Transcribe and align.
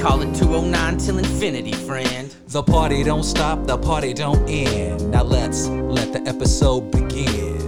call 0.00 0.22
it 0.22 0.34
209 0.34 0.98
till 0.98 1.18
infinity, 1.18 1.72
friend. 1.72 2.34
The 2.48 2.62
party 2.62 3.02
don't 3.02 3.22
stop, 3.22 3.66
the 3.66 3.78
party 3.78 4.12
don't 4.12 4.48
end. 4.48 5.10
Now 5.10 5.22
let's 5.22 5.68
let 5.68 6.12
the 6.12 6.20
episode 6.28 6.90
begin. 6.90 7.60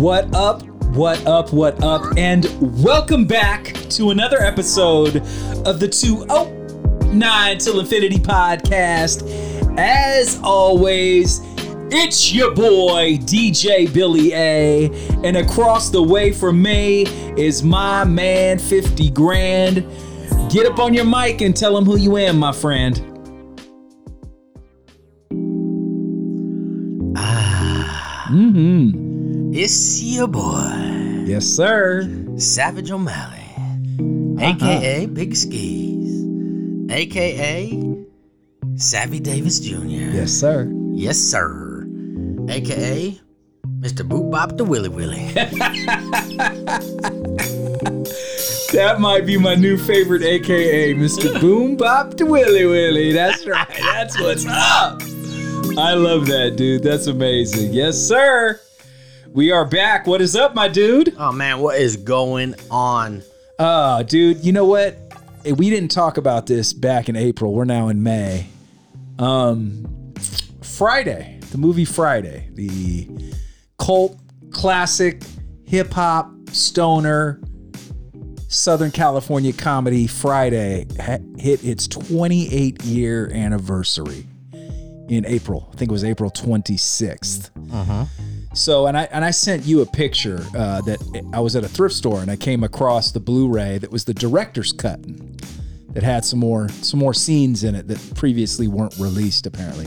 What 0.00 0.34
up? 0.34 0.62
What 0.94 1.26
up? 1.26 1.52
What 1.52 1.82
up? 1.84 2.16
And 2.16 2.46
welcome 2.82 3.26
back 3.26 3.74
to 3.90 4.10
another 4.10 4.40
episode 4.40 5.16
of 5.66 5.78
the 5.78 5.88
209 5.88 7.58
Till 7.58 7.80
Infinity 7.80 8.18
podcast. 8.18 9.28
As 9.78 10.40
always, 10.42 11.40
it's 11.92 12.32
your 12.32 12.54
boy, 12.54 13.16
DJ 13.18 13.92
Billy 13.92 14.32
A. 14.34 14.90
And 15.24 15.36
across 15.36 15.90
the 15.90 16.02
way 16.02 16.32
from 16.32 16.60
me 16.62 17.02
is 17.36 17.62
my 17.62 18.04
man, 18.04 18.58
50 18.58 19.10
Grand. 19.10 19.86
Get 20.50 20.66
up 20.66 20.78
on 20.78 20.94
your 20.94 21.04
mic 21.04 21.40
and 21.40 21.56
tell 21.56 21.76
him 21.76 21.84
who 21.84 21.96
you 21.96 22.16
am, 22.16 22.38
my 22.38 22.52
friend. 22.52 22.98
Ah. 27.16 28.28
Mm-hmm. 28.30 29.52
It's 29.54 30.02
your 30.02 30.28
boy, 30.28 31.24
Yes, 31.26 31.44
sir. 31.44 32.08
Savage 32.36 32.90
O'Malley, 32.90 33.44
aka 34.40 35.06
Big 35.06 35.36
Skis, 35.36 36.24
aka 36.90 37.96
Savvy 38.76 39.20
Davis 39.20 39.60
Jr. 39.60 40.14
Yes, 40.14 40.30
sir. 40.32 40.72
Yes, 40.92 41.18
sir. 41.18 41.69
AKA 42.50 43.20
Mr. 43.80 44.06
Boop 44.06 44.30
Bop 44.30 44.56
the 44.56 44.64
Willy 44.64 44.88
Willy. 44.88 45.32
That 48.72 49.00
might 49.00 49.26
be 49.26 49.36
my 49.36 49.56
new 49.56 49.76
favorite, 49.76 50.22
aka 50.22 50.94
Mr. 50.94 51.40
Boom 51.40 51.76
Bop 51.76 52.16
the 52.16 52.24
Willy 52.24 52.64
Willy. 52.66 53.12
That's 53.12 53.44
right. 53.44 53.66
That's 53.68 54.18
what's 54.20 54.46
up. 54.48 55.02
I 55.76 55.94
love 55.94 56.26
that, 56.28 56.54
dude. 56.56 56.84
That's 56.84 57.08
amazing. 57.08 57.72
Yes, 57.74 57.98
sir. 57.98 58.60
We 59.32 59.50
are 59.50 59.64
back. 59.64 60.06
What 60.06 60.20
is 60.20 60.36
up, 60.36 60.54
my 60.54 60.68
dude? 60.68 61.16
oh 61.18 61.32
man, 61.32 61.58
what 61.58 61.80
is 61.80 61.96
going 61.96 62.54
on? 62.70 63.22
Oh, 63.58 64.04
dude, 64.04 64.44
you 64.44 64.52
know 64.52 64.66
what? 64.66 64.96
Eh, 65.44 65.50
We 65.50 65.68
didn't 65.68 65.90
talk 65.90 66.16
about 66.16 66.46
this 66.46 66.72
back 66.72 67.08
in 67.08 67.16
April. 67.16 67.52
We're 67.52 67.64
now 67.64 67.88
in 67.88 68.04
May. 68.04 68.46
Um, 69.18 70.14
Friday, 70.62 71.39
the 71.50 71.58
movie 71.58 71.84
Friday, 71.84 72.48
the 72.52 73.08
cult 73.78 74.18
classic 74.50 75.22
hip 75.66 75.92
hop 75.92 76.30
stoner 76.50 77.40
Southern 78.48 78.90
California 78.90 79.52
comedy 79.52 80.08
Friday 80.08 80.86
ha- 81.00 81.18
hit 81.38 81.64
its 81.64 81.86
28 81.86 82.82
year 82.82 83.30
anniversary 83.32 84.26
in 85.08 85.24
April. 85.26 85.68
I 85.72 85.76
think 85.76 85.90
it 85.90 85.92
was 85.92 86.04
April 86.04 86.30
26th. 86.30 87.50
Uh-huh. 87.72 88.04
So, 88.52 88.88
and 88.88 88.98
I 88.98 89.04
and 89.12 89.24
I 89.24 89.30
sent 89.30 89.64
you 89.64 89.80
a 89.82 89.86
picture 89.86 90.44
uh, 90.56 90.80
that 90.82 91.30
I 91.32 91.38
was 91.38 91.54
at 91.54 91.62
a 91.62 91.68
thrift 91.68 91.94
store 91.94 92.20
and 92.20 92.28
I 92.30 92.34
came 92.34 92.64
across 92.64 93.12
the 93.12 93.20
Blu-ray 93.20 93.78
that 93.78 93.92
was 93.92 94.04
the 94.04 94.14
director's 94.14 94.72
cut 94.72 95.00
that 95.94 96.02
had 96.02 96.24
some 96.24 96.40
more 96.40 96.68
some 96.68 96.98
more 96.98 97.14
scenes 97.14 97.62
in 97.62 97.76
it 97.76 97.86
that 97.86 98.14
previously 98.16 98.66
weren't 98.66 98.96
released 98.98 99.46
apparently. 99.46 99.86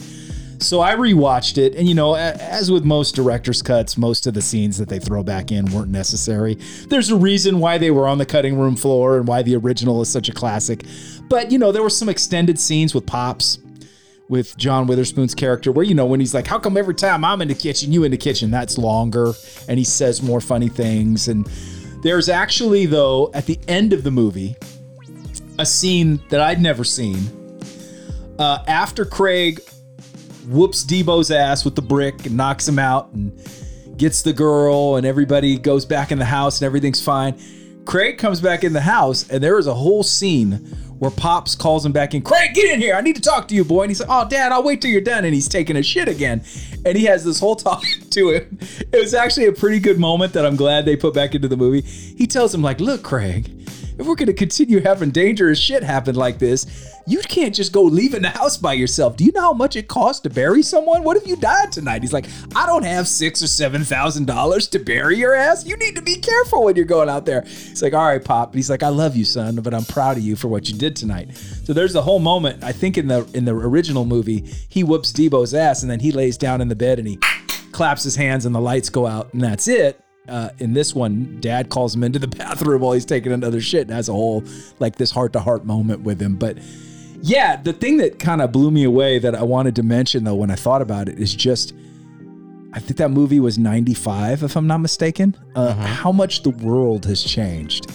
So 0.64 0.80
I 0.82 0.96
rewatched 0.96 1.58
it, 1.58 1.76
and 1.76 1.88
you 1.88 1.94
know, 1.94 2.16
as 2.16 2.72
with 2.72 2.86
most 2.86 3.16
director's 3.16 3.62
cuts, 3.62 3.98
most 3.98 4.26
of 4.28 4.34
the 4.34 4.42
scenes 4.42 4.78
that 4.78 4.88
they 4.88 5.00
throw 5.00 5.22
back 5.22 5.52
in 5.52 5.66
weren't 5.72 5.92
necessary. 5.92 6.56
There's 6.88 7.10
a 7.10 7.16
reason 7.16 7.60
why 7.60 7.78
they 7.78 7.92
were 7.92 8.08
on 8.08 8.18
the 8.18 8.26
cutting 8.26 8.58
room 8.58 8.76
floor 8.76 9.18
and 9.18 9.28
why 9.28 9.42
the 9.42 9.56
original 9.56 10.02
is 10.02 10.10
such 10.10 10.30
a 10.30 10.34
classic. 10.34 10.86
But 11.28 11.52
you 11.52 11.60
know, 11.60 11.72
there 11.72 11.84
were 11.84 11.90
some 11.90 12.10
extended 12.10 12.58
scenes 12.60 12.96
with 12.96 13.06
pops 13.06 13.60
with 14.30 14.56
John 14.58 14.88
Witherspoon's 14.88 15.36
character, 15.36 15.72
where 15.72 15.86
you 15.86 15.94
know 15.94 16.06
when 16.06 16.20
he's 16.20 16.34
like, 16.34 16.48
"How 16.48 16.60
come 16.60 16.78
every 16.78 16.96
time 16.96 17.26
I'm 17.26 17.42
in 17.42 17.50
the 17.50 17.56
kitchen, 17.56 17.92
you 17.92 18.04
in 18.06 18.12
the 18.12 18.18
kitchen?" 18.18 18.50
That's 18.50 18.78
longer, 18.78 19.34
and 19.68 19.78
he 19.78 19.86
says 19.86 20.24
more 20.24 20.40
funny 20.42 20.70
things. 20.70 21.28
And 21.28 21.46
there's 22.02 22.30
actually 22.30 22.86
though 22.86 23.32
at 23.34 23.46
the 23.46 23.60
end 23.68 23.92
of 23.92 24.04
the 24.04 24.12
movie 24.12 24.56
a 25.60 25.66
scene 25.66 26.22
that 26.30 26.40
I'd 26.40 26.62
never 26.62 26.84
seen. 26.84 27.20
Uh, 28.40 28.64
after 28.68 29.06
Craig 29.06 29.62
whoops 30.46 30.84
Debo's 30.84 31.32
ass 31.32 31.66
with 31.66 31.76
the 31.76 31.82
brick 31.82 32.26
and 32.26 32.38
knocks 32.38 32.68
him 32.68 32.80
out 32.80 33.12
and 33.14 33.32
gets 33.98 34.22
the 34.22 34.34
girl, 34.34 34.96
and 34.96 35.06
everybody 35.06 35.58
goes 35.58 35.86
back 35.86 36.12
in 36.12 36.20
the 36.20 36.26
house 36.26 36.60
and 36.62 36.66
everything's 36.66 37.04
fine. 37.04 37.40
Craig 37.86 38.18
comes 38.18 38.40
back 38.40 38.64
in 38.64 38.74
the 38.74 38.82
house, 38.82 39.30
and 39.30 39.44
there 39.44 39.60
is 39.60 39.68
a 39.68 39.74
whole 39.74 40.04
scene 40.04 40.54
where 41.00 41.12
Pops 41.12 41.54
calls 41.54 41.86
him 41.86 41.92
back 41.92 42.14
in. 42.14 42.22
Craig, 42.22 42.54
get 42.54 42.72
in 42.74 42.80
here. 42.80 42.96
I 42.96 43.02
need 43.02 43.18
to 43.18 43.22
talk 43.22 43.50
to 43.50 43.56
you, 43.56 43.66
boy. 43.66 43.82
And 43.82 43.92
he's 43.92 44.00
like, 44.00 44.10
Oh, 44.10 44.28
Dad, 44.30 44.54
I'll 44.54 44.64
wait 44.64 44.82
till 44.82 44.90
you're 44.90 45.02
done. 45.02 45.26
And 45.26 45.34
he's 45.34 45.50
taking 45.50 45.76
a 45.76 45.84
shit 45.84 46.08
again. 46.08 46.44
And 46.86 46.98
he 46.98 47.04
has 47.06 47.26
this 47.26 47.42
whole 47.42 47.58
talk 47.58 47.84
to 48.12 48.30
him. 48.30 48.58
It 48.62 49.02
was 49.02 49.14
actually 49.14 49.48
a 49.48 49.52
pretty 49.52 49.80
good 49.80 50.00
moment 50.00 50.32
that 50.34 50.46
I'm 50.46 50.56
glad 50.56 50.86
they 50.86 50.96
put 50.96 51.14
back 51.14 51.36
into 51.36 51.50
the 51.50 51.58
movie. 51.58 51.82
He 51.82 52.26
tells 52.26 52.54
him, 52.54 52.62
like, 52.62 52.80
look, 52.80 53.04
Craig, 53.04 53.63
if 53.98 54.06
we're 54.06 54.16
gonna 54.16 54.34
continue 54.34 54.82
having 54.82 55.12
dangerous 55.12 55.60
shit 55.60 55.84
happen 55.84 56.16
like 56.16 56.40
this, 56.40 56.94
you 57.06 57.20
can't 57.20 57.54
just 57.54 57.74
go 57.74 57.84
leaving 57.84 58.22
the 58.22 58.30
house 58.30 58.58
by 58.58 58.74
yourself. 58.74 59.18
Do 59.18 59.26
you 59.26 59.32
know 59.34 59.42
how 59.42 59.54
much 59.54 59.76
it 59.76 59.88
costs 59.88 60.22
to 60.22 60.30
bury 60.30 60.64
someone? 60.64 61.04
What 61.04 61.18
if 61.18 61.28
you 61.28 61.36
died 61.36 61.72
tonight? 61.72 62.02
He's 62.02 62.14
like, 62.14 62.28
I 62.56 62.66
don't 62.66 62.84
have 62.84 63.08
six 63.08 63.44
or 63.44 63.48
seven 63.48 63.84
thousand 63.84 64.26
dollars 64.26 64.68
to 64.70 64.80
bury 64.80 65.18
your 65.18 65.36
ass. 65.36 65.66
You 65.66 65.76
need 65.78 65.96
to 65.96 66.02
be 66.02 66.16
careful 66.16 66.64
when 66.64 66.76
you're 66.76 66.86
going 66.86 67.10
out 67.10 67.26
there. 67.26 67.42
He's 67.42 67.82
like, 67.82 67.94
all 67.94 68.06
right, 68.06 68.24
Pop. 68.24 68.54
He's 68.54 68.70
like, 68.70 68.84
I 68.84 68.90
love 68.90 69.16
you, 69.16 69.26
son, 69.26 69.56
but 69.58 69.74
I'm 69.74 69.86
proud 69.86 70.18
of 70.18 70.24
you 70.24 70.36
for 70.36 70.48
what 70.48 70.70
you 70.70 70.78
did 70.78 70.96
tonight. 70.96 71.36
So 71.36 71.74
there's 71.74 71.94
the 71.94 72.02
whole 72.02 72.20
moment. 72.20 72.64
I 72.64 72.72
think 72.72 72.98
in 72.98 73.08
the 73.08 73.28
in 73.34 73.46
the 73.46 73.54
original 73.54 74.06
movie, 74.06 74.46
he 74.70 74.84
whoops 74.84 75.12
Debo's 75.12 75.54
ass 75.54 75.82
and 75.82 75.92
then 75.92 76.00
he 76.00 76.12
lays 76.12 76.38
down 76.38 76.62
in 76.62 76.70
the 76.70 76.76
bed 76.76 77.00
and 77.00 77.08
he 77.08 77.18
claps 77.72 78.04
his 78.04 78.16
hands 78.16 78.46
and 78.46 78.56
the 78.56 78.62
lights 78.62 78.90
go 78.90 79.06
out 79.06 79.34
and 79.34 79.42
that's 79.42 79.68
it. 79.68 80.03
Uh, 80.28 80.50
in 80.60 80.74
this 80.74 80.96
one, 80.96 81.38
dad 81.42 81.70
calls 81.70 81.94
him 81.94 82.04
into 82.04 82.18
the 82.20 82.28
bathroom 82.40 82.82
while 82.82 82.94
he's 82.94 83.06
taking 83.06 83.32
another 83.32 83.60
shit 83.60 83.82
and 83.82 83.92
has 83.92 84.08
a 84.10 84.14
whole 84.14 84.44
like 84.80 84.96
this 84.96 85.12
heart 85.12 85.34
to 85.34 85.40
heart 85.40 85.66
moment 85.66 86.02
with 86.02 86.22
him. 86.22 86.36
But 86.36 86.58
yeah, 87.22 87.56
the 87.62 87.74
thing 87.74 87.98
that 87.98 88.20
kind 88.20 88.42
of 88.42 88.52
blew 88.52 88.72
me 88.72 88.84
away 88.84 89.20
that 89.20 89.36
I 89.36 89.44
wanted 89.44 89.76
to 89.78 89.84
mention 89.84 90.24
though 90.24 90.36
when 90.36 90.52
I 90.52 90.56
thought 90.56 90.82
about 90.82 91.10
it 91.10 91.20
is 91.20 91.34
just 91.34 91.74
I 92.74 92.80
think 92.80 92.98
that 92.98 93.12
movie 93.12 93.40
was 93.40 93.60
95 93.60 94.44
if 94.44 94.56
I'm 94.56 94.66
not 94.66 94.80
mistaken. 94.80 95.36
Uh, 95.56 95.74
How 95.74 96.12
much 96.12 96.44
the 96.44 96.50
world 96.50 97.06
has 97.06 97.24
changed. 97.24 97.92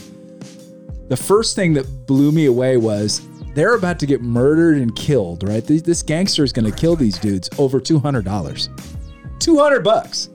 The 1.09 1.17
first 1.17 1.57
thing 1.57 1.73
that 1.75 2.07
blew 2.07 2.31
me 2.31 2.47
away 2.47 2.77
was 2.77 3.27
they're 3.55 3.75
about 3.75 3.99
to 4.01 4.07
get 4.07 4.21
murdered 4.21 4.77
and 4.77 4.95
killed, 4.95 5.43
right? 5.43 5.65
This, 5.65 5.83
this 5.83 6.03
gangster 6.03 6.45
is 6.45 6.53
going 6.53 6.71
to 6.71 6.77
kill 6.77 6.95
these 6.95 7.19
dudes 7.19 7.49
over 7.59 7.81
$200. 7.81 9.39
200 9.41 9.81
bucks. 9.83 10.29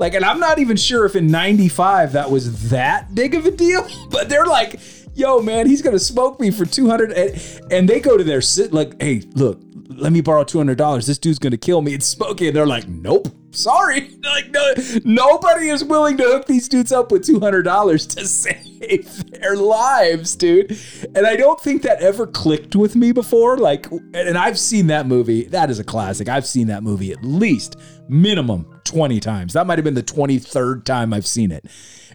Like, 0.00 0.14
and 0.14 0.24
I'm 0.24 0.40
not 0.40 0.58
even 0.58 0.78
sure 0.78 1.04
if 1.04 1.14
in 1.14 1.26
95 1.26 2.12
that 2.12 2.30
was 2.30 2.70
that 2.70 3.14
big 3.14 3.34
of 3.34 3.44
a 3.44 3.50
deal, 3.50 3.86
but 4.10 4.30
they're 4.30 4.46
like, 4.46 4.80
yo, 5.14 5.40
man, 5.40 5.66
he's 5.66 5.82
going 5.82 5.94
to 5.94 6.00
smoke 6.00 6.40
me 6.40 6.50
for 6.50 6.64
200. 6.64 7.12
And, 7.12 7.62
and 7.70 7.88
they 7.88 8.00
go 8.00 8.16
to 8.16 8.24
their 8.24 8.40
sit, 8.40 8.72
like, 8.72 9.00
hey, 9.00 9.22
look, 9.34 9.60
let 9.96 10.12
me 10.12 10.20
borrow 10.20 10.44
$200. 10.44 11.06
This 11.06 11.18
dude's 11.18 11.38
going 11.38 11.50
to 11.50 11.58
kill 11.58 11.82
me. 11.82 11.94
It's 11.94 12.06
smoky. 12.06 12.48
And 12.48 12.56
they're 12.56 12.66
like, 12.66 12.88
nope, 12.88 13.28
sorry. 13.50 14.10
Like, 14.30 14.50
no, 14.50 14.74
nobody 15.04 15.70
is 15.70 15.82
willing 15.82 16.16
to 16.18 16.22
hook 16.22 16.46
these 16.46 16.68
dudes 16.68 16.92
up 16.92 17.10
with 17.10 17.26
$200 17.26 18.14
to 18.14 18.26
save 18.26 19.30
their 19.30 19.56
lives, 19.56 20.36
dude. 20.36 20.78
And 21.16 21.26
I 21.26 21.34
don't 21.36 21.60
think 21.60 21.82
that 21.82 22.00
ever 22.00 22.26
clicked 22.28 22.76
with 22.76 22.94
me 22.94 23.10
before. 23.10 23.58
Like, 23.58 23.90
and 23.90 24.38
I've 24.38 24.58
seen 24.58 24.86
that 24.86 25.06
movie. 25.06 25.44
That 25.44 25.68
is 25.68 25.80
a 25.80 25.84
classic. 25.84 26.28
I've 26.28 26.46
seen 26.46 26.68
that 26.68 26.84
movie 26.84 27.12
at 27.12 27.24
least 27.24 27.76
minimum 28.08 28.80
20 28.84 29.18
times. 29.20 29.54
That 29.54 29.66
might 29.66 29.78
have 29.78 29.84
been 29.84 29.94
the 29.94 30.02
23rd 30.02 30.84
time 30.84 31.12
I've 31.12 31.26
seen 31.26 31.50
it. 31.50 31.64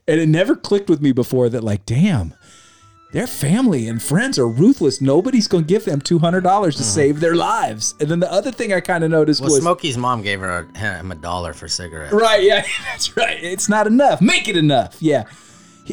And 0.07 0.21
it 0.21 0.29
never 0.29 0.55
clicked 0.55 0.89
with 0.89 1.01
me 1.01 1.11
before 1.11 1.49
that, 1.49 1.63
like, 1.63 1.85
damn, 1.85 2.33
their 3.15 3.27
family 3.27 3.87
and 3.87 4.03
friends 4.03 4.37
are 4.37 4.45
ruthless. 4.45 4.99
Nobody's 4.99 5.47
going 5.47 5.63
to 5.63 5.67
give 5.69 5.85
them 5.85 6.01
$200 6.01 6.43
to 6.43 6.49
hmm. 6.49 6.83
save 6.83 7.21
their 7.21 7.33
lives. 7.33 7.95
And 8.01 8.09
then 8.09 8.19
the 8.19 8.29
other 8.29 8.51
thing 8.51 8.73
I 8.73 8.81
kind 8.81 9.05
of 9.05 9.09
noticed 9.09 9.39
Well, 9.39 9.51
was. 9.51 9.61
Smokey's 9.61 9.97
mom 9.97 10.21
gave 10.21 10.41
her 10.41 10.67
a, 10.75 10.77
him 10.77 11.13
a 11.13 11.15
dollar 11.15 11.53
for 11.53 11.69
cigarettes. 11.69 12.11
Right, 12.11 12.43
yeah, 12.43 12.65
that's 12.83 13.15
right. 13.15 13.41
It's 13.41 13.69
not 13.69 13.87
enough. 13.87 14.21
Make 14.21 14.49
it 14.49 14.57
enough. 14.57 14.97
Yeah. 14.99 15.23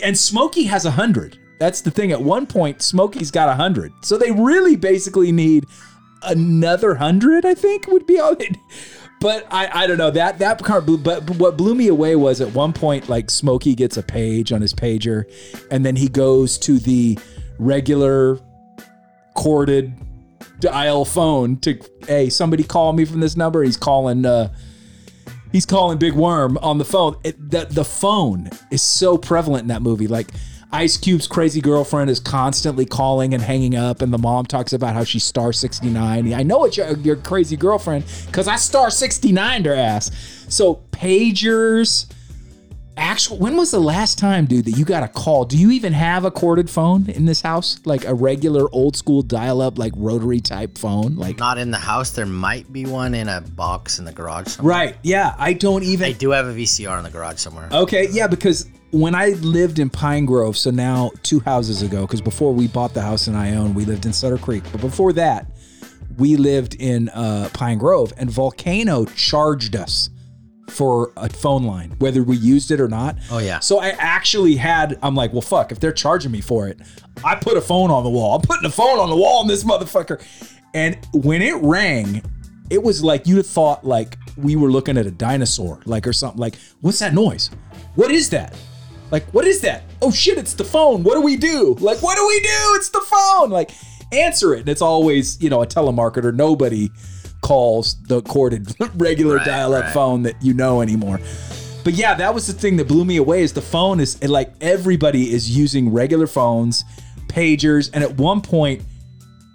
And 0.02 0.18
Smokey 0.18 0.64
has 0.64 0.84
a 0.84 0.90
hundred. 0.90 1.38
That's 1.60 1.80
the 1.80 1.92
thing. 1.92 2.10
At 2.10 2.20
one 2.20 2.44
point, 2.44 2.82
Smokey's 2.82 3.30
got 3.30 3.48
a 3.48 3.54
hundred. 3.54 3.92
So 4.00 4.18
they 4.18 4.32
really 4.32 4.74
basically 4.74 5.30
need 5.30 5.66
another 6.24 6.96
hundred, 6.96 7.46
I 7.46 7.54
think, 7.54 7.86
would 7.86 8.04
be 8.04 8.18
all 8.18 8.34
they 8.34 8.50
but 9.22 9.46
I, 9.50 9.84
I 9.84 9.86
don't 9.86 9.98
know 9.98 10.10
that 10.10 10.40
that 10.40 10.58
part 10.58 10.84
blew, 10.84 10.98
but 10.98 11.30
what 11.30 11.56
blew 11.56 11.74
me 11.74 11.88
away 11.88 12.16
was 12.16 12.40
at 12.40 12.52
one 12.52 12.72
point 12.72 13.08
like 13.08 13.30
Smokey 13.30 13.74
gets 13.74 13.96
a 13.96 14.02
page 14.02 14.52
on 14.52 14.60
his 14.60 14.74
pager 14.74 15.24
and 15.70 15.86
then 15.86 15.96
he 15.96 16.08
goes 16.08 16.58
to 16.58 16.78
the 16.78 17.18
regular 17.58 18.40
corded 19.34 19.92
dial 20.58 21.04
phone 21.04 21.56
to 21.60 21.78
hey 22.06 22.28
somebody 22.28 22.62
call 22.62 22.92
me 22.92 23.04
from 23.04 23.20
this 23.20 23.36
number 23.36 23.62
he's 23.62 23.76
calling 23.76 24.26
uh 24.26 24.52
he's 25.52 25.66
calling 25.66 25.98
Big 25.98 26.14
Worm 26.14 26.58
on 26.58 26.78
the 26.78 26.84
phone. 26.84 27.16
It, 27.22 27.36
the 27.50 27.84
phone 27.84 28.50
is 28.70 28.82
so 28.82 29.16
prevalent 29.18 29.62
in 29.62 29.68
that 29.68 29.82
movie. 29.82 30.08
Like 30.08 30.30
Ice 30.74 30.96
Cube's 30.96 31.26
crazy 31.26 31.60
girlfriend 31.60 32.08
is 32.08 32.18
constantly 32.18 32.86
calling 32.86 33.34
and 33.34 33.42
hanging 33.42 33.76
up, 33.76 34.00
and 34.00 34.10
the 34.10 34.18
mom 34.18 34.46
talks 34.46 34.72
about 34.72 34.94
how 34.94 35.04
she's 35.04 35.22
star 35.22 35.52
69. 35.52 36.32
I 36.32 36.42
know 36.42 36.64
it's 36.64 36.78
your, 36.78 36.96
your 36.98 37.16
crazy 37.16 37.56
girlfriend 37.56 38.04
because 38.26 38.48
I 38.48 38.56
star 38.56 38.88
69 38.88 39.64
her 39.64 39.74
ass. 39.74 40.10
So 40.48 40.82
pagers. 40.90 42.06
Actual, 42.96 43.38
when 43.38 43.56
was 43.56 43.70
the 43.70 43.80
last 43.80 44.18
time, 44.18 44.44
dude, 44.44 44.66
that 44.66 44.72
you 44.72 44.84
got 44.84 45.02
a 45.02 45.08
call? 45.08 45.44
Do 45.44 45.56
you 45.56 45.70
even 45.70 45.92
have 45.94 46.24
a 46.24 46.30
corded 46.30 46.68
phone 46.68 47.08
in 47.08 47.24
this 47.24 47.40
house? 47.40 47.78
Like 47.86 48.04
a 48.04 48.12
regular 48.12 48.68
old 48.72 48.96
school 48.96 49.22
dial 49.22 49.62
up, 49.62 49.78
like 49.78 49.92
rotary 49.96 50.40
type 50.40 50.76
phone? 50.76 51.16
Like, 51.16 51.38
Not 51.38 51.56
in 51.58 51.70
the 51.70 51.78
house. 51.78 52.10
There 52.10 52.26
might 52.26 52.70
be 52.70 52.84
one 52.84 53.14
in 53.14 53.28
a 53.28 53.40
box 53.40 53.98
in 53.98 54.04
the 54.04 54.12
garage 54.12 54.48
somewhere. 54.48 54.74
right. 54.76 54.96
Yeah. 55.02 55.34
I 55.38 55.54
don't 55.54 55.82
even. 55.82 56.08
I 56.08 56.12
do 56.12 56.30
have 56.30 56.46
a 56.46 56.52
VCR 56.52 56.98
in 56.98 57.04
the 57.04 57.10
garage 57.10 57.38
somewhere. 57.38 57.68
Okay, 57.72 58.08
yeah, 58.10 58.26
because 58.26 58.68
when 58.90 59.14
I 59.14 59.28
lived 59.40 59.78
in 59.78 59.88
Pine 59.88 60.26
Grove, 60.26 60.56
so 60.56 60.70
now 60.70 61.10
two 61.22 61.40
houses 61.40 61.80
ago, 61.80 62.02
because 62.02 62.20
before 62.20 62.52
we 62.52 62.68
bought 62.68 62.92
the 62.92 63.00
house 63.02 63.26
in 63.26 63.34
Ione, 63.34 63.72
we 63.72 63.86
lived 63.86 64.04
in 64.04 64.12
Sutter 64.12 64.36
Creek. 64.38 64.64
But 64.70 64.82
before 64.82 65.14
that, 65.14 65.46
we 66.18 66.36
lived 66.36 66.74
in 66.74 67.08
uh, 67.08 67.48
Pine 67.54 67.78
Grove, 67.78 68.12
and 68.18 68.30
Volcano 68.30 69.06
charged 69.06 69.76
us 69.76 70.10
for 70.72 71.12
a 71.16 71.28
phone 71.28 71.64
line, 71.64 71.94
whether 71.98 72.22
we 72.22 72.36
used 72.36 72.70
it 72.70 72.80
or 72.80 72.88
not. 72.88 73.16
Oh, 73.30 73.38
yeah. 73.38 73.60
So 73.60 73.78
I 73.80 73.90
actually 73.90 74.56
had, 74.56 74.98
I'm 75.02 75.14
like, 75.14 75.32
well, 75.32 75.42
fuck, 75.42 75.70
if 75.70 75.78
they're 75.78 75.92
charging 75.92 76.32
me 76.32 76.40
for 76.40 76.68
it, 76.68 76.80
I 77.24 77.34
put 77.36 77.56
a 77.56 77.60
phone 77.60 77.90
on 77.90 78.02
the 78.02 78.10
wall. 78.10 78.36
I'm 78.36 78.42
putting 78.42 78.64
a 78.64 78.72
phone 78.72 78.98
on 78.98 79.10
the 79.10 79.16
wall 79.16 79.40
on 79.40 79.46
this 79.46 79.64
motherfucker. 79.64 80.24
And 80.74 80.98
when 81.12 81.42
it 81.42 81.54
rang, 81.56 82.22
it 82.70 82.82
was 82.82 83.04
like 83.04 83.26
you'd 83.26 83.36
have 83.36 83.46
thought 83.46 83.84
like 83.84 84.16
we 84.36 84.56
were 84.56 84.70
looking 84.70 84.96
at 84.96 85.06
a 85.06 85.10
dinosaur, 85.10 85.80
like 85.84 86.06
or 86.06 86.12
something. 86.12 86.40
Like, 86.40 86.54
what's 86.80 86.98
that 87.00 87.12
noise? 87.12 87.50
What 87.94 88.10
is 88.10 88.30
that? 88.30 88.56
Like, 89.10 89.24
what 89.34 89.46
is 89.46 89.60
that? 89.60 89.82
Oh 90.00 90.10
shit, 90.10 90.38
it's 90.38 90.54
the 90.54 90.64
phone. 90.64 91.02
What 91.02 91.14
do 91.14 91.20
we 91.20 91.36
do? 91.36 91.76
Like, 91.80 92.02
what 92.02 92.16
do 92.16 92.26
we 92.26 92.40
do? 92.40 92.74
It's 92.76 92.88
the 92.88 93.02
phone. 93.02 93.50
Like, 93.50 93.72
answer 94.10 94.54
it. 94.54 94.60
And 94.60 94.68
it's 94.70 94.80
always, 94.80 95.40
you 95.42 95.50
know, 95.50 95.62
a 95.62 95.66
telemarketer. 95.66 96.34
Nobody 96.34 96.90
calls 97.42 98.02
the 98.04 98.22
corded 98.22 98.74
regular 98.94 99.36
Right, 99.36 99.46
dial-up 99.46 99.84
right. 99.84 99.92
phone 99.92 100.22
that 100.22 100.42
you 100.42 100.54
know 100.54 100.80
anymore. 100.80 101.20
But 101.84 101.94
yeah, 101.94 102.14
that 102.14 102.32
was 102.32 102.46
the 102.46 102.52
thing 102.52 102.76
that 102.78 102.88
blew 102.88 103.04
me 103.04 103.16
away 103.18 103.42
is 103.42 103.52
the 103.52 103.60
phone 103.60 104.00
is 104.00 104.22
like 104.22 104.52
everybody 104.60 105.32
is 105.32 105.54
using 105.56 105.92
regular 105.92 106.26
phones, 106.26 106.84
pagers, 107.26 107.90
and 107.92 108.02
at 108.02 108.16
one 108.16 108.40
point 108.40 108.82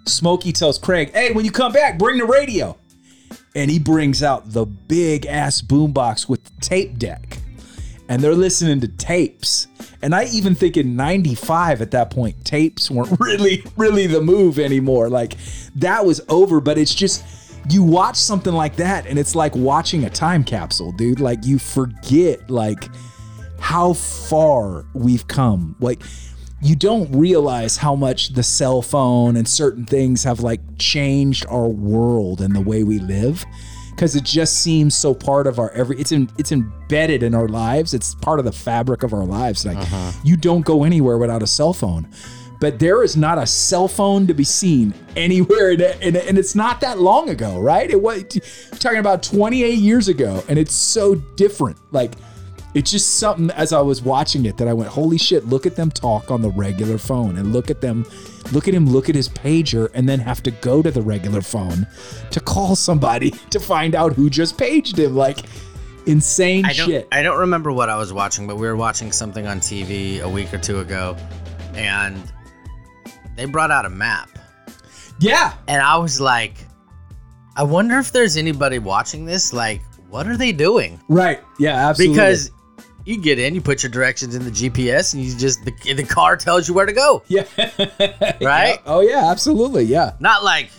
Smokey 0.06 0.52
tells 0.52 0.78
Craig, 0.78 1.10
"Hey, 1.12 1.32
when 1.32 1.44
you 1.44 1.50
come 1.50 1.72
back, 1.72 1.98
bring 1.98 2.18
the 2.18 2.24
radio." 2.24 2.76
And 3.54 3.70
he 3.70 3.78
brings 3.78 4.22
out 4.22 4.52
the 4.52 4.64
big 4.66 5.26
ass 5.26 5.62
boombox 5.62 6.28
with 6.28 6.44
the 6.44 6.52
tape 6.60 6.98
deck. 6.98 7.38
And 8.08 8.22
they're 8.22 8.34
listening 8.34 8.80
to 8.80 8.88
tapes. 8.88 9.66
And 10.00 10.14
I 10.14 10.26
even 10.26 10.54
think 10.54 10.76
in 10.76 10.96
95 10.96 11.82
at 11.82 11.90
that 11.90 12.10
point, 12.10 12.44
tapes 12.44 12.90
weren't 12.90 13.16
really, 13.20 13.64
really 13.76 14.06
the 14.06 14.20
move 14.20 14.58
anymore. 14.58 15.08
Like 15.08 15.34
that 15.76 16.06
was 16.06 16.20
over, 16.28 16.60
but 16.60 16.78
it's 16.78 16.94
just 16.94 17.24
you 17.70 17.82
watch 17.82 18.16
something 18.16 18.52
like 18.52 18.76
that 18.76 19.06
and 19.06 19.18
it's 19.18 19.34
like 19.34 19.54
watching 19.54 20.04
a 20.04 20.10
time 20.10 20.44
capsule, 20.44 20.92
dude. 20.92 21.20
Like 21.20 21.44
you 21.44 21.58
forget 21.58 22.50
like 22.50 22.88
how 23.58 23.92
far 23.92 24.86
we've 24.94 25.26
come. 25.26 25.76
Like 25.80 26.02
you 26.60 26.74
don't 26.74 27.10
realize 27.12 27.76
how 27.76 27.94
much 27.94 28.30
the 28.30 28.42
cell 28.42 28.82
phone 28.82 29.36
and 29.36 29.48
certain 29.48 29.84
things 29.84 30.24
have 30.24 30.40
like 30.40 30.60
changed 30.78 31.46
our 31.48 31.68
world 31.68 32.40
and 32.40 32.54
the 32.54 32.60
way 32.60 32.82
we 32.82 32.98
live 32.98 33.44
because 33.90 34.14
it 34.14 34.24
just 34.24 34.62
seems 34.62 34.96
so 34.96 35.12
part 35.12 35.46
of 35.46 35.58
our 35.58 35.70
every 35.72 35.98
it's 35.98 36.12
in 36.12 36.30
it's 36.38 36.52
embedded 36.52 37.22
in 37.22 37.34
our 37.34 37.48
lives 37.48 37.94
it's 37.94 38.14
part 38.16 38.38
of 38.38 38.44
the 38.44 38.52
fabric 38.52 39.02
of 39.02 39.12
our 39.12 39.24
lives 39.24 39.66
like 39.66 39.76
uh-huh. 39.76 40.12
you 40.24 40.36
don't 40.36 40.64
go 40.64 40.84
anywhere 40.84 41.18
without 41.18 41.42
a 41.42 41.46
cell 41.46 41.72
phone 41.72 42.08
but 42.60 42.78
there 42.78 43.02
is 43.02 43.16
not 43.16 43.38
a 43.38 43.46
cell 43.46 43.88
phone 43.88 44.26
to 44.26 44.34
be 44.34 44.44
seen 44.44 44.92
anywhere 45.16 45.70
and, 45.70 46.16
it's 46.38 46.54
not 46.54 46.80
that 46.80 46.98
long 46.98 47.28
ago 47.28 47.58
right 47.58 47.90
it 47.90 48.00
was 48.00 48.24
talking 48.78 48.98
about 48.98 49.22
28 49.22 49.78
years 49.78 50.08
ago 50.08 50.42
and 50.48 50.58
it's 50.58 50.74
so 50.74 51.14
different 51.14 51.76
like 51.92 52.12
it's 52.74 52.90
just 52.90 53.18
something 53.18 53.50
as 53.50 53.72
I 53.72 53.80
was 53.80 54.02
watching 54.02 54.44
it 54.44 54.56
that 54.58 54.68
I 54.68 54.74
went, 54.74 54.90
holy 54.90 55.18
shit, 55.18 55.46
look 55.46 55.66
at 55.66 55.74
them 55.74 55.90
talk 55.90 56.30
on 56.30 56.42
the 56.42 56.50
regular 56.50 56.98
phone 56.98 57.38
and 57.38 57.52
look 57.52 57.70
at 57.70 57.80
them, 57.80 58.04
look 58.52 58.68
at 58.68 58.74
him 58.74 58.86
look 58.86 59.08
at 59.08 59.14
his 59.14 59.28
pager 59.28 59.90
and 59.94 60.08
then 60.08 60.20
have 60.20 60.42
to 60.42 60.50
go 60.50 60.82
to 60.82 60.90
the 60.90 61.00
regular 61.02 61.40
phone 61.40 61.86
to 62.30 62.40
call 62.40 62.76
somebody 62.76 63.30
to 63.50 63.58
find 63.58 63.94
out 63.94 64.12
who 64.12 64.28
just 64.28 64.58
paged 64.58 64.98
him. 64.98 65.16
Like 65.16 65.40
insane 66.06 66.66
I 66.66 66.72
don't, 66.72 66.88
shit. 66.88 67.08
I 67.10 67.22
don't 67.22 67.38
remember 67.38 67.72
what 67.72 67.88
I 67.88 67.96
was 67.96 68.12
watching, 68.12 68.46
but 68.46 68.56
we 68.56 68.66
were 68.66 68.76
watching 68.76 69.12
something 69.12 69.46
on 69.46 69.60
TV 69.60 70.20
a 70.20 70.28
week 70.28 70.52
or 70.52 70.58
two 70.58 70.80
ago, 70.80 71.16
and 71.74 72.32
they 73.38 73.44
brought 73.46 73.70
out 73.70 73.86
a 73.86 73.90
map, 73.90 74.28
yeah. 75.20 75.54
and 75.68 75.80
I 75.80 75.96
was 75.96 76.20
like, 76.20 76.56
I 77.56 77.62
wonder 77.62 77.98
if 77.98 78.12
there's 78.12 78.36
anybody 78.36 78.78
watching 78.78 79.24
this. 79.24 79.52
Like, 79.52 79.80
what 80.10 80.26
are 80.26 80.36
they 80.36 80.52
doing? 80.52 81.00
Right. 81.08 81.40
Yeah, 81.58 81.88
absolutely. 81.88 82.16
Because 82.16 82.50
you 83.04 83.20
get 83.20 83.38
in, 83.38 83.54
you 83.54 83.60
put 83.60 83.82
your 83.82 83.90
directions 83.90 84.34
in 84.34 84.44
the 84.44 84.50
GPS, 84.50 85.14
and 85.14 85.22
you 85.22 85.34
just 85.36 85.64
the, 85.64 85.94
the 85.94 86.04
car 86.04 86.36
tells 86.36 86.68
you 86.68 86.74
where 86.74 86.86
to 86.86 86.92
go. 86.92 87.22
yeah. 87.28 87.44
Right? 88.40 88.78
Oh 88.84 89.00
yeah, 89.00 89.30
absolutely. 89.30 89.84
Yeah. 89.84 90.12
Not 90.20 90.44
like 90.44 90.70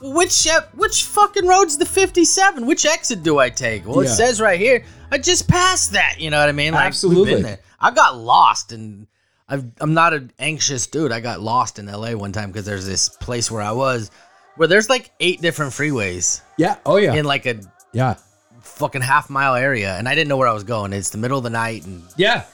which 0.00 0.46
which 0.74 1.04
fucking 1.04 1.46
road's 1.46 1.76
the 1.76 1.86
57? 1.86 2.66
Which 2.66 2.86
exit 2.86 3.22
do 3.22 3.38
I 3.38 3.50
take? 3.50 3.86
Well, 3.86 4.02
Yeah. 4.02 4.10
it 4.10 4.14
says 4.14 4.40
right 4.40 4.58
here. 4.58 4.84
I 5.10 5.18
just 5.18 5.48
passed 5.48 5.92
that. 5.92 6.16
You 6.20 6.30
know 6.30 6.38
what 6.38 6.48
I 6.48 6.52
mean? 6.52 6.72
Like, 6.74 6.86
Absolutely. 6.86 7.56
I 7.80 7.90
got 7.90 8.16
lost, 8.18 8.72
and 8.72 9.06
I've, 9.48 9.64
I'm 9.80 9.94
not 9.94 10.12
an 10.12 10.32
anxious 10.38 10.86
dude. 10.86 11.10
I 11.12 11.20
got 11.20 11.40
lost 11.40 11.78
in 11.78 11.86
LA 11.86 12.12
one 12.12 12.32
time 12.32 12.50
because 12.50 12.66
there's 12.66 12.86
this 12.86 13.08
place 13.08 13.50
where 13.50 13.62
I 13.62 13.72
was, 13.72 14.10
where 14.56 14.68
there's 14.68 14.88
like 14.90 15.10
eight 15.20 15.40
different 15.40 15.72
freeways 15.72 16.42
Yeah. 16.56 16.76
Oh 16.84 16.96
yeah. 16.96 17.14
in 17.14 17.24
like 17.24 17.46
a 17.46 17.60
yeah. 17.92 18.16
fucking 18.60 19.00
half 19.02 19.30
mile 19.30 19.54
area, 19.54 19.96
and 19.96 20.08
I 20.08 20.14
didn't 20.14 20.28
know 20.28 20.36
where 20.36 20.48
I 20.48 20.52
was 20.52 20.64
going. 20.64 20.92
It's 20.92 21.10
the 21.10 21.18
middle 21.18 21.38
of 21.38 21.44
the 21.44 21.50
night, 21.50 21.86
and 21.86 22.02
Yeah. 22.16 22.44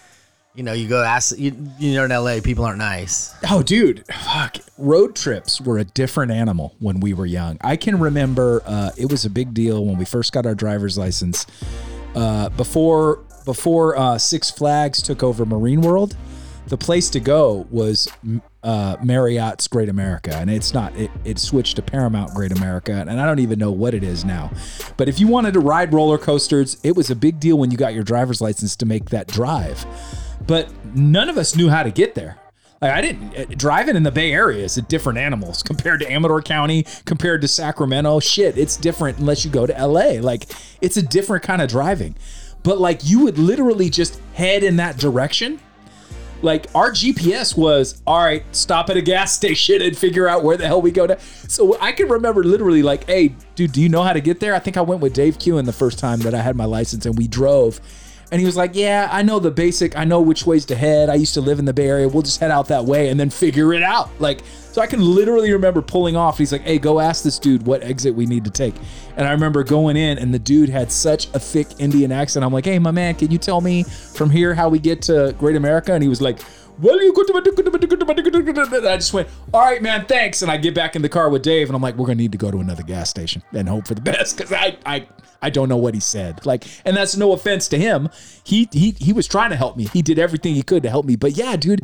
you 0.55 0.63
know, 0.63 0.73
you 0.73 0.87
go 0.89 1.03
ask 1.03 1.37
you, 1.37 1.57
you 1.81 1.95
know 1.95 2.05
in 2.05 2.11
LA, 2.13 2.41
people 2.41 2.65
aren't 2.65 2.79
nice. 2.79 3.35
Oh, 3.51 3.63
dude, 3.63 4.05
fuck. 4.07 4.59
Road 4.79 5.17
trips 5.17 5.61
were 5.61 5.79
a 5.79 5.85
different 5.85 6.31
animal 6.31 6.77
when 6.79 7.01
we 7.01 7.13
were 7.13 7.27
young. 7.27 7.59
I 7.61 7.75
can 7.77 7.99
remember 7.99 8.63
uh, 8.67 8.91
it 8.97 9.11
was 9.11 9.25
a 9.25 9.31
big 9.31 9.53
deal 9.53 9.85
when 9.85 9.99
we 9.99 10.05
first 10.05 10.33
got 10.33 10.47
our 10.47 10.55
driver's 10.55 10.97
license. 10.97 11.45
Uh, 12.15 12.49
before 12.51 13.17
before 13.45 13.99
uh, 13.99 14.17
Six 14.19 14.51
Flags 14.51 15.03
took 15.03 15.23
over 15.25 15.45
Marine 15.45 15.81
World, 15.81 16.17
the 16.66 16.78
place 16.78 17.11
to 17.11 17.21
go 17.21 17.66
was 17.71 18.09
uh, 18.62 18.97
Marriott's 19.02 19.68
Great 19.68 19.88
America, 19.88 20.35
and 20.35 20.50
it's 20.50 20.73
not. 20.73 20.97
It, 20.97 21.11
it 21.25 21.38
switched 21.38 21.76
to 21.76 21.83
Paramount 21.83 22.35
Great 22.35 22.52
America, 22.52 22.92
and 22.92 23.21
I 23.21 23.26
don't 23.26 23.40
even 23.40 23.59
know 23.59 23.71
what 23.71 23.94
it 23.94 24.02
is 24.02 24.25
now. 24.25 24.50
But 24.97 25.09
if 25.09 25.21
you 25.21 25.28
wanted 25.28 25.54
to 25.54 25.61
ride 25.61 25.92
roller 25.92 26.18
coasters, 26.18 26.78
it 26.83 26.97
was 26.97 27.11
a 27.11 27.16
big 27.16 27.38
deal 27.38 27.59
when 27.59 27.71
you 27.71 27.76
got 27.76 27.94
your 27.94 28.04
driver's 28.04 28.40
license 28.40 28.76
to 28.76 28.87
make 28.87 29.11
that 29.11 29.28
drive. 29.28 29.85
But 30.47 30.71
none 30.94 31.28
of 31.28 31.37
us 31.37 31.54
knew 31.54 31.68
how 31.68 31.83
to 31.83 31.90
get 31.90 32.14
there. 32.14 32.38
Like 32.80 32.92
I 32.92 33.00
didn't 33.00 33.37
uh, 33.37 33.44
driving 33.56 33.97
in 33.97 34.02
the 34.02 34.11
Bay 34.11 34.33
Area 34.33 34.64
is 34.64 34.76
a 34.76 34.83
different 34.83 35.18
animals 35.18 35.62
compared 35.62 36.00
to 36.00 36.11
Amador 36.11 36.42
County, 36.42 36.87
compared 37.04 37.40
to 37.42 37.49
Sacramento. 37.49 38.21
Shit, 38.21 38.59
it's 38.59 38.76
different 38.76 39.18
unless 39.18 39.44
you 39.44 39.50
go 39.50 39.66
to 39.66 39.87
LA. 39.87 40.21
Like 40.21 40.47
it's 40.80 40.97
a 40.97 41.02
different 41.02 41.44
kind 41.44 41.62
of 41.62 41.68
driving. 41.68 42.14
But 42.62 42.78
like 42.78 43.00
you 43.04 43.21
would 43.25 43.38
literally 43.38 43.90
just 43.90 44.21
head 44.35 44.62
in 44.62 44.76
that 44.76 44.99
direction 44.99 45.61
like 46.45 46.67
our 46.75 46.91
GPS 46.91 47.57
was 47.57 48.01
all 48.07 48.23
right, 48.23 48.45
stop 48.53 48.91
at 48.91 48.97
a 48.97 49.03
gas 49.03 49.33
station 49.37 49.83
and 49.83 49.97
figure 49.97 50.29
out 50.29 50.45
where 50.45 50.57
the 50.57 50.67
hell 50.67 50.81
we 50.81 50.91
go 50.91 51.07
to. 51.07 51.19
So 51.49 51.79
I 51.81 51.93
can 51.93 52.09
remember 52.09 52.45
literally 52.45 52.83
like, 52.83 53.05
hey, 53.07 53.35
dude, 53.55 53.73
do 53.73 53.83
you 53.83 53.89
know 53.89 54.03
how 54.03 54.13
to 54.13 54.21
get 54.21 54.41
there? 54.41 54.55
I 54.55 54.59
think 54.59 54.77
I 54.77 54.83
went 54.83 55.01
with 55.01 55.15
Dave 55.15 55.39
Kewen 55.39 55.65
the 55.65 55.73
first 55.73 55.99
time 55.99 56.21
that 56.21 56.35
I 56.35 56.43
had 56.43 56.57
my 56.57 56.67
license 56.67 57.07
and 57.07 57.17
we 57.19 57.27
drove. 57.27 57.81
And 58.35 58.41
he 58.41 58.47
was 58.47 58.57
like, 58.57 58.75
Yeah, 58.75 59.09
I 59.12 59.23
know 59.23 59.38
the 59.38 59.53
basic, 59.53 59.97
I 59.97 60.03
know 60.03 60.21
which 60.21 60.45
ways 60.45 60.64
to 60.64 60.75
head. 60.75 61.09
I 61.09 61.14
used 61.14 61.35
to 61.35 61.41
live 61.41 61.61
in 61.61 61.67
the 61.67 61.73
Bay 61.73 61.87
Area. 61.87 62.09
We'll 62.09 62.25
just 62.25 62.41
head 62.41 62.50
out 62.50 62.67
that 62.67 62.85
way 62.85 63.09
and 63.09 63.21
then 63.21 63.31
figure 63.31 63.73
it 63.73 63.85
out. 63.85 64.11
Like, 64.21 64.41
so 64.73 64.83
I 64.83 64.88
can 64.88 65.00
literally 65.00 65.53
remember 65.53 65.81
pulling 65.81 66.17
off. 66.17 66.37
He's 66.37 66.50
like, 66.50 66.62
Hey, 66.62 66.81
go 66.81 66.99
ask 66.99 67.23
this 67.23 67.38
dude 67.38 67.64
what 67.64 67.85
exit 67.85 68.12
we 68.12 68.26
need 68.26 68.45
to 68.45 68.50
take. 68.50 68.75
And 69.17 69.29
I 69.29 69.31
remember 69.31 69.62
going 69.62 69.97
in 69.97 70.19
and 70.19 70.35
the 70.35 70.41
dude 70.41 70.69
had 70.69 70.91
such 70.91 71.33
a 71.33 71.38
thick 71.38 71.69
Indian 71.79 72.11
accent. 72.11 72.45
I'm 72.45 72.53
like, 72.53 72.64
Hey, 72.64 72.81
my 72.81 72.91
man, 72.91 73.14
can 73.14 73.31
you 73.31 73.38
tell 73.38 73.61
me 73.61 73.85
from 73.85 74.31
here 74.31 74.53
how 74.53 74.69
we 74.69 74.81
get 74.81 75.00
to 75.03 75.33
Great 75.38 75.55
America? 75.55 75.93
And 75.93 76.03
he 76.03 76.09
was 76.09 76.21
like, 76.21 76.41
I 78.87 78.97
just 78.97 79.12
went, 79.12 79.28
all 79.52 79.61
right, 79.61 79.81
man, 79.81 80.07
thanks. 80.07 80.43
And 80.43 80.50
I 80.50 80.57
get 80.57 80.75
back 80.75 80.97
in 80.97 81.02
the 81.02 81.09
car 81.09 81.31
with 81.31 81.43
Dave, 81.43 81.69
and 81.69 81.76
I'm 81.76 81.83
like, 81.83 81.97
we're 81.97 82.07
gonna 82.07 82.16
need 82.16 82.33
to 82.33 82.38
go 82.38 82.50
to 82.50 82.59
another 82.59 82.83
gas 82.83 83.11
station 83.11 83.43
and 83.52 83.69
hope 83.69 83.87
for 83.87 83.95
the 83.95 84.00
best 84.12 84.37
because 84.37 84.52
I, 84.52 84.76
I, 84.85 85.07
I 85.40 85.50
don't 85.50 85.69
know 85.69 85.76
what 85.76 85.95
he 85.95 86.00
said. 86.00 86.45
Like, 86.45 86.64
and 86.85 86.97
that's 86.97 87.16
no 87.16 87.33
offense 87.33 87.69
to 87.69 87.78
him. 87.78 88.09
He, 88.45 88.69
he, 88.73 88.93
he 88.93 89.12
was 89.12 89.26
trying 89.26 89.50
to 89.50 89.57
help 89.57 89.76
me. 89.76 89.88
He 89.93 90.02
did 90.02 90.19
everything 90.19 90.54
he 90.54 90.62
could 90.62 90.83
to 90.83 90.90
help 90.90 91.07
me. 91.07 91.16
But 91.16 91.37
yeah, 91.37 91.57
dude, 91.57 91.83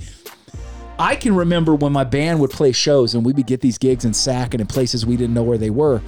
I 0.99 1.17
can 1.17 1.35
remember 1.35 1.75
when 1.75 1.93
my 1.93 2.05
band 2.05 2.41
would 2.41 2.51
play 2.51 2.73
shows 2.73 3.15
and 3.15 3.25
we 3.25 3.33
would 3.33 3.47
get 3.47 3.61
these 3.61 3.79
gigs 3.79 4.05
in 4.05 4.13
Sac 4.13 4.55
and 4.55 4.61
in 4.61 4.67
places 4.67 5.07
we 5.07 5.17
didn't 5.17 5.35
know 5.35 5.43
where 5.43 5.59
they 5.59 5.71
were. 5.71 6.03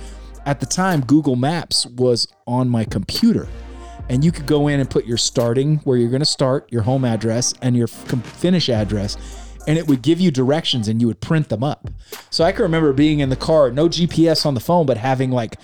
At 0.45 0.61
the 0.61 0.67
time, 0.67 1.03
Google 1.03 1.37
Maps 1.37 1.87
was 1.87 2.27
on 2.47 2.69
my 2.69 2.85
computer 2.85 3.49
and 4.09 4.25
you 4.25 4.33
could 4.33 4.47
go 4.47 4.69
in 4.69 4.81
and 4.81 4.91
put 4.91 5.07
your 5.07 5.17
starting 5.17 5.79
where 5.79 5.97
you're 5.97 6.11
going 6.11 6.21
to 6.21 6.27
start, 6.27 6.71
your 6.73 6.83
home 6.83 7.05
address, 7.05 7.55
and 7.63 7.77
your 7.77 7.87
finish 7.87 8.69
address, 8.69 9.17
and 9.67 9.79
it 9.79 9.87
would 9.87 10.03
give 10.03 10.21
you 10.21 10.31
directions 10.31 10.89
and 10.89 11.01
you 11.01 11.07
would 11.07 11.21
print 11.21 11.49
them 11.49 11.63
up. 11.63 11.89
So 12.31 12.45
I 12.45 12.53
can 12.53 12.63
remember 12.63 12.93
being 12.93 13.21
in 13.21 13.29
the 13.29 13.37
car, 13.37 13.71
no 13.71 13.89
GPS 13.89 14.45
on 14.45 14.55
the 14.55 14.61
phone, 14.61 14.87
but 14.87 14.97
having 14.97 15.31
like, 15.31 15.57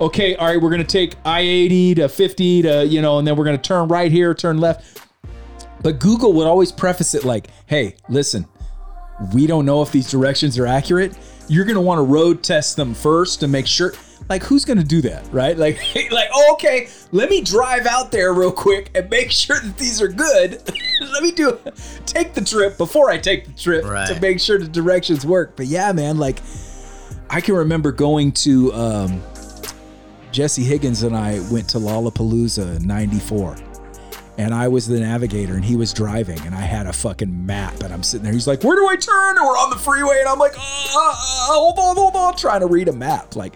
okay, 0.00 0.36
all 0.36 0.46
right, 0.46 0.60
we're 0.60 0.70
going 0.70 0.84
to 0.84 0.86
take 0.86 1.16
I 1.24 1.40
80 1.40 1.94
to 1.96 2.08
50 2.08 2.62
to, 2.62 2.86
you 2.86 3.02
know, 3.02 3.18
and 3.18 3.26
then 3.26 3.36
we're 3.36 3.44
going 3.44 3.56
to 3.56 3.62
turn 3.62 3.88
right 3.88 4.12
here, 4.12 4.34
turn 4.34 4.58
left. 4.58 5.02
But 5.82 5.98
Google 6.00 6.32
would 6.34 6.46
always 6.46 6.72
preface 6.72 7.14
it 7.14 7.24
like, 7.24 7.48
hey, 7.66 7.96
listen, 8.08 8.46
we 9.32 9.46
don't 9.46 9.64
know 9.64 9.82
if 9.82 9.92
these 9.92 10.10
directions 10.10 10.58
are 10.58 10.66
accurate. 10.66 11.16
You're 11.48 11.64
going 11.64 11.76
to 11.76 11.80
want 11.80 11.98
to 11.98 12.02
road 12.02 12.42
test 12.42 12.76
them 12.76 12.94
first 12.94 13.40
to 13.40 13.48
make 13.48 13.66
sure 13.66 13.94
like 14.28 14.42
who's 14.42 14.64
gonna 14.64 14.84
do 14.84 15.00
that 15.00 15.26
right 15.32 15.56
like 15.56 15.78
like 16.10 16.28
oh, 16.32 16.52
okay 16.52 16.88
let 17.12 17.30
me 17.30 17.40
drive 17.40 17.86
out 17.86 18.10
there 18.12 18.32
real 18.32 18.52
quick 18.52 18.90
and 18.94 19.08
make 19.10 19.30
sure 19.32 19.58
that 19.60 19.76
these 19.78 20.00
are 20.00 20.08
good 20.08 20.62
let 21.12 21.22
me 21.22 21.32
do 21.32 21.58
take 22.06 22.34
the 22.34 22.40
trip 22.40 22.76
before 22.76 23.10
i 23.10 23.18
take 23.18 23.46
the 23.46 23.52
trip 23.52 23.84
right. 23.84 24.08
to 24.08 24.20
make 24.20 24.40
sure 24.40 24.58
the 24.58 24.68
directions 24.68 25.24
work 25.24 25.56
but 25.56 25.66
yeah 25.66 25.92
man 25.92 26.18
like 26.18 26.40
i 27.30 27.40
can 27.40 27.54
remember 27.54 27.92
going 27.92 28.32
to 28.32 28.72
um, 28.74 29.22
jesse 30.32 30.64
higgins 30.64 31.02
and 31.02 31.16
i 31.16 31.40
went 31.50 31.68
to 31.68 31.78
lollapalooza 31.78 32.76
in 32.76 32.86
94 32.86 33.56
and 34.38 34.54
I 34.54 34.68
was 34.68 34.86
the 34.86 35.00
navigator 35.00 35.54
and 35.54 35.64
he 35.64 35.74
was 35.74 35.92
driving 35.92 36.38
and 36.42 36.54
I 36.54 36.60
had 36.60 36.86
a 36.86 36.92
fucking 36.92 37.44
map 37.44 37.82
and 37.82 37.92
I'm 37.92 38.04
sitting 38.04 38.22
there. 38.22 38.32
He's 38.32 38.46
like, 38.46 38.62
where 38.62 38.76
do 38.76 38.88
I 38.88 38.94
turn? 38.94 39.36
And 39.36 39.44
we're 39.44 39.58
on 39.58 39.70
the 39.70 39.76
freeway 39.76 40.20
and 40.20 40.28
I'm 40.28 40.38
like, 40.38 40.54
uh, 40.56 40.60
uh, 40.60 41.14
hold 41.48 41.78
on, 41.78 41.96
hold 41.96 42.14
on, 42.14 42.36
trying 42.36 42.60
to 42.60 42.68
read 42.68 42.86
a 42.86 42.92
map. 42.92 43.34
Like, 43.34 43.54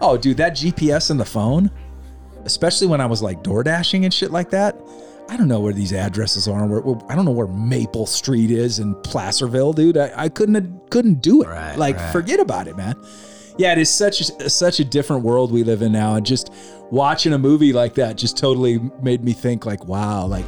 Oh, 0.00 0.16
dude, 0.16 0.36
that 0.38 0.52
GPS 0.52 1.10
in 1.10 1.16
the 1.16 1.24
phone, 1.24 1.70
especially 2.44 2.86
when 2.86 3.00
I 3.00 3.06
was 3.06 3.22
like 3.22 3.42
door 3.42 3.62
dashing 3.62 4.04
and 4.04 4.12
shit 4.12 4.30
like 4.30 4.50
that. 4.50 4.76
I 5.28 5.36
don't 5.36 5.48
know 5.48 5.60
where 5.60 5.72
these 5.72 5.92
addresses 5.92 6.46
are. 6.46 6.66
Where, 6.66 6.80
where, 6.80 7.00
I 7.10 7.14
don't 7.14 7.24
know 7.24 7.30
where 7.30 7.46
Maple 7.46 8.06
Street 8.06 8.50
is 8.50 8.78
in 8.78 8.94
Placerville, 8.96 9.72
dude. 9.72 9.96
I, 9.96 10.12
I 10.14 10.28
couldn't 10.28 10.90
couldn't 10.90 11.22
do 11.22 11.42
it. 11.42 11.48
Right, 11.48 11.76
like, 11.78 11.96
right. 11.96 12.12
forget 12.12 12.40
about 12.40 12.68
it, 12.68 12.76
man. 12.76 12.94
Yeah, 13.56 13.72
it 13.72 13.78
is 13.78 13.88
such 13.90 14.20
a, 14.20 14.50
such 14.50 14.80
a 14.80 14.84
different 14.84 15.22
world 15.22 15.52
we 15.52 15.64
live 15.64 15.80
in 15.80 15.92
now, 15.92 16.16
and 16.16 16.26
just 16.26 16.52
watching 16.90 17.32
a 17.32 17.38
movie 17.38 17.72
like 17.72 17.94
that 17.94 18.16
just 18.16 18.36
totally 18.36 18.78
made 19.00 19.24
me 19.24 19.32
think, 19.32 19.64
like, 19.64 19.86
wow, 19.86 20.26
like 20.26 20.46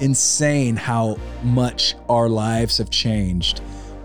insane 0.00 0.76
how 0.76 1.16
much 1.42 1.94
our 2.08 2.28
lives 2.28 2.78
have 2.78 2.90
changed 2.90 3.60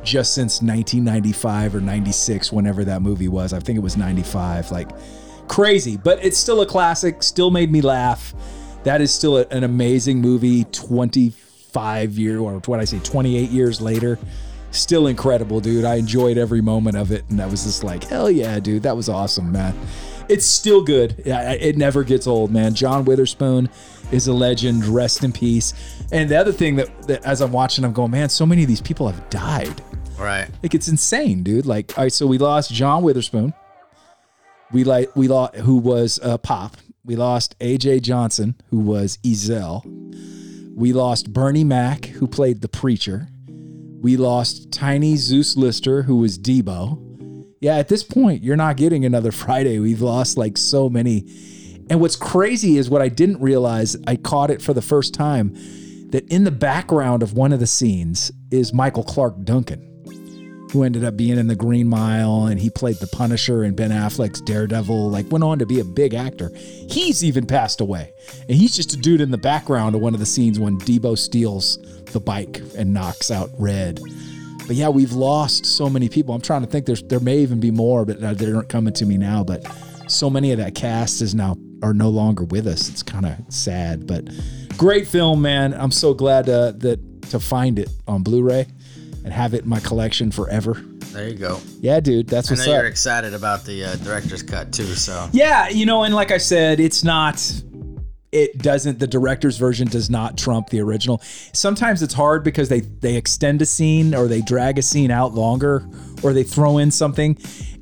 just 0.06 0.34
since 0.34 0.62
1995 0.62 1.76
or 1.76 1.82
96, 1.82 2.52
whenever 2.52 2.86
that 2.86 3.02
movie 3.02 3.28
was. 3.28 3.54
I 3.54 3.60
think 3.60 3.78
it 3.78 3.82
was 3.82 3.98
95. 3.98 4.72
Like 4.72 4.90
crazy, 5.48 5.98
but 5.98 6.24
it's 6.24 6.38
still 6.38 6.62
a 6.62 6.66
classic, 6.66 7.24
still 7.24 7.52
made 7.52 7.72
me 7.72 7.82
laugh. 7.82 8.34
That 8.84 9.02
is 9.02 9.14
still 9.14 9.38
a, 9.38 9.46
an 9.48 9.64
amazing 9.64 10.22
movie 10.22 10.64
25 10.66 12.18
year 12.18 12.40
or 12.40 12.60
what 12.60 12.80
I 12.80 12.86
say 12.86 13.00
28 13.00 13.50
years 13.50 13.82
later. 13.82 14.20
Still 14.72 15.08
incredible, 15.08 15.60
dude. 15.60 15.86
I 15.86 15.96
enjoyed 15.96 16.38
every 16.38 16.62
moment 16.62 16.98
of 16.98 17.12
it 17.12 17.24
and 17.30 17.42
I 17.42 17.48
was 17.48 17.64
just 17.64 17.84
like, 17.84 18.04
"Hell 18.04 18.30
yeah, 18.30 18.60
dude. 18.60 18.84
That 18.84 18.96
was 18.96 19.10
awesome, 19.10 19.52
man." 19.52 19.74
It's 20.28 20.46
still 20.46 20.84
good. 20.84 21.22
It 21.26 21.78
never 21.78 22.04
gets 22.04 22.28
old, 22.28 22.52
man. 22.52 22.74
John 22.74 23.06
Witherspoon 23.06 23.70
is 24.12 24.28
a 24.28 24.34
legend. 24.34 24.86
Rest 24.86 25.24
in 25.24 25.32
peace. 25.32 25.74
And 26.12 26.30
the 26.30 26.36
other 26.36 26.52
thing 26.52 26.76
that, 26.78 27.04
that 27.04 27.24
as 27.24 27.42
I'm 27.42 27.52
watching, 27.52 27.86
I'm 27.86 27.94
going, 27.94 28.12
man, 28.12 28.30
so 28.30 28.46
many 28.46 28.64
of 28.64 28.68
these 28.68 28.82
people 28.82 29.08
have 29.08 29.30
died. 29.30 29.82
Right. 30.18 30.50
Like 30.64 30.74
it's 30.74 30.88
insane, 30.88 31.44
dude. 31.44 31.66
Like, 31.66 31.98
all 31.98 32.06
right, 32.06 32.12
so 32.12 32.26
we 32.28 32.38
lost 32.38 32.72
John 32.72 33.04
Witherspoon. 33.04 33.54
We 34.72 34.84
like 34.84 35.16
we 35.16 35.28
lost 35.28 35.56
who 35.56 35.78
was 35.78 36.20
uh, 36.24 36.38
Pop. 36.38 36.78
We 37.04 37.16
lost 37.16 37.58
AJ 37.60 38.02
Johnson, 38.02 38.56
who 38.70 38.80
was 38.80 39.18
Ezal. 39.18 39.84
We 40.76 40.92
lost 40.92 41.32
Bernie 41.32 41.64
Mac, 41.64 42.06
who 42.06 42.28
played 42.28 42.62
the 42.62 42.68
preacher. 42.68 43.28
We 44.02 44.18
lost 44.18 44.72
Tiny 44.72 45.16
Zeus 45.16 45.56
Lister, 45.56 46.02
who 46.04 46.18
was 46.18 46.38
Debo. 46.38 47.02
Yeah, 47.62 47.78
at 47.78 47.88
this 47.88 48.04
point, 48.04 48.44
you're 48.44 48.56
not 48.56 48.78
getting 48.78 49.06
another 49.06 49.32
Friday. 49.44 49.80
We've 49.80 50.02
lost 50.02 50.38
like 50.38 50.58
so 50.58 50.90
many. 50.90 51.26
And 51.90 52.02
what's 52.02 52.16
crazy 52.16 52.78
is 52.78 52.90
what 52.90 53.02
I 53.02 53.10
didn't 53.10 53.40
realize, 53.40 53.96
I 54.08 54.16
caught 54.16 54.50
it 54.50 54.62
for 54.62 54.74
the 54.74 54.82
first 54.82 55.14
time, 55.14 55.54
that 56.10 56.28
in 56.30 56.44
the 56.44 56.52
background 56.52 57.22
of 57.22 57.34
one 57.34 57.54
of 57.54 57.60
the 57.60 57.68
scenes 57.68 58.32
is 58.50 58.74
Michael 58.74 59.04
Clarke 59.04 59.44
Duncan 59.44 59.95
who 60.76 60.84
ended 60.84 61.06
up 61.06 61.16
being 61.16 61.38
in 61.38 61.48
the 61.48 61.56
Green 61.56 61.88
Mile 61.88 62.48
and 62.48 62.60
he 62.60 62.70
played 62.70 62.98
the 62.98 63.08
Punisher 63.08 63.64
in 63.64 63.76
Ben 63.76 63.92
Affleck's 63.92 64.42
Daredevil, 64.42 65.10
like 65.10 65.32
went 65.32 65.46
on 65.46 65.58
to 65.60 65.66
be 65.66 65.80
a 65.80 65.86
big 65.86 66.14
actor. 66.14 66.52
He's 66.54 67.24
even 67.24 67.46
passed 67.46 67.80
away. 67.80 68.14
And 68.42 68.58
he's 68.58 68.76
just 68.76 68.94
a 68.94 68.98
dude 68.98 69.22
in 69.22 69.32
the 69.32 69.38
background 69.38 69.96
of 69.96 70.02
one 70.02 70.14
of 70.14 70.20
the 70.20 70.26
scenes 70.26 70.60
when 70.60 70.78
Debo 70.80 71.18
steals 71.18 71.78
the 72.12 72.20
bike 72.20 72.62
and 72.78 72.94
knocks 72.94 73.32
out 73.32 73.52
Red. 73.58 74.02
But 74.68 74.76
yeah, 74.76 74.90
we've 74.90 75.14
lost 75.14 75.66
so 75.66 75.90
many 75.90 76.10
people. 76.10 76.36
I'm 76.36 76.42
trying 76.42 76.62
to 76.62 76.68
think 76.68 76.86
there's 76.86 77.04
there 77.04 77.22
may 77.22 77.38
even 77.38 77.62
be 77.62 77.72
more, 77.72 78.04
but 78.04 78.20
they 78.38 78.52
aren't 78.52 78.68
coming 78.68 78.94
to 78.96 79.06
me 79.06 79.16
now. 79.16 79.46
But 79.46 79.66
so 80.08 80.30
many 80.30 80.52
of 80.52 80.58
that 80.58 80.76
cast 80.76 81.22
is 81.22 81.34
now 81.34 81.56
are 81.84 81.94
no 81.94 82.10
longer 82.10 82.44
with 82.44 82.68
us. 82.68 82.90
It's 82.90 83.02
kind 83.02 83.26
of 83.26 83.38
sad, 83.48 84.08
but 84.08 84.28
great 84.76 85.08
film, 85.08 85.42
man. 85.42 85.74
I'm 85.74 85.92
so 85.92 86.14
glad 86.14 86.50
uh, 86.50 86.74
that 86.80 87.00
to 87.30 87.40
find 87.40 87.80
it 87.80 87.90
on 88.08 88.24
Blu-ray 88.24 88.68
and 89.26 89.34
have 89.34 89.56
it 89.56 89.64
in 89.64 89.70
my 89.70 89.80
collection 89.80 90.32
forever. 90.32 90.76
There 91.12 91.28
you 91.28 91.36
go. 91.36 91.60
Yeah, 91.82 92.00
dude, 92.00 92.28
that's 92.28 92.50
what's 92.50 92.62
I 92.62 92.68
know 92.68 92.74
up. 92.74 92.78
You're 92.82 92.88
excited 92.88 93.34
about 93.34 93.66
the 93.66 93.84
uh, 93.84 93.96
director's 93.98 94.44
cut 94.44 94.72
too, 94.72 94.86
so 94.86 95.28
yeah, 95.34 95.68
you 95.68 95.86
know, 95.86 96.04
and 96.04 96.14
like 96.14 96.32
I 96.32 96.38
said, 96.38 96.80
it's 96.80 97.04
not. 97.04 97.62
It 98.32 98.58
doesn't. 98.60 99.00
The 99.00 99.08
director's 99.08 99.58
version 99.58 99.88
does 99.88 100.10
not 100.10 100.38
trump 100.38 100.70
the 100.70 100.80
original. 100.82 101.22
Sometimes 101.54 102.04
it's 102.04 102.14
hard 102.14 102.44
because 102.44 102.70
they 102.70 102.82
they 102.82 103.16
extend 103.16 103.62
a 103.62 103.66
scene 103.66 104.14
or 104.14 104.28
they 104.28 104.42
drag 104.42 104.78
a 104.78 104.82
scene 104.84 105.10
out 105.10 105.34
longer 105.34 105.88
or 106.22 106.32
they 106.34 106.44
throw 106.44 106.78
in 106.78 106.92
something, 106.92 107.38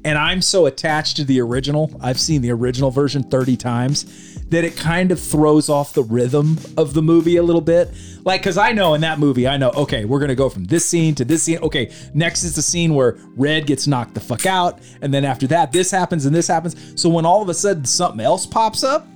and 0.06 0.18
I'm 0.18 0.42
so 0.42 0.66
attached 0.66 1.18
to 1.18 1.26
the 1.26 1.42
original. 1.42 1.92
I've 2.02 2.20
seen 2.20 2.42
the 2.42 2.52
original 2.52 2.90
version 2.90 3.24
30 3.24 3.58
times 3.58 4.33
that 4.54 4.64
it 4.64 4.78
kind 4.78 5.12
of 5.12 5.20
throws 5.20 5.70
off 5.70 5.94
the 5.94 6.04
rhythm 6.04 6.58
of 6.78 6.94
the 6.94 7.02
movie 7.02 7.38
a 7.38 7.44
little 7.44 7.62
bit. 7.62 7.92
Like, 8.24 8.42
because 8.42 8.58
I 8.58 8.72
know 8.72 8.94
in 8.94 9.02
that 9.02 9.20
movie, 9.20 9.48
I 9.48 9.58
know, 9.58 9.72
okay, 9.72 10.06
we're 10.06 10.20
going 10.20 10.30
to 10.30 10.36
go 10.36 10.50
from 10.50 10.66
this 10.66 10.86
scene 10.86 11.16
to 11.16 11.26
this 11.26 11.44
scene. 11.44 11.58
Okay, 11.60 11.92
next 12.14 12.44
is 12.44 12.56
the 12.56 12.62
scene 12.62 12.94
where 12.94 13.18
Red 13.36 13.66
gets 13.66 13.88
knocked 13.88 14.14
the 14.14 14.20
fuck 14.20 14.46
out. 14.46 14.80
And 15.02 15.14
then 15.14 15.26
after 15.26 15.48
that, 15.48 15.72
this 15.72 15.92
happens 15.92 16.26
and 16.26 16.36
this 16.36 16.48
happens. 16.48 16.76
So 17.00 17.10
when 17.10 17.26
all 17.26 17.42
of 17.42 17.50
a 17.50 17.54
sudden 17.54 17.86
something 17.86 18.22
else 18.22 18.46
pops 18.46 18.84
up, 18.84 19.08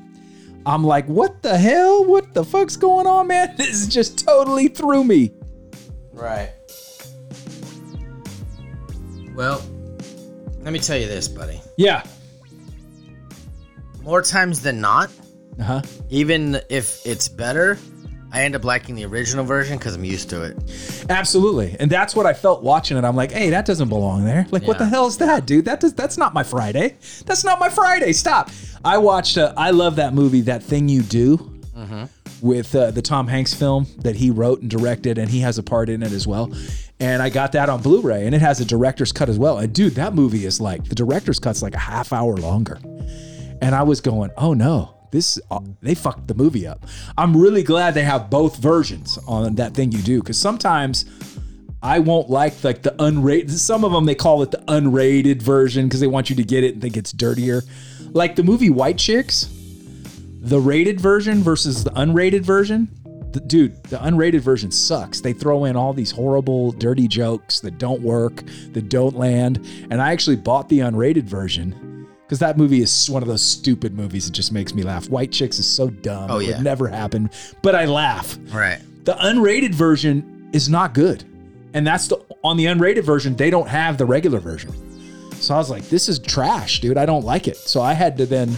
I'm 0.66 0.84
like, 0.84 1.06
what 1.08 1.42
the 1.42 1.58
hell? 1.58 2.04
What 2.04 2.34
the 2.34 2.44
fuck's 2.44 2.76
going 2.76 3.08
on, 3.08 3.28
man? 3.28 3.54
This 3.58 3.88
just 3.88 4.26
totally 4.26 4.68
threw 4.68 5.04
me. 5.04 5.32
Right. 6.12 6.52
Well, 9.34 9.64
let 10.62 10.74
me 10.74 10.80
tell 10.80 10.98
you 10.98 11.08
this, 11.08 11.28
buddy. 11.28 11.62
Yeah. 11.78 12.04
More 14.02 14.22
times 14.22 14.62
than 14.62 14.82
not, 14.82 15.12
Uh 15.60 15.64
huh. 15.64 15.82
even 16.10 16.62
if 16.70 17.06
it's 17.06 17.28
better, 17.28 17.78
I 18.32 18.44
end 18.44 18.56
up 18.56 18.64
liking 18.64 18.96
the 18.96 19.06
original 19.06 19.44
version 19.46 19.78
because 19.78 19.96
I'm 19.96 20.04
used 20.04 20.30
to 20.30 20.44
it. 20.44 21.06
Absolutely. 21.10 21.76
And 21.80 21.90
that's 21.90 22.16
what 22.16 22.26
I 22.26 22.34
felt 22.34 22.62
watching 22.62 22.98
it. 22.98 23.04
I'm 23.04 23.16
like, 23.16 23.32
hey, 23.32 23.50
that 23.52 23.66
doesn't 23.66 23.90
belong 23.90 24.26
there. 24.26 24.46
Like, 24.52 24.64
what 24.68 24.78
the 24.78 24.86
hell 24.86 25.08
is 25.08 25.18
that, 25.18 25.46
dude? 25.46 25.66
That 25.66 25.80
does 25.80 25.94
that's 25.94 26.18
not 26.18 26.34
my 26.34 26.44
Friday. 26.44 26.98
That's 27.26 27.44
not 27.44 27.60
my 27.60 27.70
Friday. 27.70 28.14
Stop. 28.14 28.50
I 28.84 28.98
watched 28.98 29.38
uh, 29.38 29.54
I 29.58 29.72
love 29.72 29.96
that 29.96 30.14
movie, 30.14 30.42
That 30.42 30.62
Thing 30.62 30.90
You 30.90 31.02
Do. 31.04 31.54
With 32.40 32.76
uh, 32.76 32.92
the 32.92 33.02
Tom 33.02 33.28
Hanks 33.28 33.56
film 33.56 33.88
that 34.00 34.16
he 34.16 34.30
wrote 34.30 34.62
and 34.62 34.70
directed, 34.70 35.18
and 35.18 35.28
he 35.28 35.40
has 35.40 35.58
a 35.58 35.64
part 35.64 35.90
in 35.90 36.04
it 36.04 36.12
as 36.12 36.28
well. 36.28 36.54
And 37.00 37.20
I 37.20 37.30
got 37.30 37.54
that 37.54 37.68
on 37.68 37.82
Blu-ray, 37.82 38.28
and 38.28 38.36
it 38.36 38.42
has 38.42 38.60
a 38.60 38.66
director's 38.66 39.12
cut 39.12 39.28
as 39.28 39.40
well. 39.40 39.58
And 39.58 39.74
dude, 39.74 39.96
that 39.96 40.14
movie 40.14 40.46
is 40.46 40.62
like 40.62 40.84
the 40.84 40.94
director's 40.94 41.40
cut's 41.40 41.64
like 41.64 41.74
a 41.74 41.80
half 41.80 42.14
hour 42.14 42.38
longer. 42.38 42.80
And 43.60 43.74
I 43.74 43.82
was 43.82 44.02
going, 44.02 44.30
oh 44.38 44.54
no, 44.54 44.97
this 45.12 45.40
uh, 45.52 45.60
they 45.82 45.96
fucked 45.96 46.28
the 46.28 46.34
movie 46.34 46.68
up. 46.68 46.86
I'm 47.18 47.36
really 47.36 47.64
glad 47.64 47.94
they 47.94 48.04
have 48.04 48.30
both 48.30 48.58
versions 48.58 49.18
on 49.28 49.56
that 49.56 49.74
thing 49.74 49.92
you 49.92 50.02
do 50.02 50.20
because 50.20 50.40
sometimes 50.40 51.06
I 51.82 52.00
won't 52.00 52.30
like 52.30 52.64
like 52.64 52.82
the 52.82 52.92
unrated. 52.92 53.52
Some 53.52 53.84
of 53.84 53.92
them 53.92 54.06
they 54.06 54.16
call 54.16 54.42
it 54.44 54.52
the 54.52 54.64
unrated 54.68 55.42
version 55.42 55.88
because 55.88 56.00
they 56.00 56.08
want 56.08 56.30
you 56.30 56.36
to 56.36 56.44
get 56.44 56.64
it 56.64 56.74
and 56.74 56.82
think 56.82 56.98
it's 56.98 57.12
dirtier. 57.12 57.64
Like 58.12 58.36
the 58.36 58.44
movie 58.44 58.70
White 58.70 58.98
Chicks, 58.98 59.50
the 60.40 60.60
rated 60.60 61.00
version 61.00 61.44
versus 61.44 61.84
the 61.84 61.92
unrated 61.92 62.42
version. 62.42 62.90
The, 63.32 63.42
dude, 63.42 63.84
the 63.84 63.98
unrated 63.98 64.40
version 64.40 64.72
sucks. 64.72 65.20
They 65.20 65.34
throw 65.34 65.66
in 65.66 65.76
all 65.76 65.94
these 65.94 66.12
horrible, 66.12 66.72
dirty 66.72 67.08
jokes 67.08 67.60
that 67.60 67.78
don't 67.78 68.02
work, 68.02 68.44
that 68.72 68.90
don't 68.90 69.16
land. 69.18 69.58
And 69.92 70.02
I 70.02 70.14
actually 70.14 70.38
bought 70.38 70.70
the 70.70 70.80
unrated 70.80 71.26
version 71.26 71.97
because 72.28 72.40
that 72.40 72.58
movie 72.58 72.82
is 72.82 73.10
one 73.10 73.22
of 73.24 73.30
those 73.30 73.42
stupid 73.42 73.96
movies 73.96 74.26
that 74.26 74.34
just 74.34 74.52
makes 74.52 74.74
me 74.74 74.84
laugh. 74.84 75.10
White 75.10 75.32
Chicks 75.32 75.60
is 75.60 75.66
so 75.66 75.90
dumb. 75.90 76.30
Oh, 76.30 76.40
It 76.40 76.48
yeah. 76.50 76.56
would 76.58 76.64
never 76.66 76.88
happen, 76.90 77.30
but 77.62 77.74
I 77.74 77.86
laugh. 77.86 78.38
Right. 78.52 78.80
The 79.06 79.14
unrated 79.14 79.74
version 79.74 80.50
is 80.52 80.68
not 80.68 80.94
good. 80.94 81.24
And 81.74 81.88
that's 81.88 82.08
the 82.08 82.18
on 82.44 82.58
the 82.58 82.66
unrated 82.66 83.04
version, 83.04 83.36
they 83.36 83.50
don't 83.50 83.68
have 83.70 83.98
the 83.98 84.06
regular 84.06 84.40
version. 84.40 84.74
So 85.36 85.54
I 85.54 85.58
was 85.58 85.70
like, 85.70 85.88
this 85.90 86.10
is 86.10 86.20
trash, 86.20 86.82
dude. 86.82 86.98
I 86.98 87.06
don't 87.06 87.24
like 87.24 87.48
it. 87.48 87.56
So 87.58 87.82
I 87.82 87.94
had 87.94 88.18
to 88.18 88.26
then 88.26 88.56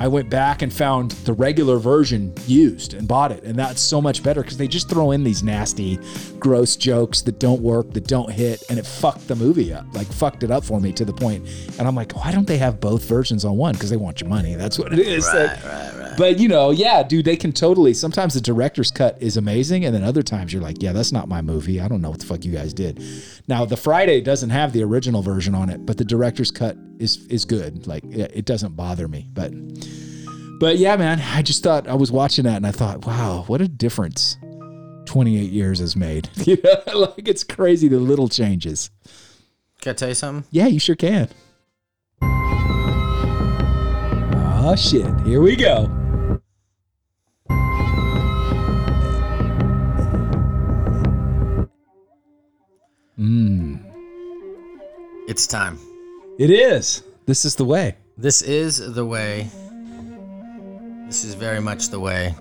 I 0.00 0.08
went 0.08 0.30
back 0.30 0.62
and 0.62 0.72
found 0.72 1.10
the 1.10 1.34
regular 1.34 1.76
version 1.76 2.32
used 2.46 2.94
and 2.94 3.06
bought 3.06 3.32
it. 3.32 3.44
And 3.44 3.54
that's 3.54 3.82
so 3.82 4.00
much 4.00 4.22
better 4.22 4.40
because 4.42 4.56
they 4.56 4.66
just 4.66 4.88
throw 4.88 5.10
in 5.10 5.22
these 5.24 5.42
nasty, 5.42 5.98
gross 6.38 6.74
jokes 6.74 7.20
that 7.22 7.38
don't 7.38 7.60
work, 7.60 7.92
that 7.92 8.06
don't 8.06 8.32
hit, 8.32 8.62
and 8.70 8.78
it 8.78 8.86
fucked 8.86 9.28
the 9.28 9.36
movie 9.36 9.74
up. 9.74 9.84
Like 9.92 10.06
fucked 10.10 10.42
it 10.42 10.50
up 10.50 10.64
for 10.64 10.80
me 10.80 10.92
to 10.94 11.04
the 11.04 11.12
point. 11.12 11.46
And 11.78 11.86
I'm 11.86 11.94
like, 11.94 12.12
why 12.12 12.32
don't 12.32 12.46
they 12.46 12.56
have 12.56 12.80
both 12.80 13.04
versions 13.04 13.44
on 13.44 13.58
one? 13.58 13.74
Because 13.74 13.90
they 13.90 13.98
want 13.98 14.22
your 14.22 14.30
money. 14.30 14.54
That's 14.54 14.78
what 14.78 14.94
it 14.94 15.00
is. 15.00 15.26
Right, 15.26 15.50
Like, 15.50 15.99
but 16.20 16.38
you 16.38 16.48
know, 16.48 16.70
yeah, 16.70 17.02
dude, 17.02 17.24
they 17.24 17.34
can 17.34 17.50
totally. 17.50 17.94
Sometimes 17.94 18.34
the 18.34 18.42
director's 18.42 18.90
cut 18.90 19.16
is 19.22 19.38
amazing, 19.38 19.86
and 19.86 19.94
then 19.94 20.04
other 20.04 20.22
times 20.22 20.52
you're 20.52 20.60
like, 20.60 20.82
yeah, 20.82 20.92
that's 20.92 21.12
not 21.12 21.28
my 21.28 21.40
movie. 21.40 21.80
I 21.80 21.88
don't 21.88 22.02
know 22.02 22.10
what 22.10 22.20
the 22.20 22.26
fuck 22.26 22.44
you 22.44 22.52
guys 22.52 22.74
did. 22.74 23.02
Now 23.48 23.64
the 23.64 23.78
Friday 23.78 24.20
doesn't 24.20 24.50
have 24.50 24.74
the 24.74 24.82
original 24.82 25.22
version 25.22 25.54
on 25.54 25.70
it, 25.70 25.86
but 25.86 25.96
the 25.96 26.04
director's 26.04 26.50
cut 26.50 26.76
is 26.98 27.26
is 27.28 27.46
good. 27.46 27.86
Like 27.86 28.04
it 28.04 28.44
doesn't 28.44 28.76
bother 28.76 29.08
me. 29.08 29.28
But 29.32 29.50
but 30.60 30.76
yeah, 30.76 30.94
man, 30.96 31.20
I 31.20 31.40
just 31.40 31.62
thought 31.62 31.88
I 31.88 31.94
was 31.94 32.12
watching 32.12 32.44
that 32.44 32.56
and 32.56 32.66
I 32.66 32.72
thought, 32.72 33.06
wow, 33.06 33.44
what 33.46 33.62
a 33.62 33.68
difference 33.68 34.36
28 35.06 35.50
years 35.50 35.78
has 35.78 35.96
made. 35.96 36.28
You 36.46 36.58
know, 36.62 36.82
like 36.98 37.28
it's 37.28 37.44
crazy 37.44 37.88
the 37.88 37.98
little 37.98 38.28
changes. 38.28 38.90
Can 39.80 39.92
I 39.92 39.94
tell 39.94 40.08
you 40.08 40.14
something? 40.14 40.46
Yeah, 40.50 40.66
you 40.66 40.80
sure 40.80 40.96
can. 40.96 41.30
Oh 44.62 44.76
shit, 44.76 45.08
here 45.22 45.40
we 45.40 45.56
go. 45.56 45.99
It's 55.28 55.46
time. 55.46 55.78
It 56.38 56.48
is. 56.50 57.02
This 57.26 57.44
is 57.44 57.54
the 57.54 57.66
way. 57.66 57.96
This 58.16 58.40
is 58.40 58.94
the 58.94 59.04
way. 59.04 59.50
This 61.06 61.24
is 61.24 61.34
very 61.34 61.60
much 61.60 61.90
the 61.90 62.00
way. 62.00 62.34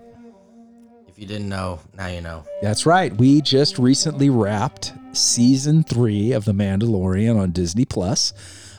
If 1.10 1.20
you 1.20 1.26
didn't 1.26 1.50
know, 1.50 1.82
now 1.98 2.08
you 2.08 2.22
know. 2.22 2.46
That's 2.62 2.86
right. 2.86 3.14
We 3.14 3.42
just 3.42 3.78
recently 3.78 4.30
wrapped 4.30 4.94
season 5.12 5.84
three 5.84 6.32
of 6.32 6.46
The 6.46 6.54
Mandalorian 6.54 7.38
on 7.38 7.52
Disney 7.52 7.84
Plus. 7.84 8.32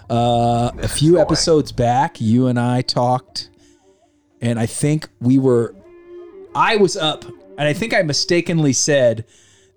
Uh, 0.09 0.71
a 0.81 0.89
few 0.89 1.21
episodes 1.21 1.71
back, 1.71 2.19
you 2.19 2.47
and 2.47 2.59
I 2.59 2.81
talked, 2.81 3.51
and 4.41 4.59
I 4.59 4.65
think 4.65 5.11
we 5.21 5.39
were, 5.39 5.75
I 6.55 6.77
was 6.77 6.97
up, 6.97 7.27
and 7.27 7.69
I 7.69 7.75
think 7.75 7.93
I 7.93 8.01
mistakenly 8.01 8.73
said 8.73 9.27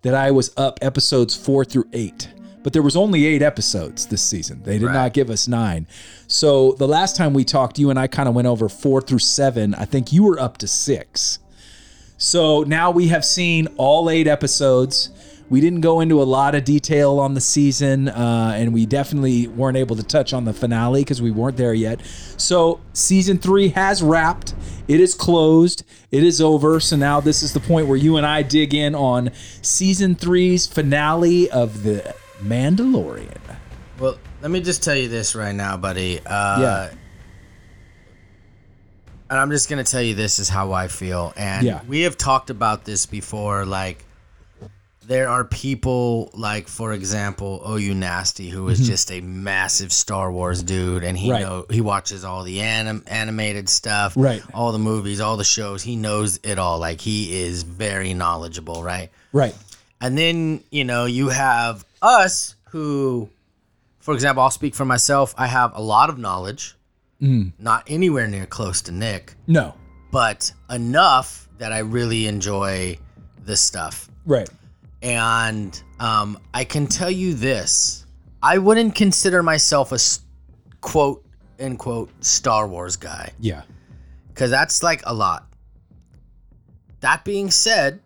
that 0.04 0.14
I 0.14 0.32
was 0.32 0.52
up 0.56 0.80
episodes 0.82 1.36
four 1.36 1.66
through 1.66 1.88
eight. 1.94 2.30
But 2.62 2.72
there 2.72 2.82
was 2.82 2.96
only 2.96 3.26
eight 3.26 3.42
episodes 3.42 4.06
this 4.06 4.22
season. 4.22 4.62
They 4.64 4.78
did 4.78 4.86
Right. 4.86 4.94
not 4.94 5.14
give 5.14 5.30
us 5.30 5.50
nine. 5.50 5.86
So 6.28 6.76
the 6.80 6.88
last 6.88 7.18
time 7.18 7.34
we 7.34 7.44
talked, 7.44 7.78
you 7.78 7.90
and 7.90 8.00
I 8.00 8.08
kind 8.08 8.30
of 8.30 8.36
went 8.36 8.48
over 8.48 8.70
four 8.70 9.02
through 9.02 9.20
seven. 9.20 9.76
I 9.76 9.84
think 9.84 10.14
you 10.14 10.24
were 10.24 10.40
up 10.40 10.58
to 10.60 10.68
six. 10.68 11.40
So 12.18 12.64
now 12.64 12.90
we 12.90 13.10
have 13.10 13.26
seen 13.26 13.68
all 13.76 14.10
eight 14.10 14.28
episodes. 14.28 15.10
We 15.50 15.60
didn't 15.60 15.82
go 15.82 16.00
into 16.00 16.22
a 16.22 16.24
lot 16.24 16.56
of 16.56 16.64
detail 16.64 17.20
on 17.20 17.34
the 17.34 17.42
season, 17.42 18.08
uh, 18.08 18.54
and 18.56 18.74
we 18.74 18.86
definitely 18.86 19.48
weren't 19.48 19.76
able 19.78 19.98
to 19.98 20.04
touch 20.04 20.34
on 20.34 20.46
the 20.46 20.54
finale 20.54 21.02
because 21.02 21.22
we 21.22 21.32
weren't 21.32 21.58
there 21.58 21.74
yet. 21.74 22.00
So 22.38 22.80
season 22.94 23.38
three 23.40 23.68
has 23.70 24.02
wrapped. 24.02 24.54
It 24.88 25.00
is 25.00 25.14
closed. 25.14 25.84
It 26.12 26.24
is 26.24 26.42
over. 26.42 26.80
So 26.80 26.96
now 26.96 27.20
this 27.22 27.42
is 27.42 27.54
the 27.54 27.60
point 27.60 27.88
where 27.88 27.98
you 27.98 28.18
and 28.18 28.26
I 28.26 28.42
dig 28.42 28.74
in 28.74 28.96
on 28.96 29.32
season 29.62 30.16
three's 30.16 30.68
finale 30.68 31.50
of 31.50 31.84
the 31.84 32.14
Mandalorian. 32.42 33.38
Well, 34.00 34.18
let 34.42 34.52
me 34.52 34.60
just 34.60 34.84
tell 34.84 34.96
you 34.96 35.08
this 35.08 35.36
right 35.36 35.56
now, 35.56 35.78
buddy. 35.78 36.20
Uh, 36.26 36.60
Yeah. 36.60 36.90
And 39.30 39.40
I'm 39.40 39.50
just 39.50 39.70
gonna 39.70 39.84
tell 39.84 40.02
you 40.02 40.14
this 40.14 40.38
is 40.38 40.50
how 40.50 40.74
I 40.74 40.88
feel. 40.88 41.34
And 41.36 41.66
Yeah. 41.66 41.80
we 41.88 42.02
have 42.02 42.18
talked 42.18 42.50
about 42.50 42.86
this 42.86 43.06
before. 43.06 43.66
Like, 43.66 44.04
there 45.08 45.28
are 45.28 45.44
people 45.44 46.30
like, 46.34 46.68
for 46.68 46.94
example, 46.94 47.62
Oh 47.64 47.76
You 47.76 47.94
Nasty, 47.94 48.50
who 48.50 48.70
is 48.70 48.80
just 48.88 49.12
a 49.12 49.20
massive 49.22 49.92
Star 49.92 50.32
Wars 50.32 50.64
dude, 50.64 51.04
and 51.04 51.18
he 51.18 51.28
Mm-hmm. 51.28 51.32
Right. 51.34 51.42
know 51.42 51.66
he 51.70 51.82
watches 51.82 52.24
all 52.24 52.44
the 52.44 52.62
anim- 52.62 53.04
animated 53.08 53.68
stuff, 53.70 54.14
Right. 54.16 54.42
All 54.54 54.72
the 54.72 54.80
movies, 54.80 55.20
all 55.20 55.36
the 55.38 55.44
shows. 55.44 55.84
He 55.84 55.96
knows 55.96 56.40
it 56.44 56.58
all. 56.60 56.80
Like, 56.80 57.02
he 57.02 57.44
is 57.44 57.64
very 57.64 58.14
knowledgeable, 58.14 58.84
right? 58.84 59.10
Right. 59.34 59.56
And 60.02 60.18
then, 60.18 60.64
you 60.70 60.84
know, 60.84 61.06
you 61.06 61.30
have 61.30 61.86
us 62.02 62.56
who, 62.70 63.30
for 64.00 64.14
example, 64.14 64.44
I'll 64.44 64.52
speak 64.52 64.76
for 64.76 64.86
myself. 64.86 65.34
I 65.38 65.48
have 65.48 65.76
a 65.76 65.82
lot 65.82 66.10
of 66.10 66.18
knowledge, 66.18 66.76
not 67.20 67.84
anywhere 67.88 68.28
near 68.28 68.46
close 68.46 68.82
to 68.84 68.92
Nick, 68.92 69.36
No. 69.48 69.76
but 70.12 70.52
enough 70.70 71.48
that 71.58 71.72
I 71.72 71.80
really 71.80 72.28
enjoy 72.28 72.98
this 73.46 73.62
stuff. 73.62 74.10
Right. 74.26 74.50
And 75.04 75.80
um, 76.00 76.40
I 76.54 76.64
can 76.64 76.88
tell 76.88 77.12
you 77.12 77.34
this 77.34 78.06
I 78.42 78.58
wouldn't 78.58 78.96
consider 78.96 79.44
myself 79.44 79.92
a 79.92 80.00
quote 80.82 81.24
unquote 81.60 82.10
Star 82.24 82.68
Wars 82.68 82.96
guy 82.96 83.32
Yeah. 83.40 83.64
because 84.30 84.50
that's 84.50 84.82
like 84.82 85.02
a 85.06 85.14
lot. 85.14 85.46
That 87.02 87.24
being 87.26 87.52
said, 87.52 88.00